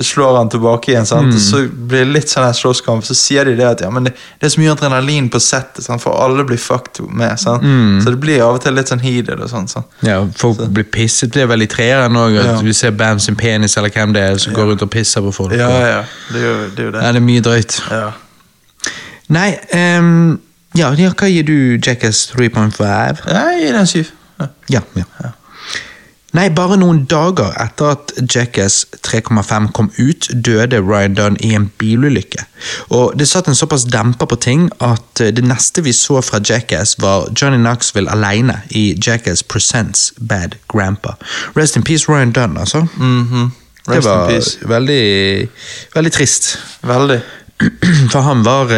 [0.02, 1.06] slår han tilbake igjen.
[1.06, 1.32] Sant?
[1.32, 1.40] Mm.
[1.40, 3.06] Så blir det litt sånn her slåsskamp.
[3.08, 5.86] Så sier de det at ja, men det, det er så mye adrenalin på settet,
[5.86, 6.04] sant?
[6.04, 7.40] for alle blir fucked med.
[7.40, 7.64] Sant?
[7.64, 8.02] Mm.
[8.04, 9.70] Så det blir av og til litt sånn heated og sånn.
[9.72, 9.88] sant?
[10.06, 12.36] Ja, Folk blir pisset blir vel i treeren òg.
[12.36, 12.58] Ja.
[12.66, 15.32] Vi ser Bam sin penis eller hvem det er som går rundt og pisser på
[15.36, 15.56] folk.
[15.56, 16.04] Ja, ja.
[16.34, 16.68] Det er jo det.
[16.76, 17.06] Er jo det.
[17.06, 17.80] Ja, det er mye drøyt.
[17.88, 18.06] Ja.
[19.30, 19.58] Nei,
[20.00, 20.40] um,
[20.76, 23.22] Ja, ja, hva gir du Jackass 3.5?
[23.32, 24.06] Jeg gir den 7.
[24.42, 24.48] Ja.
[24.70, 24.82] Ja,
[25.24, 25.30] ja.
[26.36, 31.70] Nei, bare noen dager etter at Jackass 3,5 kom ut, døde Ryan Dunn i en
[31.80, 32.44] bilulykke.
[32.92, 36.42] Og det satt en såpass demper på ting at eh, det neste vi så fra
[36.44, 41.16] Jackass, var Johnny Knoxville alene i Jackass Presents Bad Grandpa.
[41.56, 42.84] Rest in peace, Ryan Dunn, altså.
[42.98, 43.54] Mhm.
[43.88, 44.58] det Rest Det var peace.
[44.68, 45.50] veldig,
[45.96, 46.58] veldig trist.
[46.84, 47.22] Veldig.
[48.12, 48.72] For han var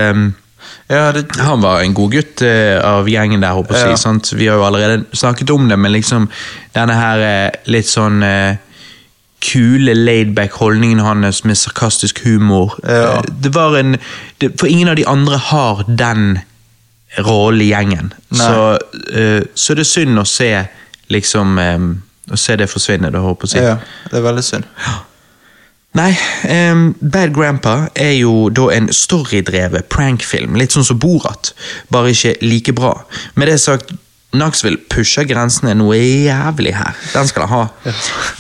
[0.88, 3.98] Ja, det, han var en god gutt uh, av gjengen der, håper jeg Ja.
[4.00, 4.32] Sant?
[4.34, 6.30] Vi har jo allerede snakket om det, men liksom
[6.76, 8.56] denne her uh, litt sånn uh,
[9.44, 12.78] kule, laidback holdningen hans med sarkastisk humor.
[12.84, 13.22] Ja.
[13.28, 13.98] Det var en
[14.42, 16.40] det, For ingen av de andre har den
[17.18, 18.14] rollen i gjengen.
[18.32, 18.78] Så,
[19.54, 20.52] så det er synd å se
[21.14, 21.92] liksom um,
[22.28, 23.78] Å se det forsvinne, da, håper jeg ja,
[24.12, 24.66] det er veldig synd.
[25.98, 26.12] Nei,
[26.72, 31.54] um, Bad Grandpa er jo da en storydrevet prankfilm, litt sånn som Borat,
[31.94, 32.94] bare ikke like bra.
[33.36, 33.96] Med det sagt,
[34.36, 36.98] Knoxville pusher grensene noe jævlig her.
[37.14, 37.94] Den skal han ha.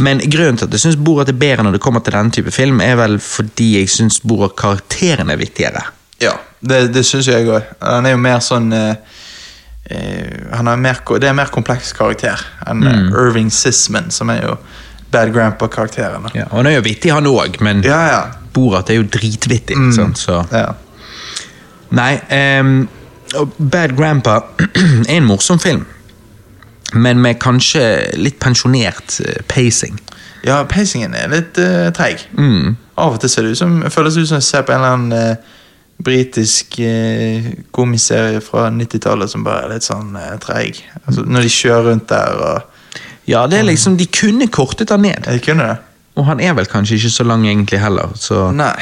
[0.03, 2.51] Men grunnen til at jeg syns Borat er bedre når det kommer til denne type
[2.53, 5.85] film, er vel fordi jeg syns Borat-karakteren er viktigere.
[6.21, 7.71] Ja, det, det syns jeg òg.
[7.81, 9.23] Han er jo mer sånn uh
[9.87, 13.13] Uh, han er mer, Det er en mer kompleks karakter enn eh, Mm.
[13.15, 14.57] Irving Sisman, som er jo
[15.11, 16.31] Bad Grandpa-karakterene.
[16.35, 18.21] Ja, og han er jo vittig, han òg, men Ja, ja.
[18.53, 19.77] Borat er jo dritvittig.
[19.77, 19.91] Mm.
[19.95, 20.19] Sant?
[20.19, 20.41] Så.
[20.51, 20.71] ja.
[21.95, 22.13] Nei,
[22.59, 22.87] um,
[23.57, 24.41] Bad Grandpa
[25.09, 25.85] er en morsom film.
[26.93, 27.83] Men med kanskje
[28.15, 29.97] litt pensjonert eh, pacing.
[30.47, 32.23] Ja, pacingen er litt uh, treig.
[32.37, 32.77] Mm.
[32.97, 34.79] Av og til ser det ut som, føles det ut som jeg ser på en
[34.79, 35.57] eller annen uh,
[36.07, 40.79] britisk uh, komiserie fra 90-tallet som bare er litt sånn uh, treig.
[41.03, 42.76] Altså, når de kjører rundt der og
[43.27, 45.27] Ja, det er liksom, De kunne kortet han ned.
[45.27, 45.77] De kunne det?
[46.17, 48.13] Og han er vel kanskje ikke så lang egentlig heller.
[48.17, 48.47] Så.
[48.55, 48.73] Nei.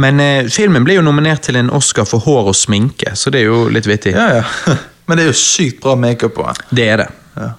[0.00, 3.42] Men eh, filmen ble jo nominert til en Oscar for hår og sminke, så det
[3.42, 4.14] er jo litt vittig.
[4.16, 4.76] Ja, ja.
[5.06, 6.62] Men det er jo sykt bra makeup på han.
[6.70, 7.10] Det er det.
[7.36, 7.50] Ja.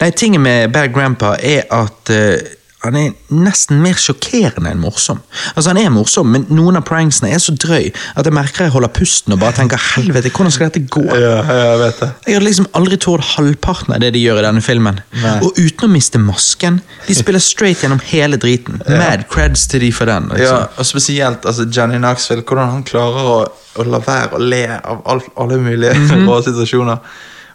[0.00, 2.40] Nei, Tingen med Bad Grandpa er at eh,
[2.82, 5.20] han er nesten mer sjokkerende enn morsom.
[5.54, 8.72] Altså Han er morsom, men noen av pranksene er så drøy at jeg merker jeg
[8.74, 11.04] holder pusten og bare tenker helvete, hvordan skal dette gå?
[11.14, 12.08] Ja, jeg vet det.
[12.26, 14.98] Jeg hadde liksom aldri tålt halvparten av det de gjør i denne filmen.
[15.22, 15.36] Nei.
[15.46, 16.80] Og uten å miste masken.
[17.06, 18.82] De spiller straight gjennom hele driten.
[18.88, 20.30] Mad creds til de for den.
[20.34, 20.78] Ja, Liksom.
[20.82, 23.36] og spesielt altså, Jenny Knoxville, hvordan han klarer å,
[23.78, 25.94] å la være å le av all, alle mulige
[26.26, 26.98] rare situasjoner.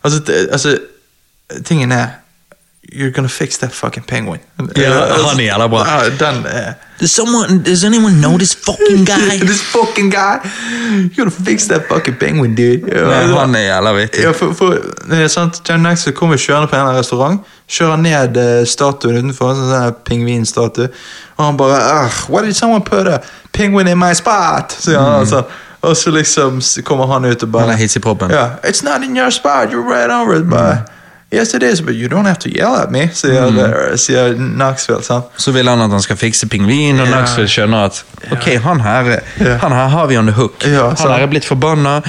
[0.08, 0.24] Altså,
[0.56, 0.78] altså,
[1.68, 2.16] tingen er
[2.94, 4.40] You're gonna fix that fucking penguin.
[4.76, 4.92] Ja,
[5.28, 5.86] han jævla bra.
[5.88, 9.38] Ja, den er Does, someone, does anyone know this fucking guy?
[9.40, 10.40] This fucking guy!
[10.92, 12.88] You're gonna fix that fucking penguin, dude.
[12.96, 14.24] Ja, Nei, han er jævla vittig.
[14.24, 14.70] ja, for, for,
[15.10, 19.52] det er sant, John Naxon kommer kjørende på en restaurant, kjører ned eh, statuen utenfor,
[19.52, 20.88] en sånn pingvinstatue,
[21.38, 23.20] og han bare Why did someone put a
[23.54, 24.74] penguin in my spot?
[24.80, 25.44] Sier han altså.
[25.82, 28.32] Og så liksom kommer han ut og bare Han er hissig i proppen.
[28.32, 30.90] Yeah, It's not in your spot, you're right over it, but
[31.30, 35.04] Yes, it is, but you don't have to yell at me, sier, eh, sier Knoxville.
[35.04, 35.26] sant?
[35.38, 37.08] Så vil han at han skal fikse pingvin, og.
[37.08, 39.10] Knoxville skjønner at ok, han her,
[39.42, 39.60] yeah.
[39.60, 40.64] han her har vi on the hook.
[40.64, 42.00] Yeah, han her er blitt forbanna,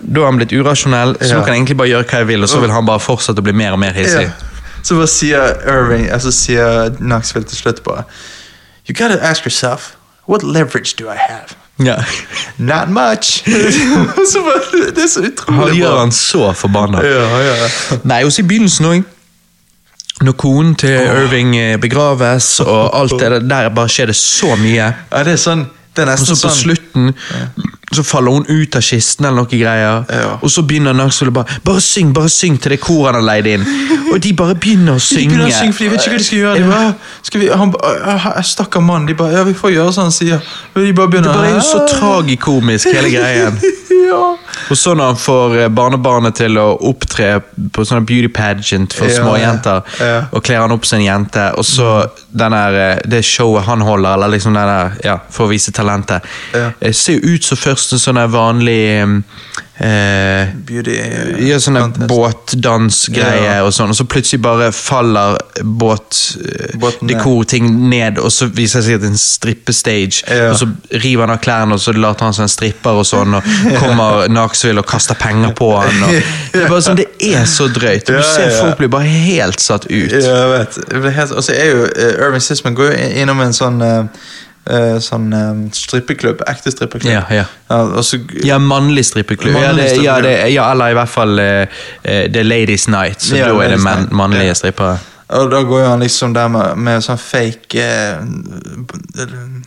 [0.00, 2.42] da er han blitt urasjonell, så nå kan jeg egentlig bare gjøre hva jeg vil,
[2.42, 4.30] og så vil han bare fortsette å bli mer og mer hissig.
[4.82, 8.08] Så bare sier Irving, altså sier Knoxville til slutt bare
[8.88, 9.92] You gotta ask yourself,
[10.28, 11.56] what leverage do I have?
[11.78, 11.96] Ja.
[12.56, 13.42] Not much.
[13.46, 17.02] det er så utrolig Han gjør han så forbanna.
[17.06, 17.68] Ja, ja.
[18.04, 19.02] Nei, også i begynnelsen òg.
[20.22, 24.92] Når konen til Irving eh, begraves, og alt det der, bare skjer det så mye.
[24.92, 25.64] ja, det er sånn
[25.96, 27.14] Det er Og så på sånn slutten
[27.94, 30.04] så faller hun ut av kisten eller noe greier.
[30.08, 30.36] Ja.
[30.40, 33.48] Og så begynner Knoxville bare Bare syng, bare syng til det koret han har leid
[33.52, 33.66] inn.
[34.12, 35.22] Og de bare begynner å synge.
[35.22, 36.54] De begynner å synge, for de vet ikke hva de skal gjøre.
[36.58, 36.94] De bare,
[37.28, 37.74] skal vi, han,
[38.52, 39.06] Stakkar mann.
[39.08, 40.42] De bare Ja, vi får gjøre som han sier.
[40.74, 43.60] Og de bare Det begynner bare er jo så tragikomisk, hele greien.
[44.10, 44.22] ja.
[44.70, 47.38] Og så når han får eh, barnebarnet til å opptre
[47.72, 50.18] på sånne beauty pageant for Ja, småjenter, ja.
[50.32, 51.88] og kler han opp som en jente, og så
[52.32, 55.72] den der, eh, det showet han holder, eller liksom den der, ja, for å vise
[55.72, 56.22] talentet,
[56.54, 56.70] Ja.
[56.80, 59.22] eh, ser jo ut som først en sånn vanlig
[59.78, 60.94] eh, Beauty
[61.48, 63.58] ja, sånne båtdansgreier.
[63.58, 63.62] Ja.
[63.64, 68.18] og sånn, og så plutselig bare faller båt, eh, ned.
[68.18, 70.50] og så viser det seg at det er en strippestage, Ja.
[70.50, 70.68] og så
[71.02, 73.42] river han av klærne, og så later han som en stripper og sånn, og
[73.82, 76.02] kommer Naksvill og kaster penger på han.
[76.04, 76.10] Og,
[76.52, 78.06] det er bare sånn, det er så drøyt.
[78.06, 80.12] Du ser folk blir bare helt satt ut.
[80.12, 81.32] Ja, jeg vet.
[81.32, 84.04] Og så er jo uh, Irving Sisman går jo innom en sånn eh,
[84.70, 86.42] eh, Sånn eh, strippeklubb.
[86.50, 87.12] Ekte strippeklubb.
[87.12, 87.46] Ja, ja.
[87.68, 89.56] ja, også, Ja, mannlig strippeklubb.
[89.56, 93.22] Ja, Mannlig det, ja, det, ja, eller i hvert fall uh, eh, The Ladies Night,
[93.22, 94.58] så Ja, da er det man, mannlige Ja.
[94.58, 94.98] strippere.
[95.32, 98.20] Og da går jo han liksom der med, med sånn fake uh,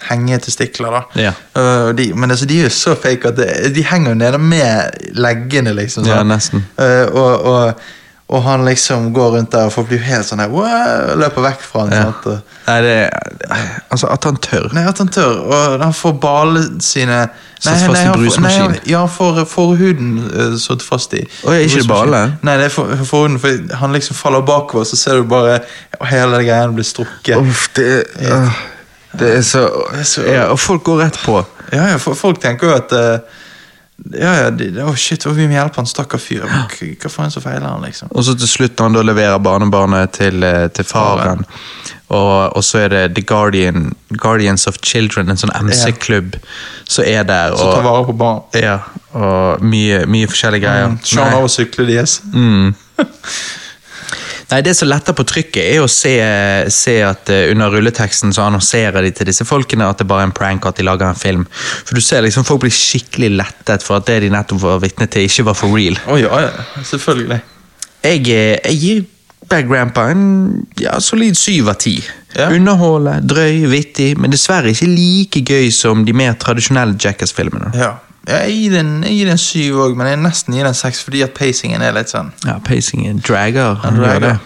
[0.10, 1.02] hengetestikler, da.
[1.18, 1.34] Ja.
[1.58, 4.42] Uh, de, men altså, de er jo så fake at det, de henger jo nede
[4.42, 6.06] med leggene, liksom.
[6.06, 6.34] Ja, sånn.
[6.36, 6.66] nesten.
[6.78, 7.88] Eh, og, og,
[8.28, 11.60] og han liksom går rundt der og folk blir helt sånn her «Wow!» Løper vekk
[11.62, 11.92] fra han.
[11.94, 12.38] Ja.
[12.66, 14.66] Nei, det er, Altså, at han tør.
[14.74, 15.44] Nei, at han tør.
[15.46, 17.20] Og han får ballene sine
[17.60, 18.18] Satt fast i brusmaskinen.
[18.18, 18.72] brusmaskin.
[18.74, 22.34] Nei, ja, han får forhuden uh, satt fast i Å, ja, ikke det brusmaskin.
[22.50, 25.60] Nei, det er for, forhuden, for han liksom faller bakover, så ser du bare
[26.10, 27.38] hele greia blir strukket.
[27.38, 27.88] Uff, det,
[28.26, 28.60] er- åh,
[29.22, 29.68] det er så
[30.04, 31.40] så- Ja, og folk går rett på.
[31.72, 33.20] Ja, ja, folk tenker jo at uh,
[34.12, 36.44] Ja, ja, de, Å, shit, vi må hjelpe han stakkar fyr.
[36.44, 36.66] Hva,
[37.02, 38.12] for faen så feiler han, liksom?
[38.12, 41.46] Og så til slutt han da leverer barnebarnet til, eh, til faren,
[42.12, 46.36] og, og så er det The Guardian, Guardians of Children, en sånn MC-klubb,
[46.84, 47.56] som er der.
[47.56, 48.44] Så tar vare på barn.
[48.60, 48.82] ja,
[49.16, 50.92] og mye, mye forskjellige greier.
[50.92, 52.20] Mm, Sean å sykle deres.
[54.52, 56.14] Nei, Det som letter på trykket, er å se,
[56.74, 60.30] se at eh, under rulleteksten så annonserer de til disse folkene at det bare er
[60.30, 61.48] en prank, at de lager en film.
[61.56, 65.10] For du ser liksom Folk blir skikkelig lettet for at det de nettopp var vitne
[65.10, 65.98] til, ikke var for real.
[66.06, 67.42] Å ja, ja, selvfølgelig.
[68.06, 69.04] Jeg, eh, jeg gir
[69.50, 70.26] Bad Grandpa en
[70.82, 71.98] ja, solid syv av ti.
[72.36, 72.50] Ja.
[72.52, 77.72] Underholde, drøy, vittig, men dessverre ikke like gøy som de mer tradisjonelle Jackass-filmene.
[77.80, 77.96] Ja.
[78.26, 81.22] Jeg gir den, jeg gir den syv òg, men jeg nesten gir den seks fordi
[81.22, 83.78] at pacingen er litt sånn Ja, pacingen dragger.
[83.84, 84.40] Han dragger.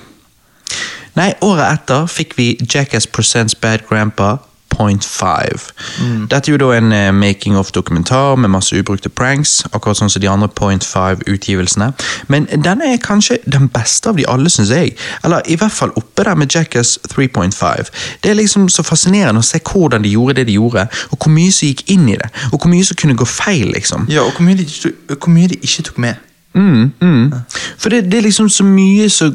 [1.16, 4.38] Nei, året etter fikk vi Jackass Presents Bad Grandpa
[4.78, 6.28] 5.
[6.32, 10.22] Dette er jo da en eh, making of-dokumentar med masse ubrukte pranks, akkurat sånn som
[10.22, 11.92] de andre Point 5-utgivelsene.
[12.28, 14.96] Men denne er kanskje den beste av de alle, syns jeg.
[15.24, 17.92] Eller i hvert fall oppe der med Jackass 3.5.
[18.24, 21.34] Det er liksom så fascinerende å se hvordan de gjorde det de gjorde, og hvor
[21.34, 24.08] mye som gikk inn i det, og hvor mye som kunne gå feil, liksom.
[24.10, 24.68] Ja, og hvor mye de,
[25.16, 26.26] hvor mye de ikke tok med.
[26.54, 27.34] Mm, mm.
[27.78, 29.32] For det, det er liksom så mye så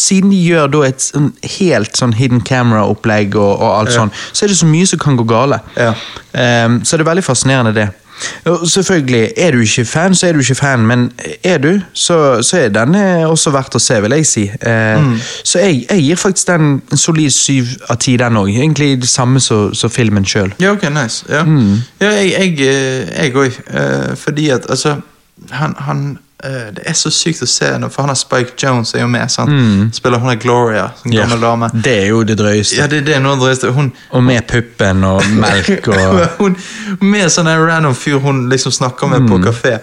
[0.00, 4.00] Siden de gjør da et sånn helt sånn hidden camera-opplegg og, og alt Ja.
[4.00, 5.60] sånn, så er det så mye som kan gå gale.
[5.76, 5.92] Ja.
[6.32, 7.88] Um, så det er veldig fascinerende, det.
[8.44, 11.06] Og selvfølgelig, er du ikke fan, så er du ikke fan, men
[11.44, 14.42] er du, så, så er denne også verdt å se, vil jeg si.
[14.60, 15.14] Uh, Mm.
[15.44, 18.48] Så jeg, jeg gir faktisk den en solid syv av ti, den òg.
[18.52, 20.52] Egentlig det samme som filmen sjøl.
[20.60, 21.24] Ja, ok, nice.
[21.32, 21.44] Ja,
[22.00, 23.56] ja jeg eh, òg.
[23.72, 24.98] Uh, fordi at altså
[25.50, 29.02] Han, han eh, Det er så sykt å se, for han har Spike Jones er
[29.02, 29.28] jo med.
[29.30, 29.94] sant?
[29.94, 31.68] Spiller hun er Gloria, en gammel dame.
[31.84, 32.76] Det er jo det drøyeste.
[32.80, 33.72] Ja, det, det er noe drøyeste.
[33.76, 36.56] Hun Og med puppen og melk og hun,
[37.00, 39.28] med sånn en random fyr hun liksom snakker med Mm.
[39.34, 39.78] på kafé.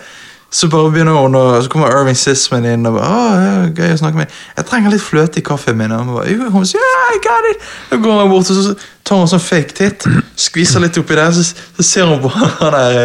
[0.49, 3.91] Så bare begynner hun, og så kommer Irving Sisman inn og bare, Åh, ja, gøy
[3.93, 4.29] å snakke med.
[4.55, 5.91] Jeg trenger litt fløte i kaffen min.
[5.91, 7.65] Og bare, hun sier, yeah, I got it.
[7.91, 10.07] Da går hun bort og så tar hun sånn fake titt,
[10.39, 11.43] skviser litt oppi der, så,
[11.77, 12.97] så ser hun på han der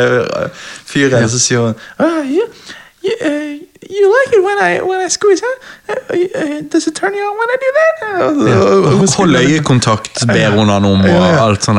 [0.46, 2.46] eh, fyren, og så sier hun, ah, you,
[3.04, 3.58] you, uh,
[3.90, 5.56] you like it when I, when I squeeze, huh?
[5.88, 5.94] Uh,
[6.38, 7.94] uh, does it turn you on when I do that?
[8.92, 11.78] Og- Hold øyekontakt, ber hun han om, og alt sånt.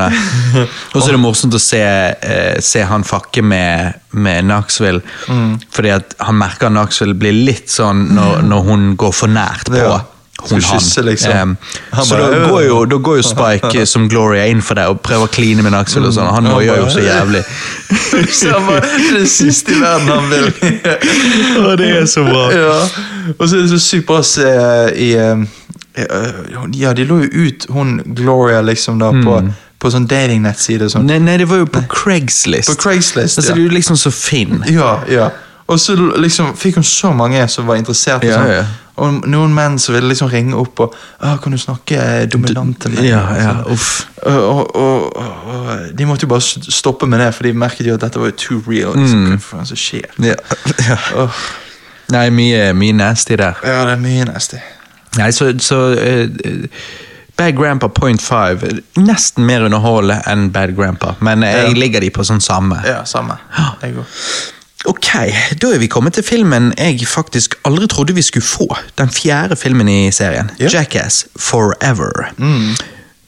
[0.94, 5.60] Og så er det morsomt å se, eh, se han fakke med, med Knoxville, Mm.
[5.72, 9.66] fordi at han merker at Knoxville blir litt sånn når, når hun går for nært
[9.72, 10.02] på.
[10.50, 11.08] Hun, kysse, han.
[11.10, 11.32] liksom.
[11.32, 11.58] Um,
[11.92, 14.80] Han så bare, da går, jo, da går jo Spike eh, som Gloria inn for
[14.80, 15.74] det og prøver å kline med
[16.10, 16.28] og sånn.
[16.28, 17.44] Han Han noier jo så jævlig.
[18.40, 20.48] Så han bare, det siste i verden han vil.
[21.66, 22.46] og det er så bra.
[22.64, 22.78] ja.
[23.38, 24.50] Og så er det så sykt bra å se
[25.00, 25.46] i eh,
[25.96, 26.42] eh,
[26.78, 29.40] Ja, de lå jo ut hun Gloria liksom da på,
[29.80, 30.90] på sånn datingnettside.
[30.92, 31.08] Sånn.
[31.10, 32.72] Nei, nei, det var jo på Craigslist.
[32.74, 33.56] På Craigslist, Altså, ja.
[33.56, 34.64] Det er jo liksom så Finn.
[34.72, 35.32] Ja, ja.
[35.68, 38.24] Og så liksom fikk hun så mange som var interessert.
[38.28, 38.52] Ja, sånn.
[38.52, 38.64] ja.
[38.96, 42.80] og noen menn som ville liksom ringe opp og ah, 'Kan du snakke eh, dominant
[42.82, 43.74] til meg?' Ja, ja, sånn.
[43.74, 44.06] uff.
[44.26, 46.42] Og, og, og, de måtte jo bare
[46.72, 48.94] stoppe med det, for de merket jo at dette var jo too real.
[48.98, 49.40] Liksom.
[49.50, 50.10] Hva som skjer?
[50.20, 50.36] Ja.
[50.90, 50.98] ja.
[51.16, 51.32] Oh.
[52.14, 53.58] Nei, mye, mye nasty der.
[53.64, 54.60] ja, det er mye nasty.
[55.18, 56.68] Nei, så, så eh, eh,
[57.38, 61.74] Bad Grandpa Point 5 eh, Nesten mer underholdende enn Bad Grandpa, men jeg Ja.
[61.74, 62.82] ligger de på sånn samme.
[62.86, 63.38] Ja, samme.
[63.82, 64.06] Jeg òg.
[64.86, 65.10] Ok,
[65.62, 68.68] da er vi kommet til filmen jeg faktisk aldri trodde vi skulle få.
[69.00, 70.52] Den fjerde filmen i serien.
[70.60, 70.74] Yeah.
[70.74, 72.34] Jackass Forever.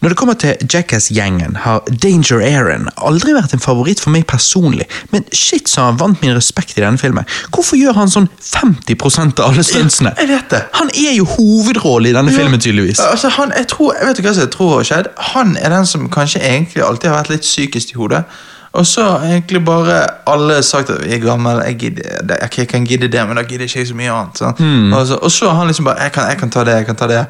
[0.06, 4.86] Når det kommer til Jackass-gjengen, har Danger Aaron aldri vært en favoritt for meg personlig,
[5.10, 7.26] men shit så han vant min respekt i denne filmen.
[7.56, 10.12] Hvorfor gjør han sånn 50% av alle stuntsene?
[10.20, 10.62] Jeg vet det.
[10.78, 13.02] Han er jo hovedrollen i denne filmen, tydeligvis.
[13.02, 15.10] Altså, han, jeg tror, jeg vet du hva jeg tror har skjedd?
[15.32, 18.26] Han er den som kanskje egentlig alltid har vært litt sykest i hodet.
[18.76, 22.88] Og så har egentlig bare alle sagt at jeg er gammel, jeg, gidder, jeg kan
[22.88, 24.42] gidde det, men da gidder ikke jeg så mye annet.
[24.42, 24.60] sant?
[24.94, 26.90] Og, så, og så har han liksom bare jeg kan, jeg kan ta det, jeg
[26.90, 27.26] kan ta det.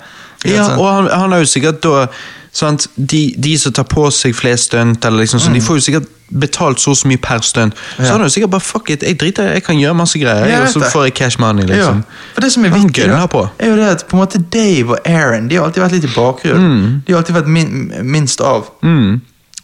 [0.46, 0.80] Ikke Ja, sant?
[0.82, 2.08] og han, han har jo sikkert da
[2.56, 2.88] Sant?
[2.96, 5.56] De, de som tar på seg flest stunt, liksom mm.
[5.58, 6.06] de får jo sikkert
[6.40, 7.76] betalt så og så mye per stunt.
[7.76, 8.06] Så Mm.
[8.06, 8.12] Ja.
[8.12, 10.62] han har jo sikkert bare fuck it, jeg driter jeg kan gjøre masse greier, Jeg
[10.62, 11.96] og så får jeg cash money, liksom.
[11.96, 13.28] Ja, for det som er viktig, da,
[13.60, 16.04] er jo det at på en måte Dave og Aaron De har alltid vært litt
[16.04, 17.04] i bakgrunnen.
[17.08, 18.72] De har alltid vært min, minst av.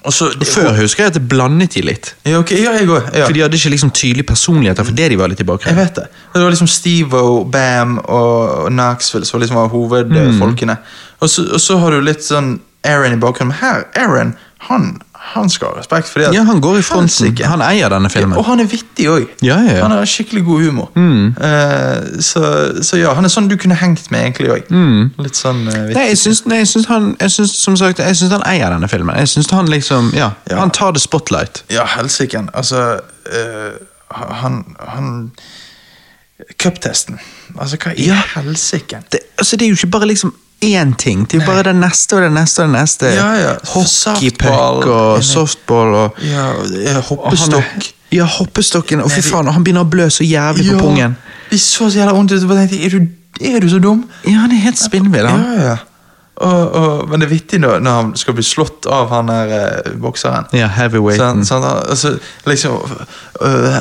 [0.01, 2.15] Og så, Før husker jeg at det blandet de litt.
[2.25, 3.25] Ja, okay, ja, jeg går, Ja.
[3.27, 5.77] For de hadde ikke liksom tydelige personligheter, for det de var litt i bakgrunnen.
[5.77, 6.07] Jeg vet det.
[6.33, 10.77] Det var liksom Steve og Bam og Knoxville som liksom var hovedfolkene.
[11.19, 13.53] Og, så, og så har du litt sånn Aaron i bakgrunnen.
[13.53, 14.33] Men her, Aaron,
[14.71, 14.89] han,
[15.21, 16.09] han skal ha respekt.
[16.09, 17.37] Fordi at Ja, han går i fronten.
[17.45, 18.33] Han eier denne filmen.
[18.37, 19.27] Og han er vittig òg.
[19.45, 19.81] Ja, ja, ja.
[19.85, 20.89] Han har skikkelig god humor.
[20.97, 22.41] Eh, så,
[22.83, 24.71] så ja, han er sånn du kunne hengt med egentlig òg.
[25.21, 25.95] Litt sånn uh, vittig.
[25.99, 28.73] Nei, jeg syns, nei, jeg syns han jeg syns, som sagt, jeg syns han eier
[28.73, 29.15] denne filmen.
[29.21, 30.59] Jeg syns han liksom, ja, Ja.
[30.59, 31.63] Han tar det spotlight.
[31.69, 32.41] Ja, helsike.
[32.53, 33.71] Altså uh,
[34.41, 35.31] Han, han
[36.59, 37.19] Cuptesten.
[37.59, 38.17] Altså, hva i Ja.
[38.35, 39.03] helsike?
[39.11, 41.25] Det, altså, det er jo ikke bare liksom én ting.
[41.27, 43.11] Det er jo bare det neste og det neste og det neste.
[43.15, 43.53] Ja, ja.
[43.73, 47.91] Hockeypuck og softball og Ja, hoppestokk.
[48.11, 49.01] Ja, hoppestokken.
[49.01, 51.15] Og fy faen, han begynner å blø så jævlig på pungen.
[51.51, 52.43] Det så så jævla vondt ut.
[52.51, 53.07] Er du,
[53.41, 54.03] er du så dum?
[54.27, 55.45] Ja, han er helt spinnvill, han.
[55.55, 55.77] Ja, ja.
[56.41, 59.51] Og, og, men det er vittig når, når han skal bli slått av han der
[59.57, 60.47] eh, bokseren.
[60.57, 61.43] Ja, heavyweighten.
[61.45, 62.15] Sånn, sånn, altså,
[62.49, 62.79] liksom
[63.45, 63.75] øh,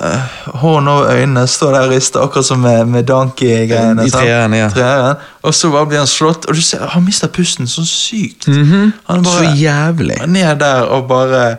[0.60, 4.04] Hånd over øynene, står der og rister, akkurat som med, med Donkey-greiene.
[4.06, 4.68] I treeren, ja.
[4.74, 5.16] Treeren.
[5.42, 8.46] Og så bare blir han slått, og du ser, han mister pusten så sykt.
[8.46, 9.24] Han er Mhm.
[9.30, 10.20] Så jævlig.
[10.28, 11.56] ned der og bare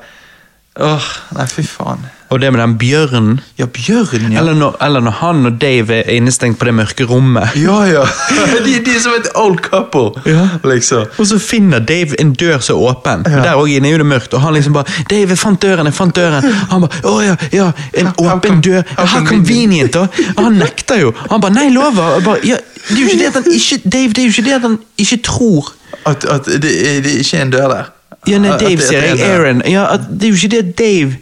[0.80, 1.04] Åh,
[1.36, 2.06] nei, fy faen.
[2.32, 3.40] Og det med den bjørnen.
[3.60, 4.40] Ja, bjørn, ja.
[4.40, 7.50] Eller, når, eller når han og Dave er innestengt på det mørke rommet.
[7.66, 8.06] Ja, ja.
[8.66, 10.46] De, de er som et old couple, Ja.
[10.64, 11.06] liksom.
[11.20, 13.26] Og så finner Dave en dør som er åpen.
[13.28, 13.42] Ja.
[13.44, 14.34] Der også inne er det mørkt.
[14.34, 17.36] Og han liksom bare 'Dave, jeg fant døren, jeg fant døren.' Han bare 'Å ja,
[17.52, 18.82] ja, en åpen dør.
[18.98, 20.08] how convenient." da.
[20.38, 21.14] Og han nekter jo.
[21.30, 22.24] Han bare 'Nei, lover'.
[22.24, 22.56] Bare, ja,
[22.90, 24.62] det er jo ikke det at han ikke Dave, det er jo ikke det at
[24.62, 25.74] han ikke tror.
[26.06, 27.84] At, at det, det ikke er en dør der.
[28.28, 29.20] Ja, nei, Dave sier er jeg.
[29.20, 29.62] Aaron.
[29.66, 31.16] Ja, at det er jo ikke det at Dave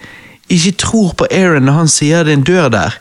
[0.50, 2.98] ikke tror på Aaron når han sier det er en dør der.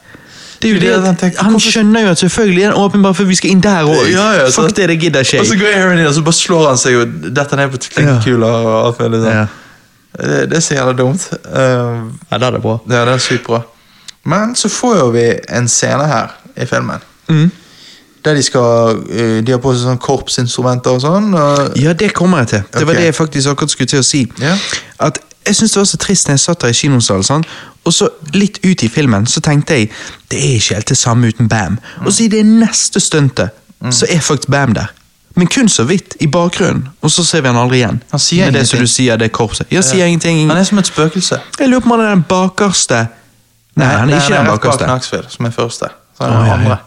[0.63, 3.03] Det er jo Det at han tenker, Han skjønner jo at selvfølgelig er den åpen
[3.03, 4.09] bare for vi skal inn der òg.
[4.11, 6.35] Ja, ja, Fuck det, det gidder ikke Og så går Aaron inn, og så bare
[6.35, 9.37] slår han seg og detter ned på klinkekuler og alt mulig sånn.
[9.37, 9.47] Ja.
[10.19, 11.29] Det, det er så jævla dumt.
[11.47, 12.79] Uh, Ja, det er det bra.
[12.91, 13.63] ja, det er sykt bra.
[14.25, 17.07] Men så får jo vi en scene her i filmen.
[17.29, 17.51] Mm.
[18.25, 21.31] Der de skal eh, De har på seg sånn korpsinstrumenter og sånn.
[21.39, 22.63] Og, Ja, det kommer jeg til.
[22.73, 23.01] Det var okay.
[23.01, 24.25] det jeg faktisk akkurat skulle til å si.
[24.43, 24.59] Yeah.
[24.99, 27.47] At Jeg synes det var så trist når jeg satt der i kinosalen, sånn,
[27.89, 29.89] og så litt ut i filmen så tenkte jeg
[30.29, 31.79] det er ikke helt det samme uten Bam.
[32.05, 33.57] Og så i det neste stuntet
[33.95, 34.93] så er faktisk Bam der.
[35.39, 36.89] Men kun så vidt, i bakgrunnen.
[37.01, 38.01] Og så ser vi han aldri igjen.
[38.11, 39.69] Han sier Med det som du sier, det korpset.
[39.71, 40.49] Ja, sier ingenting.
[40.51, 41.39] Han er som et spøkelse.
[41.61, 43.05] Jeg lurer på om han er den bakerste.
[43.79, 44.89] Nei, han er ikke den rett bak bakerste.
[44.89, 45.93] Knoxville, som er første.
[46.19, 46.79] Så er det den andre.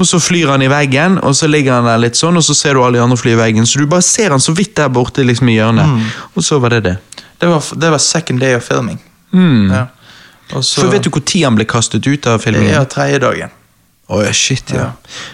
[0.00, 2.56] Og så flyr han i veggen, og så ligger han der litt sånn, og så
[2.56, 3.66] ser du alle de andre fly i veggen.
[3.68, 5.88] Så du bare ser han så vidt der borte liksom i hjørnet.
[5.88, 6.04] Mm.
[6.36, 6.94] Og så var det det.
[7.40, 9.00] Det var, det var second day of filming.
[9.32, 9.86] Ja.
[10.52, 10.86] Og så, Mm.
[10.86, 12.66] For vet du tid han ble kastet ut av filmen?
[12.66, 13.50] Ja, tredje dagen.
[14.10, 14.76] Oh, shit, ja.
[14.76, 14.90] Ja.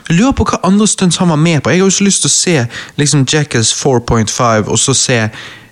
[0.08, 1.70] Jeg lurer på hva andre stunts han var med på.
[1.70, 2.66] Jeg har jo så lyst til å se
[3.00, 5.16] liksom Jackass 4.5, og så se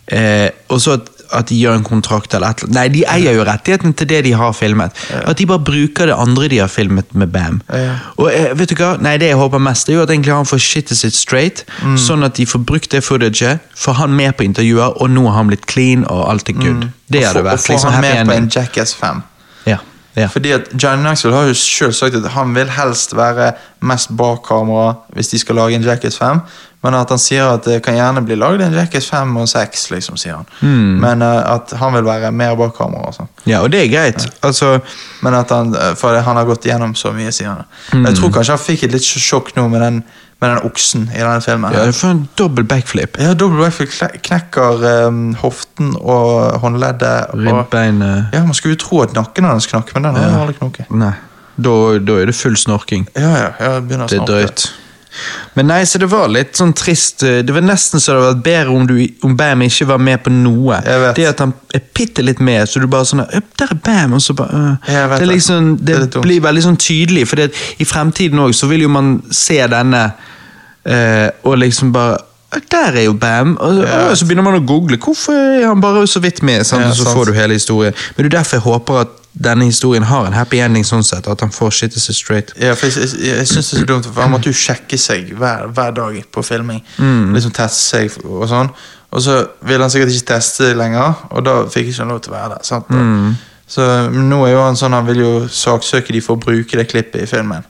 [0.09, 2.75] eh, Og så at, at de gjør en kontrakt eller et eller annet.
[2.75, 4.93] Nei, de eier jo rettigheten til det de har filmet.
[5.25, 7.61] At de bare bruker det andre de har filmet med Bam.
[7.73, 7.97] Ja.
[8.17, 8.95] Og eh, vet du hva?
[9.01, 11.65] Nei, Det jeg håper mest, det er jo at egentlig han får shitet sitt straight,
[11.85, 11.97] Mm.
[11.99, 15.37] sånn at de får brukt det footaget, får han med på intervjuer, og nå har
[15.43, 16.89] han blitt clean, og alt er good.
[17.11, 18.49] Det Og hadde vært Og få liksom han med på en.
[18.49, 19.23] Jackass 5.
[19.67, 19.79] Ja,
[20.15, 20.29] ja.
[20.31, 24.45] Fordi at Johnny Knoxville har jo selv sagt at han vil helst være mest bak
[24.47, 26.41] kamera hvis de skal lage en Jackass 5,
[26.85, 29.85] men at han sier at det kan gjerne bli laget en Jackass 5 og 6,
[29.95, 30.49] liksom, sier han.
[30.61, 30.99] Mm.
[31.01, 33.31] Men uh, at han vil være mer bak kamera og sånn.
[33.49, 34.27] ja, og det er greit.
[34.45, 34.77] Altså
[35.25, 37.65] Men at han, eh, for han har gått igjennom så mye, sier han.
[37.93, 38.05] Mm.
[38.11, 40.03] Jeg tror kanskje han fikk et litt sjokk nå med den,
[40.45, 41.75] med den oksen i denne filmen.
[41.75, 43.19] Ja, du får en dobbel backflip.
[43.21, 43.95] Ja, dobbel Backflip
[44.29, 47.35] knekker um, hoften og håndleddet.
[47.35, 50.59] Ribbeinet ja, Man skulle jo tro at nakken hans knakk, men den har jo aldri
[50.61, 50.95] knokket.
[50.95, 51.15] Nei.
[51.55, 53.07] Da, da er det full snorking.
[53.15, 54.71] Ja, ja, jeg begynner å Det er drøyt.
[55.55, 57.23] Men nei, så det var litt sånn trist.
[57.23, 58.97] Det var nesten så det hadde vært bedre om, du,
[59.27, 60.81] om Bam ikke var med på noe.
[60.83, 61.19] Jeg vet.
[61.21, 64.17] Det at han er bitte litt med, så du bare sånn «Øp, Der er Bam!
[64.19, 65.15] Og så bare øh.
[65.15, 68.91] Det, liksom, Det det, blir veldig sånn tydelig, for i fremtiden òg så vil jo
[68.91, 70.09] man se denne
[70.87, 72.17] eh, og liksom bare
[72.71, 73.57] der er jo Bam!
[73.61, 74.11] Og, Ja.
[74.11, 74.97] og så begynner man å google.
[75.03, 76.63] Hvorfor er han bare så vidt med?
[76.65, 76.85] Sant?
[76.87, 77.93] Og så får du hele historien.
[78.17, 81.27] Men det er derfor jeg håper at denne historien har en happy ending, sånn sett.
[81.27, 82.53] At han får shitet seg straight.
[82.63, 84.99] Ja, for jeg, jeg, jeg synes det er så dumt, for han måtte jo sjekke
[85.03, 86.79] seg hver, hver dag på filming.
[87.35, 88.71] Liksom teste seg og sånn.
[89.11, 92.31] Og så ville han sikkert ikke teste lenger, og da fikk ikke han lov til
[92.33, 92.63] å være der.
[92.71, 92.95] Sant?
[93.67, 93.83] Så
[94.15, 97.23] nå er jo han sånn, han vil jo saksøke de for å bruke det klippet
[97.25, 97.65] i filmen.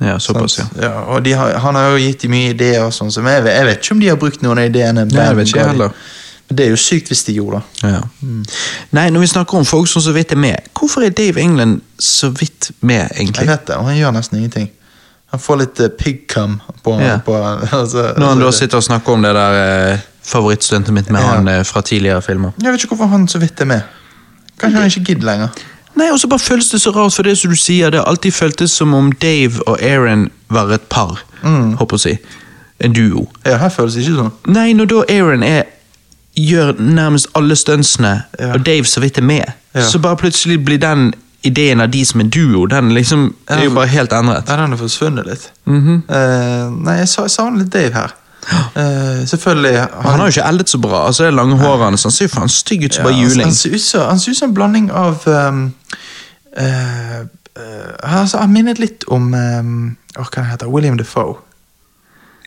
[0.00, 0.64] Ja, såpass, ja.
[0.82, 3.44] Ja og de har, han har jo gitt dem mye ideer og sånn, så jeg,
[3.50, 5.04] jeg vet ikke om de har brukt noen av ideene.
[5.10, 5.94] Nei, jeg vet ikke heller.
[5.94, 6.16] Men.
[6.48, 7.90] Det er jo sykt hvis de gjorde det.
[7.92, 8.00] Ja.
[8.96, 11.82] Nei, når vi snakker om folk som så vidt er med, hvorfor er Dave England
[12.00, 14.70] så vidt med, Jeg vet det, og han gjør nesten ingenting.
[15.28, 17.18] Han får litt uh, pig-cum på, Ja.
[17.24, 17.34] på
[17.80, 19.58] altså, Når han da altså, sitter og snakker om det der
[19.92, 21.26] uh, favorittstuntet mitt med Ja.
[21.34, 22.50] han uh, fra tidligere filmer.
[22.62, 23.80] Jeg vet ikke hvorfor han så vidt er med.
[24.58, 25.48] Kanskje han ikke gidder lenger.
[25.98, 28.06] Nei, og så bare føles det så rart, for det som du sier, det har
[28.10, 31.74] alltid føltes som om Dave og Aaron var et par, Mm.
[31.78, 32.18] håper å si.
[32.80, 33.26] En duo.
[33.46, 34.32] Ja, her føles det ikke sånn.
[34.46, 35.64] Nei, når da Aaron er
[36.38, 38.52] gjør nærmest alle stuntsene, Ja.
[38.54, 39.80] og Dave så vidt er med, Ja.
[39.82, 41.12] så bare plutselig blir den
[41.44, 44.48] ideen av de som er duo, den liksom er jo bare helt endret.
[44.48, 45.50] Ja, den har forsvunnet litt.
[45.66, 46.14] Mm -hmm.
[46.14, 48.12] uh, nei, jeg sa- jeg savner litt Dave her.
[48.48, 51.06] Eh, selvfølgelig Han har jo ikke eldet så bra.
[51.06, 53.44] altså det lange hårene så Han ser jo faen stygg ut som bare Ja, juling.
[53.44, 55.74] Han ser ut som han en blanding av um,
[56.60, 57.20] uh,
[57.58, 60.66] uh, altså, Han minnet litt om um, Hva heter?
[60.66, 61.36] William Defoe.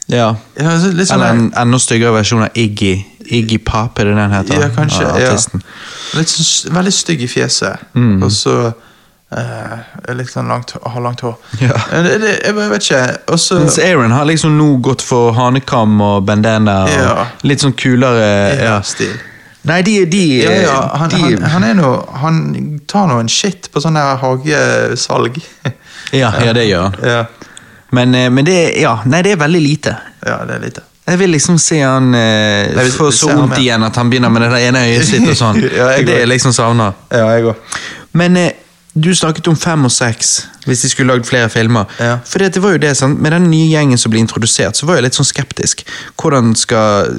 [0.08, 0.36] Ja.
[0.58, 2.96] Ja, altså, sånn Eller en enda styggere versjon av Iggy.
[3.32, 4.60] Iggy Pop, er det den heter?
[4.60, 5.06] Ja, kanskje.
[5.22, 5.36] Ja.
[6.18, 7.86] Litt sånn, veldig stygg i fjeset.
[7.94, 8.24] Mm.
[8.26, 8.56] Og så
[10.18, 11.36] litt sånn langt, har langt hår.
[11.62, 11.76] Ja.
[11.92, 13.02] Eh, Det, det, jeg vet ikke.
[13.32, 17.28] Også, Mens Aaron har liksom nå gått for hanekam og bandana og Ja.
[17.48, 18.82] litt sånn kulere ja.
[18.82, 19.14] stil.
[19.64, 22.38] Nei, de, de, Ja, ja, han, de han, han er noe Han
[22.90, 25.38] tar nå en shit på sånn der hagesalg.
[26.22, 26.96] ja, ja, det gjør han.
[27.06, 27.26] ja.
[27.92, 29.94] Men, eh, men det ja, Nei, det er veldig lite.
[30.26, 30.82] ja, det er lite.
[31.12, 34.50] Jeg vil liksom se han eh, få så vondt igjen at han begynner med det
[34.54, 35.60] der ene øyet sitt og sånn.
[35.80, 36.94] Ja, det er liksom savner.
[37.12, 37.80] Ja, jeg òg.
[38.18, 38.52] Men eh,
[38.94, 40.32] du snakket om fem og seks,
[40.68, 41.88] hvis de skulle lagd flere filmer.
[42.00, 42.18] Ja.
[42.28, 43.22] For det, det var jo det, sant?
[43.24, 45.86] Med den nye gjengen som ble introdusert, så var jeg litt sånn skeptisk.
[46.20, 47.14] Hvordan skal,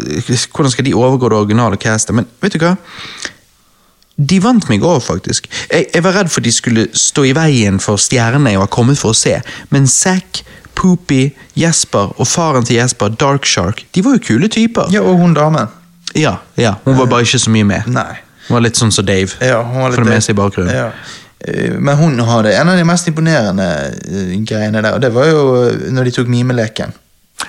[0.53, 2.13] hvordan skal de overgå det originale castet?
[2.19, 2.75] Men vet du hva?
[4.21, 5.49] De vant meg over, faktisk.
[5.71, 9.01] Jeg, jeg var redd for de skulle stå i veien for stjernene jeg var kommet
[9.01, 9.39] for å se.
[9.73, 10.43] Men Zack,
[10.77, 14.93] Poopy, Jesper og faren til Jesper, Dark Shark, de var jo kule typer.
[14.93, 15.73] Ja, og hun damen.
[16.13, 17.89] Ja, ja, Hun var bare ikke så mye med.
[17.89, 18.21] Nei.
[18.49, 19.33] Hun var litt sånn som Dave.
[19.41, 20.75] Ja, hun var litt for det meste i bakgrunnen.
[20.77, 20.91] Ja.
[21.47, 23.69] Eh, Men hun hadde en av de mest imponerende
[24.07, 26.93] eh, greiene der, og det var jo eh, når de tok mimeleken.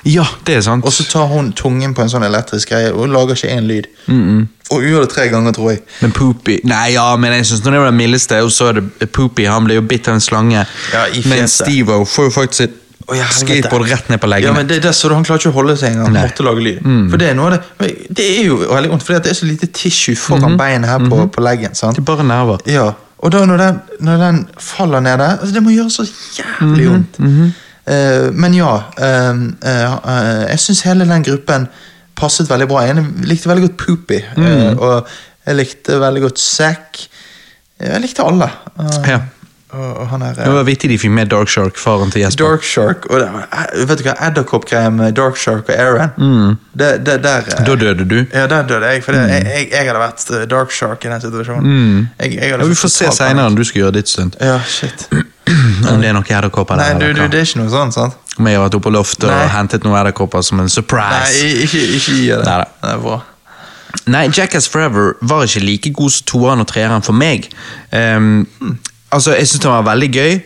[0.10, 0.86] Ja, det er sant.
[0.86, 3.86] Og så tar hun tungen på en sånn elektrisk greie og lager ikke én lyd.
[4.10, 5.84] Og hun gjør det tre ganger, tror jeg.
[6.02, 8.80] Men Poopy Nei, ja, men jeg synes når det var det mildeste, og så er
[8.82, 10.64] det Poopy, han ble jo bitt av en slange.
[10.95, 11.68] Ja, i Men fjeset.
[11.68, 14.94] Steve får jo faktisk et Å, ja, skateboard rett ned på Ja, men det, det
[14.95, 16.14] så Han klarer ikke å holde seg engang.
[16.15, 16.78] Måtte lage lyd.
[17.11, 19.45] For Det er noe av det Det er jo veldig vondt, for det er så
[19.45, 20.57] lite tissue foran Mhm.
[20.57, 21.76] beinet her på, på leggen.
[21.76, 21.95] sant?
[21.99, 22.64] Det er bare nerver.
[22.65, 22.94] Ja,
[23.24, 26.04] og da når den, når den faller ned altså Det må gjøre så
[26.38, 27.54] jævlig Mhm, vondt.
[27.88, 31.68] Eh, men ja, Uh, uh, jeg syns hele den gruppen
[32.16, 32.82] passet veldig bra.
[32.88, 34.78] Jeg likte veldig godt Poopy, Mm.
[34.80, 35.08] og
[35.48, 37.00] jeg likte veldig godt Zack.
[37.80, 38.50] Jeg likte alle.
[39.08, 39.20] Ja.
[39.74, 42.45] Og, og han er Det var vittig de fikk med Dark Shark, faren til Jesper.
[42.45, 47.20] Dark Shark og det, eh, Vet du hva, Edderkoppkrem, Dark Shark og Aaron det, det,
[47.24, 47.66] der, eh, Mm.
[47.66, 48.18] Da døde du.
[48.34, 49.30] Ja, der døde jeg, for mm.
[49.30, 52.10] jeg, jeg, jeg hadde vært eh, Dark Shark i den situasjonen.
[52.20, 52.60] Jeg, jeg Mm.
[52.62, 54.36] Ja, vi får se seinere når du skal gjøre ditt stunt.
[54.41, 55.08] Ja, shit.
[55.91, 58.16] Om det er noen edderkopper Nei, du, du, det er ikke noe sånt, sant?
[58.40, 59.41] Om jeg har vært oppe på loftet Nei.
[59.44, 61.44] og hentet noen edderkopper som en Nei, surprise.
[61.66, 62.48] ikke, ikke gjør det.
[62.48, 62.70] Neida.
[62.82, 63.20] Det er bra.
[64.10, 67.45] Nei, Jackass Forever var ikke like god som toeren og treeren for meg.
[67.94, 68.45] Ehm,
[69.14, 70.40] altså, Jeg syns den var veldig gøy.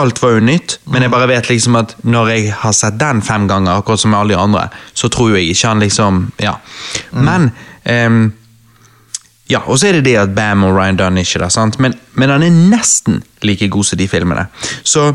[0.00, 3.22] Alt var jo nytt, men jeg bare vet liksom at når jeg har sett den
[3.26, 6.54] fem ganger, akkurat som alle de andre, så tror jeg ikke han liksom Ja.
[7.12, 7.50] Men
[7.84, 8.20] um,
[9.50, 11.80] Ja, og så er det det at Bam og Ryan Dunn ikke er der, sant?
[11.82, 14.46] Men, men han er nesten like god som de filmene.
[14.86, 15.08] Så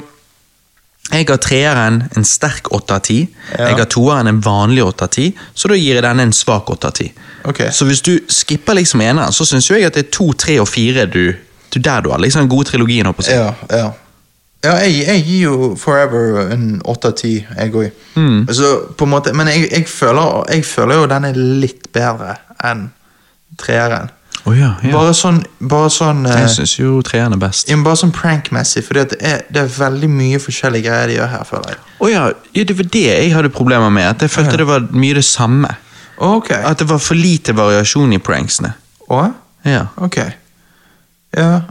[1.13, 3.27] jeg har treeren en sterk 8 av 10.
[3.55, 6.69] Jeg har toeren en vanlig 8 av 10, så da gir jeg denne en svak
[6.73, 7.11] 8 av 10.
[7.51, 7.61] Ok.
[7.71, 10.67] Så hvis du skipper liksom eneren, så syns jeg at det er to, tre og
[10.67, 11.35] fire du,
[11.75, 13.05] du der du har liksom den gode trilogien.
[13.09, 13.37] Håper jeg.
[13.37, 13.91] Ja, ja.
[14.65, 17.91] Ja, jeg, jeg gir jo Forever en åtte av ti, jeg òg.
[18.17, 18.45] Mm.
[18.49, 22.37] Så på en måte, men jeg, jeg, føler, jeg føler jo den er litt bedre
[22.65, 22.87] enn
[23.61, 24.09] treeren.
[24.45, 24.91] Oh, ja, ja.
[24.93, 27.69] Bare sånn, bare sånn eh, Jeg syns jo treeren er best.
[27.69, 31.47] ja, Bare sånn prankmessig, for det det er veldig mye forskjellige greier de gjør her,
[31.49, 31.79] føler jeg.
[31.97, 34.05] Oh, ja, det var det jeg hadde problemer med.
[34.11, 35.71] At jeg følte det var mye det samme.
[36.15, 36.61] Okay.
[36.61, 38.75] At det var for lite variasjon i pranksene.
[39.09, 39.27] Oh?
[39.65, 39.87] Ja.
[39.97, 40.19] Ok.
[41.35, 41.61] Ja.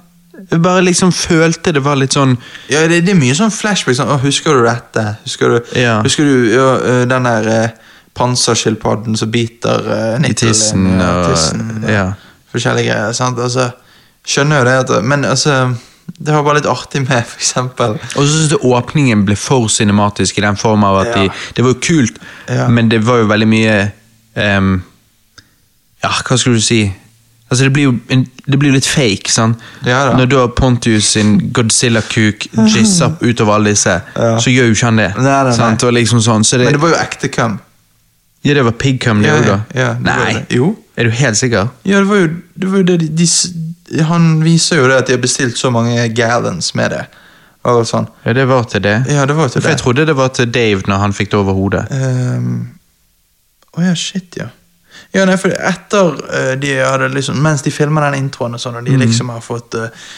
[0.50, 2.36] Jeg bare liksom følte det var litt sånn
[2.68, 3.96] Ja, det, det er mye sånn flashback.
[3.96, 6.02] Sånn, å, 'Husker du dette?' Husker du, Ja.
[6.02, 7.70] husker du ja, den der eh,
[8.14, 9.80] panserskilpadden som biter
[10.18, 12.12] uh, I tissen og- ja.
[12.52, 13.12] Forskjellige greier.
[13.12, 13.38] sant?
[13.38, 13.70] Altså,
[14.26, 15.74] skjønner jo det, at, men altså
[16.20, 17.94] Det var bare litt artig med, for eksempel.
[18.16, 21.22] Og så syns jeg åpningen ble for cinematisk i den form av at Ja.
[21.22, 22.18] de Det var jo kult,
[22.48, 22.68] Ja.
[22.68, 23.92] men det var jo veldig mye
[24.36, 24.82] um,
[26.02, 26.94] Ja, hva skulle du si?
[27.54, 29.60] Altså, det blir jo en, det blir litt fake, sant?
[29.86, 30.16] Ja da.
[30.18, 34.32] Når da Pontius sin Godzilla-kuk jizzer utover alle disse, Ja.
[34.42, 35.12] så gjør jo ikke han det.
[35.16, 35.76] Nei, nei, nei.
[35.86, 37.60] Og liksom sånn, så det, Men det var jo ekte cum.
[38.44, 40.32] Ja, det var pigcum, det òg, ja, ja, det Nei.
[40.34, 40.56] det.
[40.58, 40.74] Jo.
[40.98, 41.70] Er du helt sikker?
[41.88, 45.06] Ja, det var jo det, var jo det de, de, Han viser jo det at
[45.06, 47.04] de har bestilt så mange gallons med det.
[47.64, 48.10] Og sånn.
[48.26, 48.98] Ja, det var til det.
[49.08, 51.38] Ja, det var til For jeg trodde det var til Dave når han fikk det
[51.38, 51.86] over hodet.
[51.88, 52.50] Å um,
[53.78, 54.50] oh ja, shit, ja.
[55.14, 58.80] Ja, nei, for etter uh, de hadde liksom Mens de filmer den introen og sånn,
[58.80, 60.08] og de liksom har fått uh,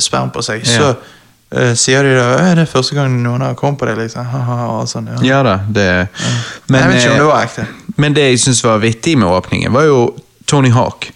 [0.00, 3.82] sperm på seg, så uh, sier de da er det første gang noen har kommet
[3.82, 4.32] på det, liksom.
[4.78, 5.22] Og sånn, ja.
[5.28, 5.88] Ja da, det
[6.66, 7.68] Men, jeg vet ikke om det var ekte.
[8.00, 10.04] Men det jeg syns var vittig med åpningen, var jo
[10.48, 11.10] Tony Hawk.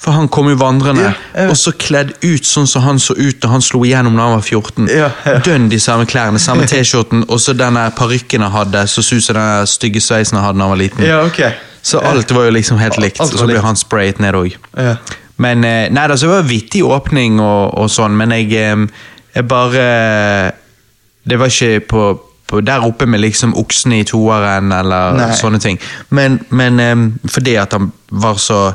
[0.00, 3.42] For han kom jo vandrende, Ja, og så kledd ut sånn som han så ut
[3.42, 4.88] da han slo igjennom da han var 14.
[4.88, 5.34] Ja, ja.
[5.44, 9.36] Dønn de samme klærne, samme T-skjorten, og så den parykken han hadde, så ut som
[9.36, 11.04] den stygge sveisen han hadde da han var liten.
[11.04, 11.42] Ja, ok.
[11.82, 14.56] Så alt var jo liksom helt likt, og så ble han sprayet ned òg.
[14.76, 14.96] Ja.
[15.40, 19.06] Men eh, nei, da, så det var vittig åpning og, og sånn, men jeg, eh,
[19.34, 20.52] jeg bare
[21.24, 22.02] Det var ikke på,
[22.50, 25.30] på der oppe med liksom oksene i toeren eller Nei.
[25.38, 25.78] sånne ting.
[26.10, 28.74] Men, men eh, fordi at han var så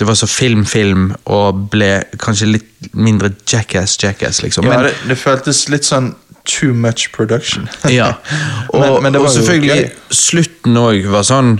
[0.00, 1.90] Det var så film-film og ble
[2.20, 4.64] kanskje litt mindre jackass-jackass, liksom.
[4.68, 6.14] Ja, det, det føltes litt sånn
[6.48, 7.68] too much production.
[7.92, 8.14] ja,
[8.72, 9.90] og, Men- men det var og selvfølgelig gøy.
[10.10, 11.58] slutten òg var sånn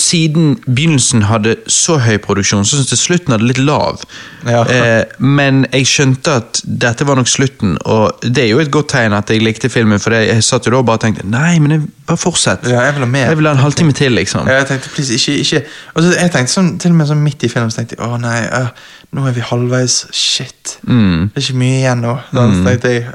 [0.00, 4.02] Siden begynnelsen hadde så høy produksjon, så syntes jeg slutten hadde litt lav.
[4.46, 4.62] Ja.
[4.70, 8.90] Eh, men jeg skjønte at dette var nok slutten, og det er jo et godt
[8.94, 11.76] tegn at jeg likte filmen, for jeg satt jo da og bare tenkte nei, men
[11.76, 12.66] jeg, bare fortsett.
[12.70, 13.30] Ja, jeg vil ha mer.
[13.30, 14.50] Jeg vil ha en halvtime til, liksom.
[14.50, 15.62] Ja, Jeg tenkte, please, ikke, ikke
[15.94, 18.06] Og så jeg tenkte sånn, til og med sånn midt i filmen så tenkte jeg,
[18.06, 18.70] å nei, uh,
[19.16, 20.76] nå er vi halvveis, shit.
[20.82, 21.32] Mm.
[21.32, 22.14] Det er ikke mye igjen nå.
[22.34, 23.10] Da tenkte jeg,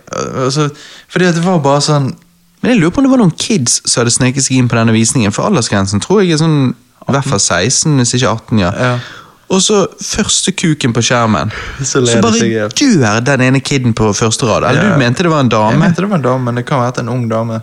[0.46, 0.68] og så,
[1.12, 2.12] fordi det var bare sånn,
[2.62, 4.78] Men jeg lurer på om det var noen kids som hadde sneket seg inn på
[4.78, 6.60] denne visningen, for aldersgrensen tror jeg er sånn
[7.10, 8.70] i hvert fall 16, hvis ikke 18, ja.
[8.78, 8.92] Ja.
[9.52, 11.50] Og så første kuken på skjermen.
[11.84, 12.70] Så Så bare seg ihjel.
[12.72, 14.64] dør den ene kiden på første rad.
[14.70, 14.94] Eller Ja.
[14.94, 15.72] du mente det var en dame?
[15.74, 17.60] jeg mente det var en dame, men det kan være en ung dame.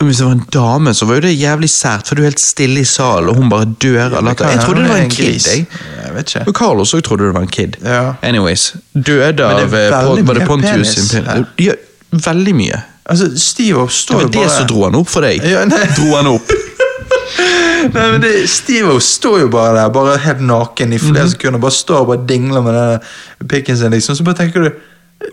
[0.00, 2.40] Hvis det var en dame, så var jo det jævlig sært, for du er helt
[2.42, 4.50] stille i salen, og hun bare dør av latter.
[4.50, 5.66] Jeg trodde det var en kid, jeg.
[6.02, 6.42] Jeg vet ikke.
[6.48, 7.78] Og Carlos også trodde det var en kid.
[7.84, 8.02] Ja.
[8.22, 8.74] Anyways.
[8.92, 9.90] Døde av eh,
[10.26, 11.14] Var det Pontius.
[11.62, 11.72] Ja,
[12.12, 12.82] veldig mye.
[13.06, 14.56] Altså, Steve Det står var bare det bare...
[14.56, 15.44] som dro han opp for deg.
[15.46, 15.62] Ja.
[15.98, 16.50] Dro han opp.
[17.94, 21.30] Nei, men det, Steve står jo bare der, bare helt naken i flere mm -hmm.
[21.30, 24.16] sekunder, bare står og bare dingler med den pikken sin, liksom.
[24.16, 24.70] Så bare tenker du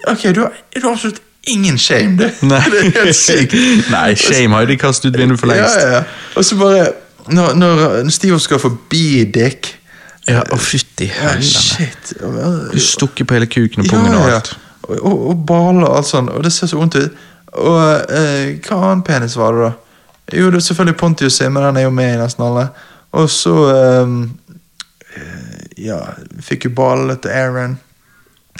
[0.07, 2.29] Ok, du har, du har absolutt ingen shame, du.
[2.41, 2.61] Nei.
[2.71, 3.53] Det er helt sykt.
[3.91, 5.75] Nei, shame har jo de kastet ut vinduet for lengst.
[5.81, 6.03] Ja, ja.
[6.35, 6.87] Og så bare
[7.27, 9.79] Når, når Steve skal forbi Dick
[10.27, 12.79] Ja, å fytti ja, helvete.
[12.79, 14.57] Stukker på hele kuken og pungen og alt.
[14.83, 17.11] Og, og, og baler og alt sånn, og det ser så vondt ut.
[17.61, 19.71] Og eh, hva annen penis var det, da?
[20.33, 22.67] Jo, det er selvfølgelig Pontius sin, men Han er jo med i nesten alle.
[23.13, 24.21] Og så ehm,
[25.15, 25.99] eh, Ja,
[26.41, 27.79] fikk jo ballene til Aaron.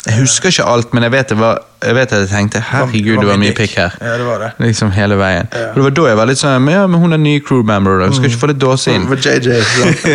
[0.03, 3.19] Jeg husker ikke alt, men jeg vet, det var, jeg vet at jeg tenkte herregud,
[3.21, 3.93] det var mye pikk her.
[4.01, 4.49] Ja, det var det.
[4.65, 5.47] Liksom hele veien.
[5.53, 5.69] Ja.
[5.69, 7.61] Og det var da jeg var litt sånn men Ja, men hun er ny crew
[7.63, 8.09] member, da.
[8.11, 9.05] Skal ikke få litt dåse inn.
[9.07, 9.61] For JJ.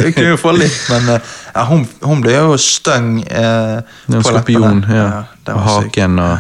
[0.08, 3.78] Vi kunne jo få litt, men eh, ja, hun, hun ble jo støng eh,
[4.10, 4.98] på skorpion, leppene.
[4.98, 5.08] ja.
[5.46, 6.36] det Og haken og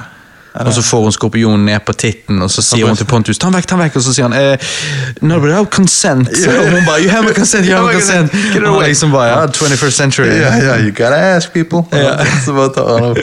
[0.54, 3.48] og så får hun skorpionen ned på titten, og så sier hun til Pontus ta
[3.48, 4.70] den vekk, ta den vekk, og så sier han eh,
[5.20, 6.28] no, but I have consent.
[6.28, 8.32] Og hun bare you have a consent, you have a consent.
[8.66, 10.28] Og liksom bare ja, 21st century.
[10.28, 11.82] Yeah, yeah, you gotta ask people.
[11.92, 12.16] Ja.
[12.44, 13.18] Så bare tar han opp.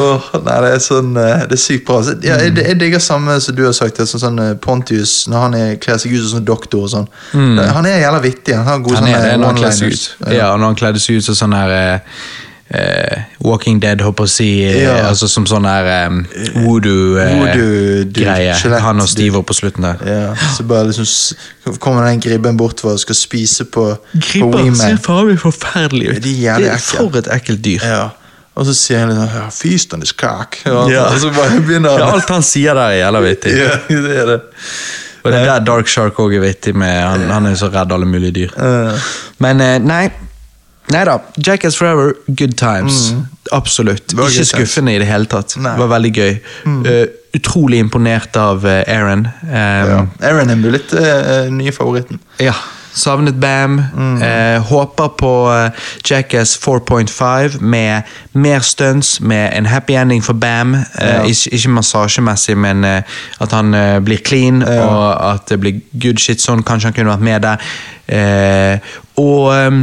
[0.00, 2.00] Åh, nei, det er sånn eh, Det er sykt bra.
[2.04, 5.14] Så, ja, jeg, jeg digger samme som du har sagt, det er sånn, sånn Pontius
[5.30, 7.08] når han er, kler seg ut som sånn doktor og sånn.
[7.32, 7.60] Mm.
[7.76, 8.56] Han er jævla vittig.
[8.58, 10.08] Han har gode sånne one-liners.
[10.32, 12.18] Ja, når han kledde seg ut som sånn her eh,
[12.70, 14.48] eh, Walking Dead, håper jeg å si.
[14.64, 14.94] eh, Ja.
[15.08, 16.24] Altså som sånn her um,
[16.64, 17.38] voodoo-greie.
[17.40, 20.02] Voodoo-dude, han og Steve på slutten der.
[20.06, 25.26] Ja, så bare liksom kommer den gribben bortover og skal spise på, Gribber ser faen
[25.32, 26.22] meg forferdelig ut.
[26.24, 27.82] Det er Det er for et ekkelt dyr.
[27.86, 28.04] Ja.
[28.56, 30.56] Og så sier han litt sånn Feast on this cock.
[30.66, 31.04] Og, Ja.
[31.12, 33.52] Og så bare begynner Ja, alt han sier der er jævla vittig.
[33.58, 34.40] Ja, det er det.
[35.26, 37.90] Og det er der Dark Shark òg er vittig, med han, han er så redd
[37.92, 38.52] alle mulige dyr.
[39.42, 40.04] Men eh, nei.
[40.94, 41.16] Nei da.
[41.46, 43.12] Jackass Forever, good times.
[43.52, 44.12] Absolutt.
[44.12, 44.18] Mm.
[44.18, 44.48] var Ikke times.
[44.54, 45.56] skuffende i det hele tatt.
[45.56, 45.72] Nei.
[45.72, 45.74] Mm.
[45.80, 46.38] Det var veldig gøy.
[46.92, 47.06] Eh,
[47.36, 49.26] utrolig imponert av eh, Aaron.
[49.42, 50.00] Um, ja.
[50.30, 52.20] Aaron er blitt uh, nye favoritten.
[52.40, 52.54] Ja.
[52.96, 53.74] Savnet Bam.
[53.92, 54.22] Mm.
[54.24, 55.70] Eh, håper på eh,
[56.10, 58.02] Jackass 4.5 med
[58.32, 60.74] mer stunts, med en happy ending for Bam.
[60.74, 61.18] Eh, Ja.
[61.28, 63.02] ikke, ikke massasjemessig, men eh,
[63.40, 66.62] at han eh, blir clean, og at det blir good shit sånn.
[66.64, 67.68] Kanskje han kunne vært med der.
[68.08, 68.78] Eh,
[69.20, 69.82] og ehm,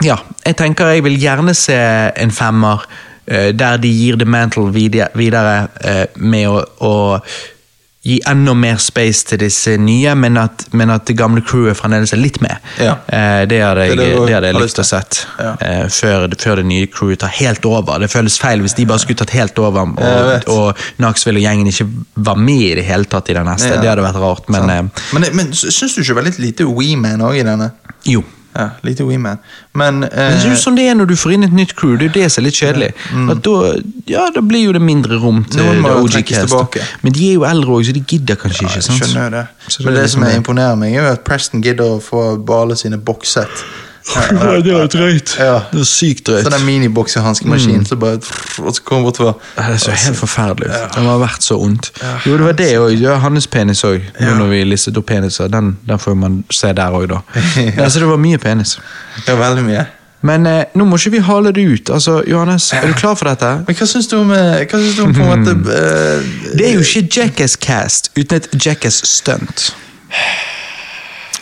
[0.00, 0.16] ja,
[0.46, 1.78] jeg tenker jeg vil gjerne se
[2.16, 2.84] en femmer
[3.26, 6.94] eh, der de gir The Mantle videre, eh, med å, å
[8.02, 12.10] gi enda mer space til disse nye, men at, men at det gamle crewet fremdeles
[12.16, 12.58] er litt med.
[12.82, 12.96] Ja.
[13.06, 15.20] Eh, det hadde jeg, Det det det hadde jeg likt å sett.
[15.38, 15.52] Ja.
[15.86, 18.02] før, før det nye crewet tar helt over.
[18.02, 21.70] Det føles feil hvis de bare skulle tatt helt over, og, og Knoxville og gjengen
[21.70, 21.86] ikke
[22.26, 23.70] var med i det hele tatt i den neste.
[23.76, 23.80] Ja.
[23.84, 24.92] Det hadde vært rart, men sånn.
[25.14, 27.74] men, men syns du ikke det var litt lite We-Man òg i denne?
[28.10, 28.24] jo.
[28.52, 29.38] Ja, lite Weeman.
[29.72, 31.74] Men, eh, Men det er jo sånn det er når du får inn et nytt
[31.76, 31.96] crew.
[31.96, 32.90] Det er jo det som er litt kjedelig.
[33.32, 33.54] At da,
[34.12, 36.98] ja, da blir jo det mindre rom til Noen må The jo OG trekkes Cast.
[37.02, 38.74] Men de er jo eldre òg, så de gidder kanskje ikke.
[38.74, 39.00] jeg sant?
[39.00, 39.46] skjønner det.
[39.48, 42.26] Men det, det liksom som er imponerer meg, er jo at Preston gidder å få
[42.44, 43.64] Bale sine bokset.
[44.32, 45.36] Ja, det er drøyt.
[45.38, 45.60] Ja.
[45.70, 46.48] Det er sykt drøyt.
[46.48, 48.18] Sånn miniboksehanskemaskin, så bare
[48.62, 50.96] Og så bort for Det så helt forferdelig ut.
[50.96, 51.92] Det har vært så ondt.
[52.26, 53.06] Jo, det var det òg.
[53.22, 54.02] Hans penis òg.
[54.20, 54.34] Ja.
[54.38, 55.50] Når vi listet opp peniser.
[55.52, 57.22] Den, den får man se der òg, da.
[57.62, 57.84] Ja.
[57.84, 58.78] Altså, det var mye penis.
[59.26, 59.84] Ja, veldig mye.
[60.22, 61.90] Men eh, nå må ikke vi hale det ut.
[61.90, 63.50] Altså, Johannes, er du klar for dette?
[63.66, 66.68] Men hva syns du om eh, Hva syns du om på en måte uh, Det
[66.68, 69.72] er jo ikke Jackass Cast uten et Jackass Stunt.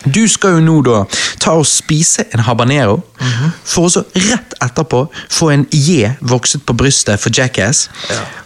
[0.05, 1.03] Du skal jo nå da
[1.41, 2.99] ta og spise en habanero,
[3.65, 5.03] for å så rett etterpå
[5.33, 7.87] få en J vokset på brystet for Jackass.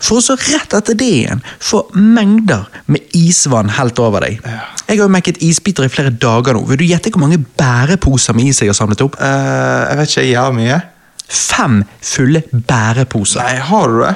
[0.02, 4.40] For å så rett etter det igjen få mengder med isvann helt over deg.
[4.43, 6.64] Jeg har jo mekket isbiter i flere dager nå.
[6.70, 9.18] Vil du gjette hvor mange bæreposer med is jeg har samlet opp?
[9.20, 10.81] Uh, Jeg vet ikke, jeg har mye.
[11.24, 13.43] Fem fulle bæreposer.
[13.43, 14.14] Nei, har du det?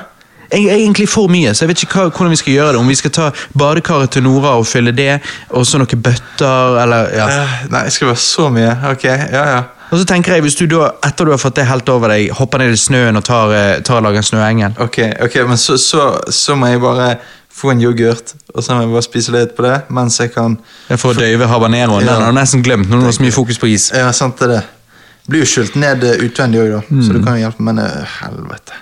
[0.50, 2.80] Egentlig for mye, så jeg vet ikke hva, hvordan vi skal gjøre det.
[2.80, 5.18] Om vi skal ta badekaret til Nora og fylle det,
[5.50, 7.26] og så noen bøtter, eller ja.
[7.28, 8.70] uh, nei, skal det være så mye?
[8.92, 9.58] Ok, ja ja.
[9.88, 12.32] Og så tenker jeg, hvis du da, etter du har fått det helt over deg,
[12.36, 14.74] hopper ned i snøen og tar, eh, tar og lager en snøengel.
[14.84, 17.14] Ok, ok, men så, så, så må jeg bare
[17.58, 20.58] få en yoghurt, og så må jeg bare spise litt på det, mens jeg kan
[20.90, 22.04] Jeg får døyve habaneroen.
[22.04, 22.18] Ja.
[22.18, 23.88] Den har du nesten glemt når du har så mye fokus på is.
[23.96, 24.60] Ja, sant det det.
[25.28, 28.20] Blir jo skylt ned eh, utvendig òg, da, så du kan jo hjelpe, men eh,
[28.20, 28.76] helvete.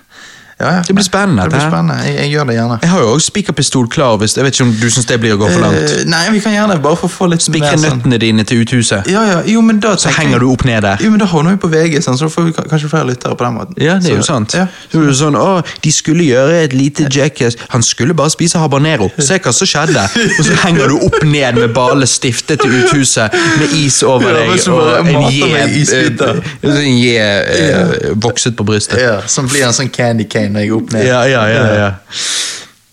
[0.59, 0.83] Ja, ja.
[0.89, 1.95] Det blir spennende, Det blir spennende.
[2.05, 2.77] Jeg, jeg gjør det gjerne.
[2.83, 5.35] Jeg har jo også spikerpistol klar, hvis jeg vet ikke om du syns det blir
[5.35, 5.91] å gå for langt.
[5.93, 8.63] Uh, nei, vi kan gjerne bare få få litt Spikre mer sånn nøttene dine til
[8.65, 11.03] uthuset, Ja, ja, jo, men da så henger du opp ned der.
[11.05, 13.45] Jo, men da havner vi på VG, sånn, så får vi kanskje flere lyttere på
[13.45, 13.77] den måten.
[13.85, 14.57] Ja, det er jo sant.
[14.57, 14.65] Ja.
[14.89, 17.59] Så er det sånn, å, De skulle gjøre et lite jackass.
[17.75, 19.11] Han skulle bare spise habanero.
[19.21, 20.07] Se hva som skjedde.
[20.39, 24.57] Og så henger du opp ned med bale stiftet til uthuset med is over deg.
[24.57, 26.33] ja, og en je, uh,
[26.65, 29.05] eh, en je eh, vokset på brystet.
[29.05, 31.07] Ja, Som blir en sånn candy cane når jeg er opp ned.
[31.07, 31.91] Ja, ja, ja, ja.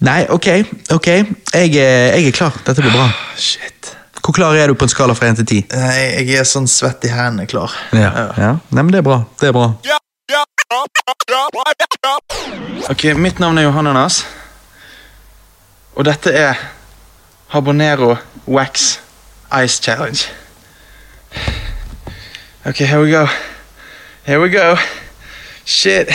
[0.03, 0.47] Nei, ok.
[0.91, 1.07] ok.
[1.07, 2.53] Jeg, er- jeg er klar.
[2.65, 3.09] Dette blir bra.
[3.37, 3.93] Shit.
[4.23, 5.61] Hvor klar er du på en skala fra 1 til 10?
[5.75, 7.71] Nei, jeg er sånn svett i hendene klar.
[7.93, 8.51] ja.
[8.71, 9.21] Nei, men det er bra.
[9.39, 9.71] Det er bra.
[12.89, 14.21] Ok, mitt navn er Johannenas.
[15.95, 16.55] Og dette er
[17.53, 18.15] Habanero
[18.47, 18.99] Wax
[19.63, 20.23] Ice Challenge.
[22.65, 23.25] Ok, here we go.
[24.25, 24.75] Here we go.
[25.65, 26.07] Shit.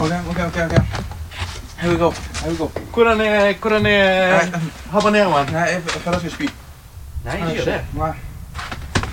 [0.00, 0.56] Ok, ok, ok.
[0.64, 0.82] ok.
[1.80, 2.10] Here we go.
[2.42, 2.70] Here we go.
[2.94, 4.40] Hvordan er, hvordan er
[4.90, 5.46] habaneroen?
[5.52, 6.48] Nei, jeg jeg føler jeg skal spy.
[7.24, 8.12] Nei, Nei, Nei,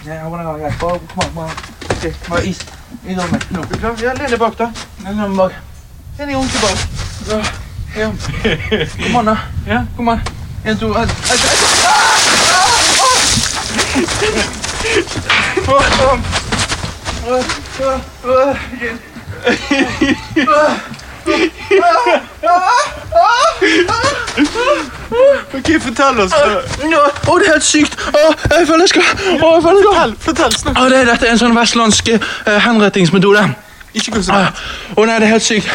[0.06, 0.80] Nei, habanero er greit.
[0.80, 1.50] Bare, kom an, kom an.
[1.90, 2.58] Ok, bare is.
[2.58, 2.66] Is over meg.
[2.66, 2.66] Nå.
[2.66, 2.75] Er du
[3.78, 3.94] klar?
[4.02, 4.72] Ja, len deg bak, da.
[5.04, 5.52] Len deg bak.
[6.18, 6.78] Len deg ordentlig bak.
[7.28, 7.40] Ja.
[7.96, 8.12] ja.
[9.04, 9.38] Kom an, da.
[9.66, 10.22] Ja, kom an.
[10.64, 11.10] En, to, en, en,
[20.36, 20.95] en.
[25.56, 26.34] Ok, fortell oss.
[26.36, 26.40] Å,
[27.32, 27.96] å, det er helt sykt!
[28.12, 30.80] Å, jeg føler jeg skal Å, jeg føler jeg skal Fortell, snakk.
[30.82, 32.20] Å, det, Dette er en sånn vestlandsk eh,
[32.66, 33.46] henrettingsmetode.
[33.96, 34.42] Ikke gå Å,
[35.00, 35.70] å, nei, det er helt sykt.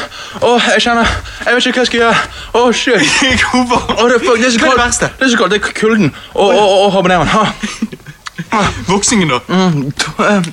[0.44, 1.08] Å, jeg kjenner
[1.46, 2.18] Jeg vet ikke hva jeg skal gjøre.
[2.52, 3.00] Å, shit.
[3.00, 4.84] Å, det, er, fuck, det er så Hva er det kaldt.
[4.84, 5.10] verste?
[5.16, 5.56] Det er så kaldt.
[5.56, 6.12] Det er kulden.
[6.34, 7.32] Og, og, og, og habaneroen.
[7.32, 8.62] Ha.
[8.90, 9.40] Voksingen, da?
[9.48, 10.52] Mm, to, eh,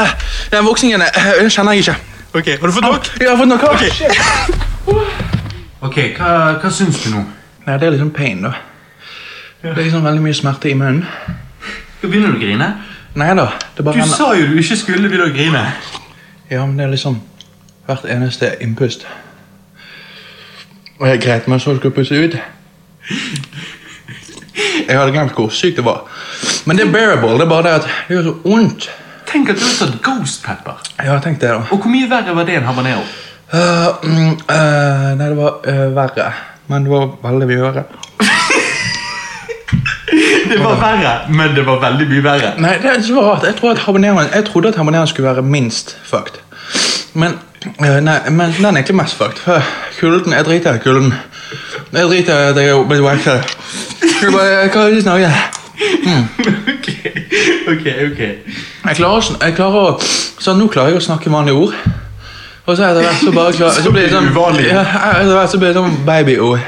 [0.00, 0.12] eh,
[0.52, 1.96] Den voksingen eh, kjenner jeg ikke.
[2.36, 3.06] Ok, Har du fått nok?
[3.06, 3.62] Ja, Jeg har fått nok.
[3.62, 4.96] Ok.
[5.86, 6.30] Ok, Hva,
[6.60, 7.22] hva syns du nå?
[7.66, 8.52] Nei, det er liksom pain, da.
[9.62, 11.06] Det er liksom veldig mye smerte i munnen.
[12.02, 12.68] Begynner du å grine?
[13.16, 13.46] Nei da.
[13.76, 14.18] Det bare renner.
[14.18, 15.62] sa jo du ikke skulle begynne å grine.
[16.50, 17.16] Ja, men det er liksom
[17.88, 19.06] hvert eneste innpust.
[21.00, 22.36] Og jeg greit meg så jeg skulle puste ut.
[24.86, 26.04] Jeg hadde glemt hvor sykt det var.
[26.66, 27.34] Men det er bearable.
[27.40, 28.88] Det er bare det at det gjør så vondt.
[29.26, 30.82] Tenk at du har tatt Ghost Pepper.
[31.04, 31.62] Ja, tenk det, da.
[31.70, 33.02] Og hvor mye verre var det enn habanero?
[33.46, 36.30] Uh, mm, eh, nei, det var uh, verre.
[36.70, 37.86] Men det var veldig mye verre.
[40.46, 42.50] Det var verre, men det var veldig mye verre.
[42.62, 43.42] Nei, det er så rart.
[43.44, 46.38] Jeg, tror at jeg trodde at habaneroen skulle være minst fucked.
[47.18, 47.34] Men,
[47.82, 49.42] nei, men den er egentlig mest fucked.
[49.42, 49.66] For
[49.98, 51.14] kulden, Jeg driter i kulden.
[51.92, 53.02] Jeg driter i at jeg er blitt.
[53.02, 55.34] Bare, Hva er det
[55.76, 56.24] snakke?
[56.72, 56.88] ok,
[57.72, 58.20] ok, ok.
[58.86, 61.74] Jeg klarer, jeg klarer å Så nå klarer jeg å snakke vanlige ord.
[62.66, 64.66] Og så etter hvert så bare klarer, så blir det sånn uvanlig.
[64.72, 64.82] Ja,
[65.20, 66.60] etter hvert så blir det sånn babyord.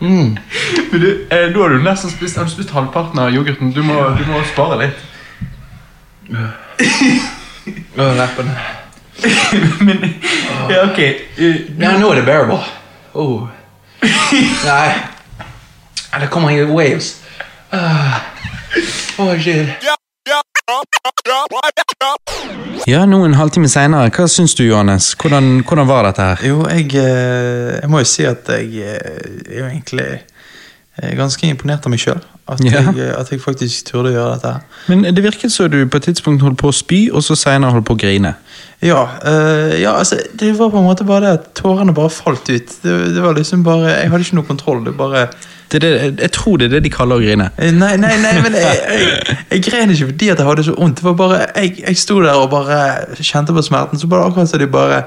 [0.00, 0.36] Mm.
[0.36, 3.72] eh, Men du, eh, nå har du nesten spist, har du spist halvparten av yoghurten.
[3.76, 5.06] Du må, du må spare litt.
[8.00, 8.54] Å, leppene.
[9.86, 10.04] Men,
[10.70, 10.98] ja, ok.
[11.00, 12.60] eh, Ja, nå er det bearable.
[13.14, 13.48] Oh.
[14.70, 14.92] Nei.
[16.18, 17.16] Det kommer i waves.
[17.70, 18.20] Ah.
[19.18, 19.68] Åh, shit.
[22.86, 24.10] Ja, nå en halvtime senere.
[24.10, 25.12] Hva syns du, Johannes?
[25.20, 26.42] Hvordan, hvordan var dette her?
[26.48, 30.18] Jo, jeg, eh, jeg må jo si at jeg jeg er
[31.00, 32.20] egentlig eh, ganske imponert av meg sjøl.
[32.50, 32.70] At, Ja.
[32.80, 34.54] jeg, eh, at jeg faktisk turde å gjøre dette.
[34.88, 37.70] Men det virket som du på et tidspunkt holdt på å spy, og så senere
[37.72, 38.34] holdt på å grine.
[38.82, 42.48] Ja, øh, ja, altså det var på en måte bare det at tårene bare falt
[42.50, 42.76] ut.
[42.82, 44.84] Det, det var liksom bare, Jeg hadde ikke noe kontroll.
[44.84, 45.28] det bare...
[45.70, 47.44] Det er det, jeg tror det er det de kaller å grine.
[47.58, 50.96] Nei, nei, nei, men jeg, jeg, jeg gren ikke fordi at jeg hadde så vondt.
[50.98, 52.80] Det var bare, jeg, jeg sto der og bare
[53.22, 55.04] kjente på smerten, så bare akkurat så de bare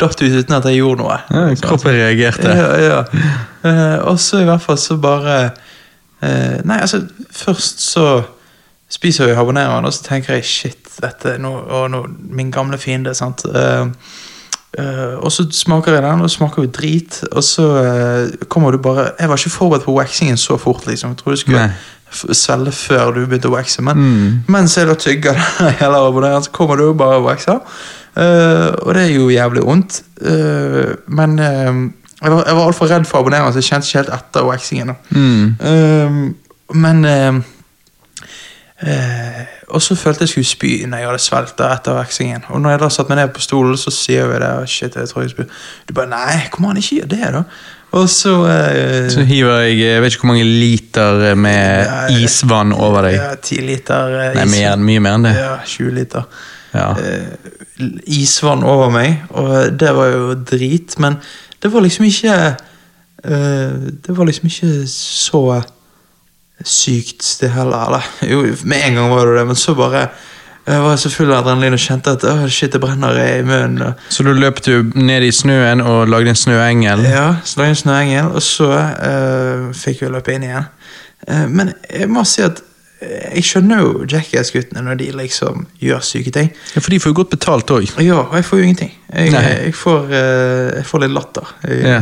[0.00, 1.18] datt ut uten at jeg gjorde noe.
[1.30, 2.48] Ja, kroppen reagerte.
[2.48, 3.00] Ja, ja.
[3.64, 5.36] Eh, og så i hvert fall så bare
[6.22, 8.06] eh, Nei, altså, først så
[8.92, 12.02] spiser jeg habaneroen, og så tenker jeg shit, dette nå, og nå,
[12.36, 13.14] min gamle fiende.
[13.16, 13.44] sant?
[13.48, 13.86] Eh,
[15.22, 17.22] og så smaker jeg den, og smaker jo drit.
[17.32, 17.66] Og så
[18.48, 20.86] kommer du bare Jeg var ikke forberedt på waxingen så fort.
[20.86, 21.10] liksom.
[21.10, 22.34] Jeg trodde jeg skulle Nei.
[22.36, 23.82] svelge før du begynte å waxe.
[23.84, 27.60] Men mens jeg da tygger den hele abonneren, så kommer du jo bare og waxer.
[28.12, 30.02] Eh, og det er jo jævlig vondt.
[30.22, 31.88] Uh, men uh,
[32.22, 34.94] jeg var, jeg var altfor redd for abonneringen, så jeg kjente ikke helt etter waxingen.
[35.10, 35.48] Mm.
[35.70, 36.20] Eh,
[36.82, 37.42] men eh,
[38.82, 42.48] Eh, og så følte jeg skulle spy når jeg hadde svelget etter veksingen.
[42.50, 44.48] Og når jeg da satt meg ned på stolen, så sier vi det.
[44.58, 45.60] «Å, Shit, jeg tror jeg spyr.
[45.86, 47.44] Du bare Nei, kom an, ikke gjør det, da.
[47.92, 52.72] Og så eh, Så hiver jeg jeg vet ikke hvor mange liter med Ja, isvann
[52.72, 53.18] over deg.
[53.20, 55.34] Ja, ti liter eh, Nei, mer, mye mer enn det.
[55.36, 56.26] Ja, 20 liter.
[56.72, 56.88] Ja.
[56.96, 61.18] Eh, isvann over meg, og det var jo drit, men
[61.62, 62.36] det var liksom ikke
[63.24, 63.72] eh,
[64.06, 65.62] Det var liksom ikke så
[66.64, 67.86] sykt, det heller.
[67.86, 70.06] Eller jo, med en gang var det det, men så bare
[70.62, 73.96] jeg var så full av adrenalin og kjente at «Åh, shit, det brenner i munnen.
[74.14, 77.02] Så du løp du ned i snøen og lagde en snøengel?
[77.02, 80.68] Ja, så lagde en snøengel, og så uh, fikk vi løpe inn igjen.
[81.26, 82.71] Uh, men jeg må si at eh,
[83.34, 86.50] jeg skjønner jo Jackass-guttene når de liksom gjør syke ting.
[86.74, 87.90] Ja, For de får jo godt betalt òg.
[88.04, 88.92] Ja, og jeg får jo ingenting.
[89.12, 91.52] Jeg, jeg, får, eh, jeg får litt latter.
[91.68, 92.00] Jeg, Ja.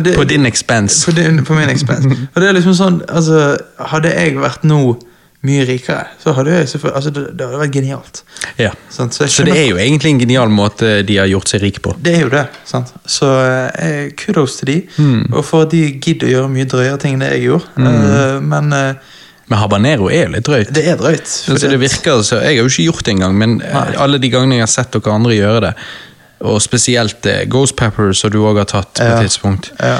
[0.00, 1.04] det- På din expense.
[1.06, 2.08] På, din, på min expense.
[2.34, 4.82] og det er liksom sånn, altså, Hadde jeg vært nå
[5.42, 8.20] mye rikere, så hadde jeg selvfølgelig altså, det, det hadde vært genialt.
[8.62, 8.70] Ja.
[8.94, 11.80] Sånn, Så, Så det er jo egentlig en genial måte de har gjort seg rike
[11.82, 11.96] på.
[12.00, 12.44] det er jo det.
[12.64, 12.92] sant?
[13.06, 13.26] Så
[13.74, 15.32] eh, kudos til de, Mm.
[15.34, 17.66] og for at de gidder å gjøre mye drøyere ting enn det jeg gjorde.
[17.76, 18.94] Eh, men eh,
[19.52, 20.70] Men habanero er jo litt drøyt.
[20.72, 21.28] det er drøyt.
[21.52, 23.94] Altså, det virker så, Jeg har jo ikke gjort det engang, men eh, Nei.
[24.00, 25.72] alle de gangene jeg har sett dere andre gjøre det,
[26.48, 29.18] og spesielt eh, Ghost Pepper, som du òg har tatt på Ja.
[29.18, 29.98] et tidspunkt, Ja.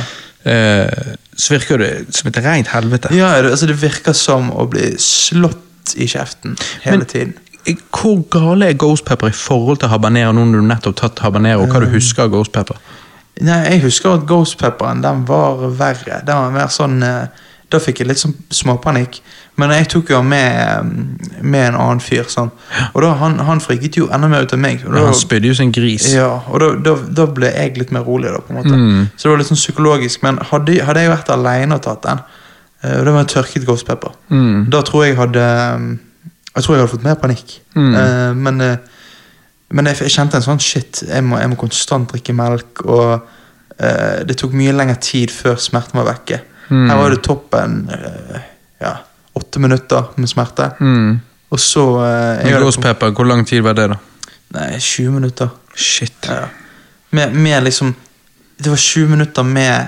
[0.48, 0.88] eh,
[1.36, 3.12] så virker det som et rent helvete.
[3.14, 7.34] Ja, det, altså det virker som å bli slått i kjeften hele Men- tiden.
[7.66, 11.18] Eh, Hvor gale er Ghost Pepper i forhold til habanero nå når du nettopp tatt
[11.20, 11.66] habanero?
[11.68, 12.76] Hva du husker av Ghost Pepper?
[13.40, 16.22] Nei, Jeg husker at Ghost Pepperen den var verre.
[16.26, 17.26] Den var mer sånn eh,
[17.72, 19.20] Da fikk jeg litt sånn småpanikk.
[19.60, 20.86] Men jeg tok jo med,
[21.44, 22.48] med en annen fyr, sånn.
[22.94, 24.80] og da han, han friket jo enda mer ut av meg.
[24.86, 26.06] Da, Han spydde jo som en gris.
[26.14, 28.72] ja, og da, da, da ble jeg litt mer rolig, da, på en måte.
[28.78, 29.10] Mm.
[29.12, 30.22] Så det var litt sånn psykologisk.
[30.24, 32.22] Men hadde, hadde jeg vært alene og tatt den,
[32.82, 34.70] eh, og det var en tørket Ghost Pepper, Mm.
[34.72, 35.44] da tror jeg hadde
[36.54, 37.54] Jeg tror jeg hadde fått mer panikk.
[37.76, 37.94] Mm.
[37.94, 38.76] Eh, men eh,
[39.72, 43.22] men jeg, jeg kjente en sånn shit, jeg må, jeg må konstant drikke melk, og
[44.28, 46.36] det tok mye lengre tid før smerten var vekke.
[46.68, 46.90] Mm.
[46.90, 48.42] Her var det toppen eh,
[48.84, 48.92] ja,
[49.38, 50.70] åtte minutter med smerte.
[50.80, 51.20] Mm.
[51.52, 53.98] Og så eh, Ghost hvor lang tid var det, da?
[54.56, 55.52] Nei, 20 minutter.
[55.76, 56.28] Shit.
[56.28, 56.46] Ja.
[57.10, 57.94] Med, med liksom
[58.58, 59.86] Det var 20 minutter med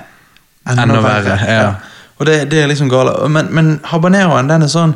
[0.69, 1.75] enda, Enda verre, ja.
[2.17, 3.29] Og det, det er liksom gale.
[3.29, 4.95] Men, men habaneroen, den er sånn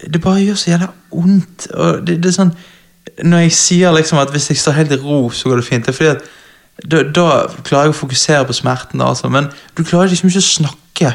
[0.00, 1.68] Det bare gjør så jævla vondt.
[1.74, 2.54] Og det, det er sånn
[3.22, 5.86] Når jeg sier liksom at hvis jeg står helt i ro, så går det fint.
[5.86, 6.26] Det er fordi at
[6.84, 7.28] da, da
[7.64, 9.30] klarer jeg å fokusere på smerten, altså.
[9.32, 9.46] men
[9.78, 11.12] du klarer liksom ikke å snakke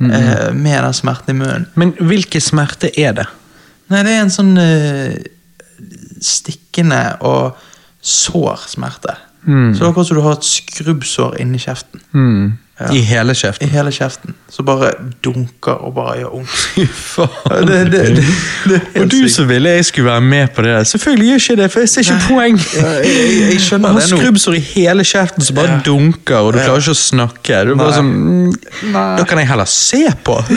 [0.00, 1.68] eh, med den smerten i munnen.
[1.74, 3.28] Men hvilken smerte er det?
[3.92, 5.12] Nei, det er en sånn uh,
[6.24, 7.58] stikkende og
[8.04, 9.16] sår smerte.
[9.44, 9.74] Mm.
[9.74, 12.02] Så det er akkurat som du har et skrubbsår inni kjeften.
[12.16, 12.54] Mm.
[12.80, 12.88] Ja.
[12.90, 13.68] I hele kjeften?
[13.68, 14.34] I hele kjeften.
[14.50, 14.88] Så bare
[15.22, 16.54] dunker og bare gjør vondt.
[16.74, 17.68] Fy faen.
[17.68, 18.00] Det, det,
[18.66, 20.72] det, Og du så som ville jeg skulle være med på det.
[20.74, 20.84] der.
[20.90, 22.58] Selvfølgelig gjør ikke det, for jeg ser ikke poeng.
[22.74, 24.18] Ja, jeg, jeg, jeg skjønner det nå.
[24.18, 25.78] skrubbsår i hele kjeften som bare Ja.
[25.86, 27.62] dunker, og du klarer ikke å snakke.
[27.68, 28.00] Du er bare Nei.
[28.00, 28.12] sånn
[28.90, 30.40] mm, Da kan jeg heller se på.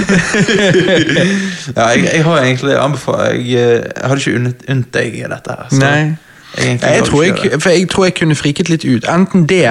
[1.77, 5.56] Ja, jeg, jeg har egentlig anbefalt Jeg, eh, jeg hadde ikke unnet, unnt deg dette
[5.60, 5.65] her.
[5.72, 6.18] så Nei.
[6.57, 9.06] Jeg tror jeg, for jeg tror jeg kunne friket litt ut.
[9.11, 9.65] Enten det,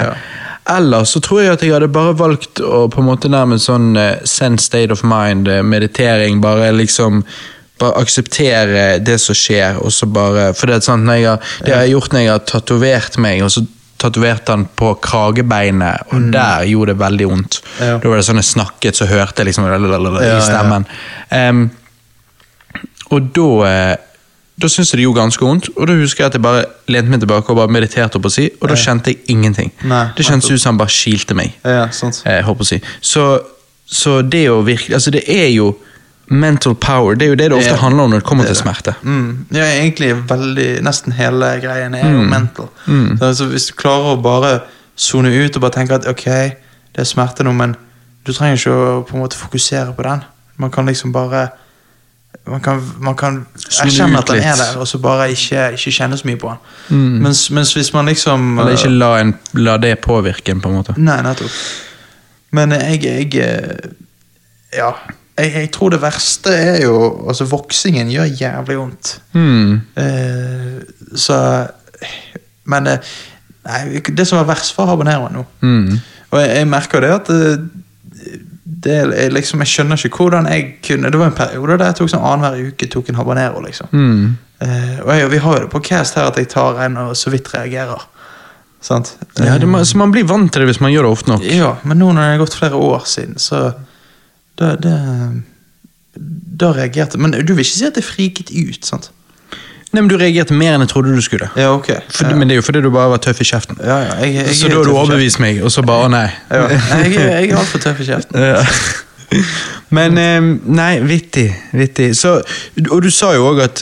[0.67, 0.77] Ja.
[0.77, 3.93] Eller så tror jeg at jeg hadde bare valgt å på en måte nærmest sånn
[3.97, 7.23] uh, send state of mind, eh, meditering, bare liksom
[7.79, 11.83] bare akseptere det som skjer, og så bare For det sant, jeg har, det har
[11.85, 13.67] jeg gjort når jeg har tatovert meg, og så
[14.01, 17.61] tatoverte han på kragebeinet, og der gjorde det veldig vondt.
[17.65, 17.87] Mm.
[17.87, 17.99] Ja.
[18.01, 20.21] Da var det sånn jeg snakket, så hørte jeg liksom i stemmen.
[20.21, 20.41] ja, ja.
[20.45, 21.71] stemmen.
[23.15, 23.93] Og da eh,
[24.59, 27.11] da syntes jeg det gjorde ganske vondt, og da husker jeg at jeg bare lente
[27.11, 29.73] meg tilbake og bare mediterte, opp å si, og da kjente jeg ingenting.
[29.85, 31.53] Nei, det kjentes ut som han bare kilte meg.
[31.65, 32.23] Ja, sant.
[32.25, 32.79] Jeg håper å si.
[33.05, 33.27] Så,
[33.87, 35.75] så det å virkelig Altså, det er jo
[36.29, 37.15] mental power.
[37.15, 38.63] Det er jo det det ofte Det er- handler om når det kommer det til
[38.65, 38.95] smerte.
[39.03, 39.47] Mm.
[39.53, 42.31] Ja, egentlig veldig Nesten hele greien er jo Mm.
[42.31, 42.69] mental.
[42.87, 44.61] Så altså, hvis du klarer å bare
[44.97, 47.77] sone ut og bare tenke at ok, det er smerte nå, men
[48.27, 50.25] du trenger ikke å på en måte fokusere på den.
[50.59, 51.51] Man kan liksom bare
[52.47, 53.41] Man kan, man kan
[53.83, 57.01] erkjenne at den er der, og så bare ikke, ikke kjenne så mye på den.
[57.23, 60.77] Mens, mens hvis man liksom Eller ikke la, en, la det påvirke en, på en
[60.79, 60.95] måte.
[60.97, 61.57] Nei, nettopp.
[62.55, 63.95] Men jeg, jeg eh,
[64.77, 64.93] Ja.
[65.37, 66.95] Jeg, jeg tror det verste er jo
[67.29, 69.17] Altså, voksingen gjør jævlig vondt.
[69.33, 69.81] Mm.
[69.97, 71.41] Eh, så
[72.65, 73.11] Men eh,
[73.67, 75.45] nei, det som var verst, for habanero nå.
[75.61, 75.99] Mm.
[76.31, 77.67] Og jeg, jeg merker det at eh,
[78.67, 81.95] det er liksom, Jeg skjønner ikke hvordan jeg kunne Det var en periode der jeg
[82.01, 83.61] tok sånn annenhver uke tok en habanero.
[83.63, 84.37] liksom Mm.
[84.61, 87.15] Eh, Og jeg, vi har jo det på cast her at jeg tar en og
[87.17, 88.03] så vidt reagerer.
[88.81, 89.17] Sant?
[89.39, 91.43] Ja, det, må- så man blir vant til det hvis man gjør det ofte nok.
[91.45, 93.73] Ja, men nå når det har gått flere år siden, så
[94.59, 95.43] Da, det,
[96.61, 99.11] da reagerte Men du vil ikke si at det friket ut, sant?
[99.97, 101.49] Nei, men Du reagerte mer enn jeg trodde du skulle.
[101.57, 101.89] Ja, ok.
[102.13, 102.37] For.
[102.37, 103.81] Men det er jo fordi du bare var tøff i kjeften.
[103.81, 106.27] ja, ja, jeg, jeg, så da har du overbevist meg, og så bare nei.
[106.53, 108.41] Ja, jeg, jeg er altfor tøff i kjeften.
[108.47, 108.63] Ja.
[109.91, 110.41] Men eh,
[110.71, 111.49] nei, vittig.
[111.75, 112.13] vittig.
[112.17, 112.37] Så,
[112.91, 113.81] og du sa jo òg at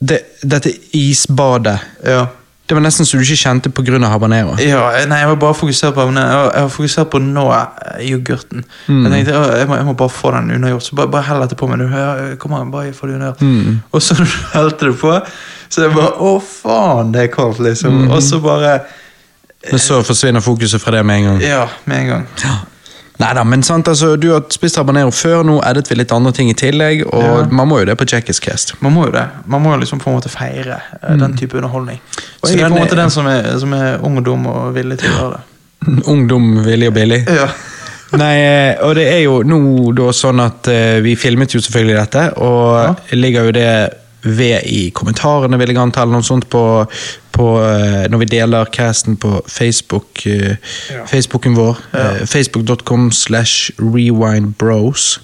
[0.00, 1.76] det, dette isbadet
[2.08, 2.22] Ja.
[2.70, 3.98] Det var nesten så du ikke kjente pga.
[4.06, 4.52] habanero.
[4.62, 8.62] ja, nei, jeg var bare fokusert på Jeg var, fokusert på nå eh, yoghurten.
[8.86, 9.00] Mm.
[9.04, 11.58] Jeg tenkte jeg må, jeg må bare få den unnagjort, så bare, bare hell dette
[11.58, 11.82] på meg.
[11.82, 13.42] Du, kom an, bare få det unnagjort.
[13.42, 13.80] Mm.
[13.90, 14.14] Og så
[14.54, 15.16] helte det på,
[15.66, 18.04] så jeg bare Å, faen, det er kaldt, liksom.
[18.04, 18.14] Mm.
[18.14, 18.78] Og så bare
[19.66, 21.42] Men så forsvinner fokuset fra det med en gang.
[21.42, 22.28] Ja, med en gang.
[23.20, 26.32] Nei da, men sant, altså, du har spist habanero før, nå edit vi litt andre
[26.36, 27.46] ting i tillegg, og Ja.
[27.50, 28.74] man må jo det på Jackass Cast.
[28.80, 29.26] Man må jo det.
[29.46, 31.18] Man må jo liksom på en måte feire mm.
[31.20, 32.00] den type underholdning.
[32.40, 34.74] Og Så jeg er på en måte den som er, som er ung dum og
[34.74, 35.46] villig til å gjøre det.
[36.12, 37.20] Ungdom, villig og billig.
[37.28, 37.48] Ja.
[38.20, 41.98] Nei, eh, og det er jo nå da sånn at eh, vi filmet jo selvfølgelig
[42.00, 43.72] dette, og ligger jo det
[44.24, 46.62] ved i kommentarene, vil jeg anta, eller noe sånt på,
[47.32, 50.56] på eh, når vi deler casten på Facebook, eh,
[50.90, 51.04] Ja.
[51.06, 51.78] Facebooken vår.
[51.92, 52.26] Ja.
[52.26, 55.20] Facebook.com slash rewindbros.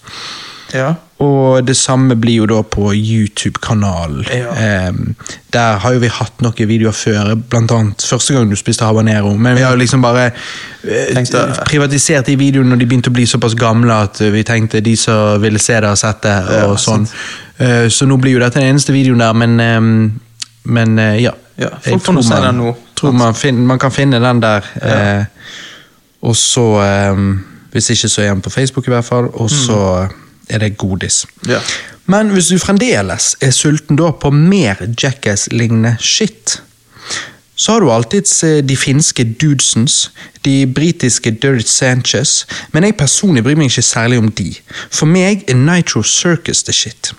[0.74, 0.94] ja.
[1.18, 4.26] Og det samme blir jo da på YouTube-kanalen.
[4.28, 4.50] Ja.
[4.60, 5.14] Ehm,
[5.52, 9.32] der har jo vi hatt noen videoer før, annet første gang du spiste habanero.
[9.32, 10.26] Men vi har jo liksom bare
[10.84, 11.16] eh,
[11.64, 15.40] privatisert de videoene når de begynte å bli såpass gamle at vi tenkte de som
[15.40, 16.36] ville se det, har sett det.
[16.52, 17.08] Ja, og sånn.
[17.58, 20.20] Eh, så nå blir jo dette den eneste videoen der, men,
[20.68, 21.32] men eh, ja.
[21.58, 22.12] Ja, Jeg tror
[22.52, 22.74] man-.
[22.96, 24.60] Tror man, fin- man kan finne den der.
[24.82, 25.24] eh,
[26.22, 27.16] og så eh,
[27.72, 29.24] Hvis ikke, så er den på Facebook i hvert fall.
[29.34, 30.08] Og så
[30.48, 31.26] er det godis.
[31.48, 31.58] Ja.
[32.06, 36.62] Men hvis du fremdeles er sulten da på mer Jackass-lignende shit,
[37.56, 40.12] så har du alltids eh, de finske Dudesons,
[40.46, 44.52] de britiske Dirty Sanchez, men jeg personlig bryr meg ikke særlig om de.
[44.94, 47.12] For meg er Nitro Circus the shit.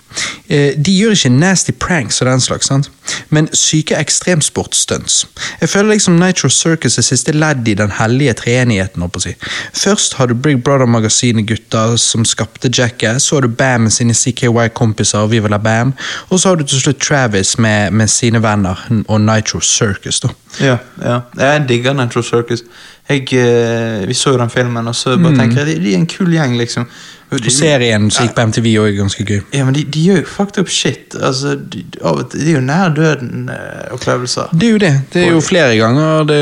[0.48, 2.90] Eh, De gjør ikke nasty pranks og den slags, sant?
[3.30, 5.26] men syke ekstremsportstunts.
[5.60, 9.02] Jeg føler liksom Nitro Circus er siste ledd i den hellige treenigheten.
[9.02, 9.34] å si.
[9.74, 15.26] Først har du Big Brother-magasinet-gutta som skapte Jackass, så har du Bam med sine CKY-kompiser
[15.30, 15.94] Viva la Bam,
[16.28, 18.76] og så har du til slutt Travis med, med sine venner
[19.08, 20.20] og Nitro Circus.
[20.20, 20.28] da.
[20.60, 21.20] Ja, ja.
[21.38, 22.62] Jeg digger Nitro Circus.
[23.08, 26.02] Jeg, eh, vi så jo den filmen, og så bare tenker jeg de, de er
[26.02, 26.84] en kul gjeng, liksom.
[27.28, 29.40] Og serien som gikk på MTV òg ganske gøy.
[29.52, 31.16] Ja, men de, de gjør jo fucked up shit.
[31.16, 34.54] Altså, de, det er jo nær døden-opplevelser.
[34.54, 34.94] Det er jo det.
[35.12, 36.24] Det er jo flere ganger.
[36.28, 36.38] Det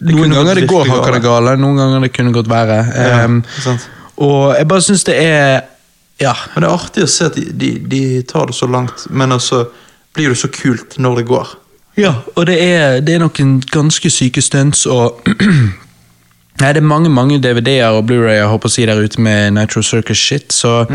[0.00, 2.80] det noen ganger det går hakkende gale, noen ganger det kunne gått verre.
[2.96, 3.42] Ja, Um,
[4.20, 5.62] og jeg bare syns det er
[6.20, 6.34] Ja.
[6.54, 9.32] Men det er artig å se at de, de, de tar det så langt, men
[9.32, 9.62] også
[10.16, 11.54] blir det så kult når det går.
[11.96, 15.20] Ja, og det er, det er noen ganske syke stunts, og
[16.60, 19.54] Nei, det er mange mange DVD-er og Blu-ray jeg håper å si der ute med
[19.56, 20.86] Nitro Circus shit, så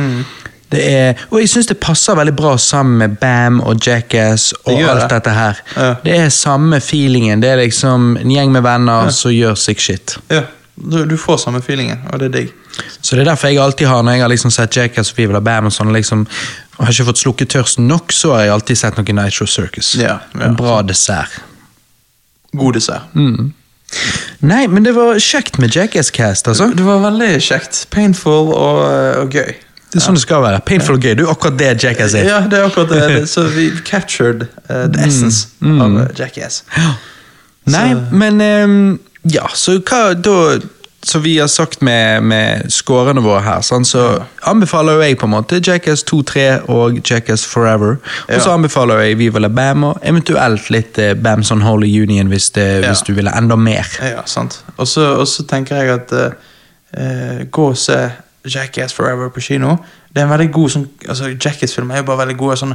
[0.71, 4.73] det er Og jeg syns det passer veldig bra sammen med Bam og Jackass og
[4.73, 5.09] Det alt det.
[5.13, 5.61] dette her.
[5.77, 5.93] Ja.
[6.03, 7.41] Det er samme feelingen.
[7.41, 10.17] Det er liksom en gjeng med venner som gjør sick shit.
[10.29, 10.41] Ja,
[10.75, 12.53] du, du får samme feelingen, og det er digg.
[13.01, 15.39] Så det er derfor jeg alltid har, når jeg har liksom sett Jackass og la
[15.39, 16.25] Bam og sånn, liksom,
[16.77, 19.93] og har ikke fått slukket tørsten nok, så har jeg alltid sett noe Nitro Circus.
[19.95, 20.41] Ja, ja.
[20.49, 21.37] En bra dessert.
[22.51, 23.13] God dessert.
[23.15, 23.53] Mm.
[24.45, 26.69] Nei, men det var kjekt med Jackass Cast, altså.
[26.75, 27.85] Det var veldig kjekt.
[27.93, 28.81] Painful og,
[29.21, 29.55] og gøy.
[29.95, 30.59] Det er sånn det skal være.
[30.67, 31.13] Painful og gøy.
[31.15, 32.27] Du er akkurat det Jackass er.
[32.27, 33.21] Ja, det er akkurat det.
[33.31, 36.63] Så vi captured uh, the essence av uh, Jackass.
[37.75, 38.79] Nei, men um,
[39.25, 40.59] Ja, så hva da
[41.05, 45.27] Som vi har sagt med, med scorene våre her, sånn, så anbefaler jo jeg på
[45.27, 47.99] en måte Jackass 2, 3 og Jackass Forever.
[48.25, 52.31] Og så anbefaler jeg Viva la Bam og eventuelt litt eh, Bams on Holy Union
[52.33, 52.89] hvis, det, Ja.
[52.89, 53.85] hvis du ville enda mer.
[54.01, 54.63] Ja, sant.
[54.77, 56.31] Og så tenker jeg at eh,
[56.97, 57.99] eh, gå og se
[58.45, 59.77] Jackass Forever på kino.
[60.09, 62.73] Det er en veldig god sånn altså Jackass-film er jo bare veldig gode sånn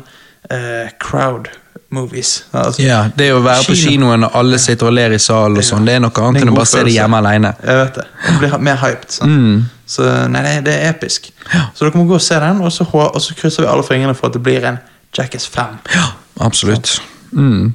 [0.51, 1.51] eh, crowd
[1.91, 2.45] movies.
[2.53, 5.65] Altså, Ja, Det å være på kinoen og alle sitter og ler i salen, og
[5.65, 7.55] sånn, det er noe annet enn å bare bare se det hjemme alene.
[7.67, 8.07] Jeg vet det.
[8.29, 9.19] Jeg blir mer hyped.
[9.27, 9.65] Mm.
[9.91, 11.31] Så nei, det, det er episk.
[11.75, 14.15] Så dere må gå og se den, og så, og så krysser vi alle fingrene
[14.15, 14.79] for at det blir en
[15.19, 15.81] Jackass 5.
[15.95, 16.13] Ja,
[16.47, 17.01] absolutt.
[17.33, 17.73] Mm.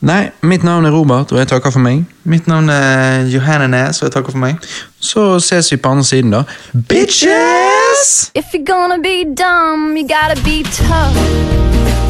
[0.00, 2.04] Nei, mitt navn er Robert, og jeg takker for meg.
[2.24, 4.58] Mitt navn er Johanne Næs, og jeg takker for meg.
[5.00, 6.42] Så ses vi på andre siden, da.
[6.74, 8.30] Bitches!
[8.34, 12.05] If you're gonna be dumb, you gotta be tough.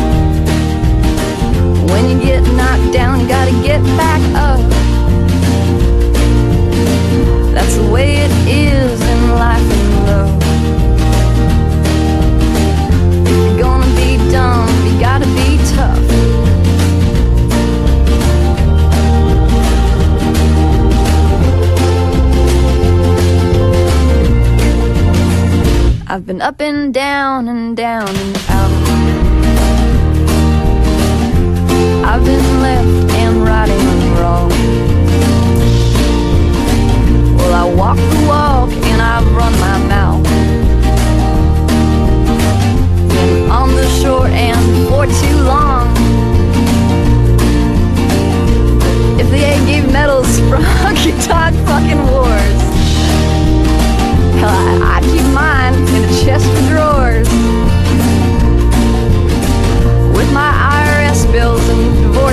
[1.90, 4.60] When you get knocked down, you gotta get back up.
[7.54, 10.30] That's the way it is in life and love.
[13.28, 16.02] You're gonna be dumb, you gotta be tough.
[26.08, 28.95] I've been up and down and down and out.
[32.08, 33.68] I've been left and right
[34.20, 34.48] wrong.
[37.36, 40.22] Well, I walk the walk and I've run my mouth.
[43.08, 45.90] Been on the short and for too long.
[49.18, 52.60] If the A gave medals for Hunky Todd fucking wars,
[54.38, 57.45] hell, I, I keep mine in a chest of drawers.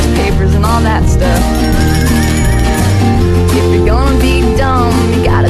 [0.04, 1.40] research papers and all that stuff.
[3.56, 5.43] If you're gonna be dumb, you gotta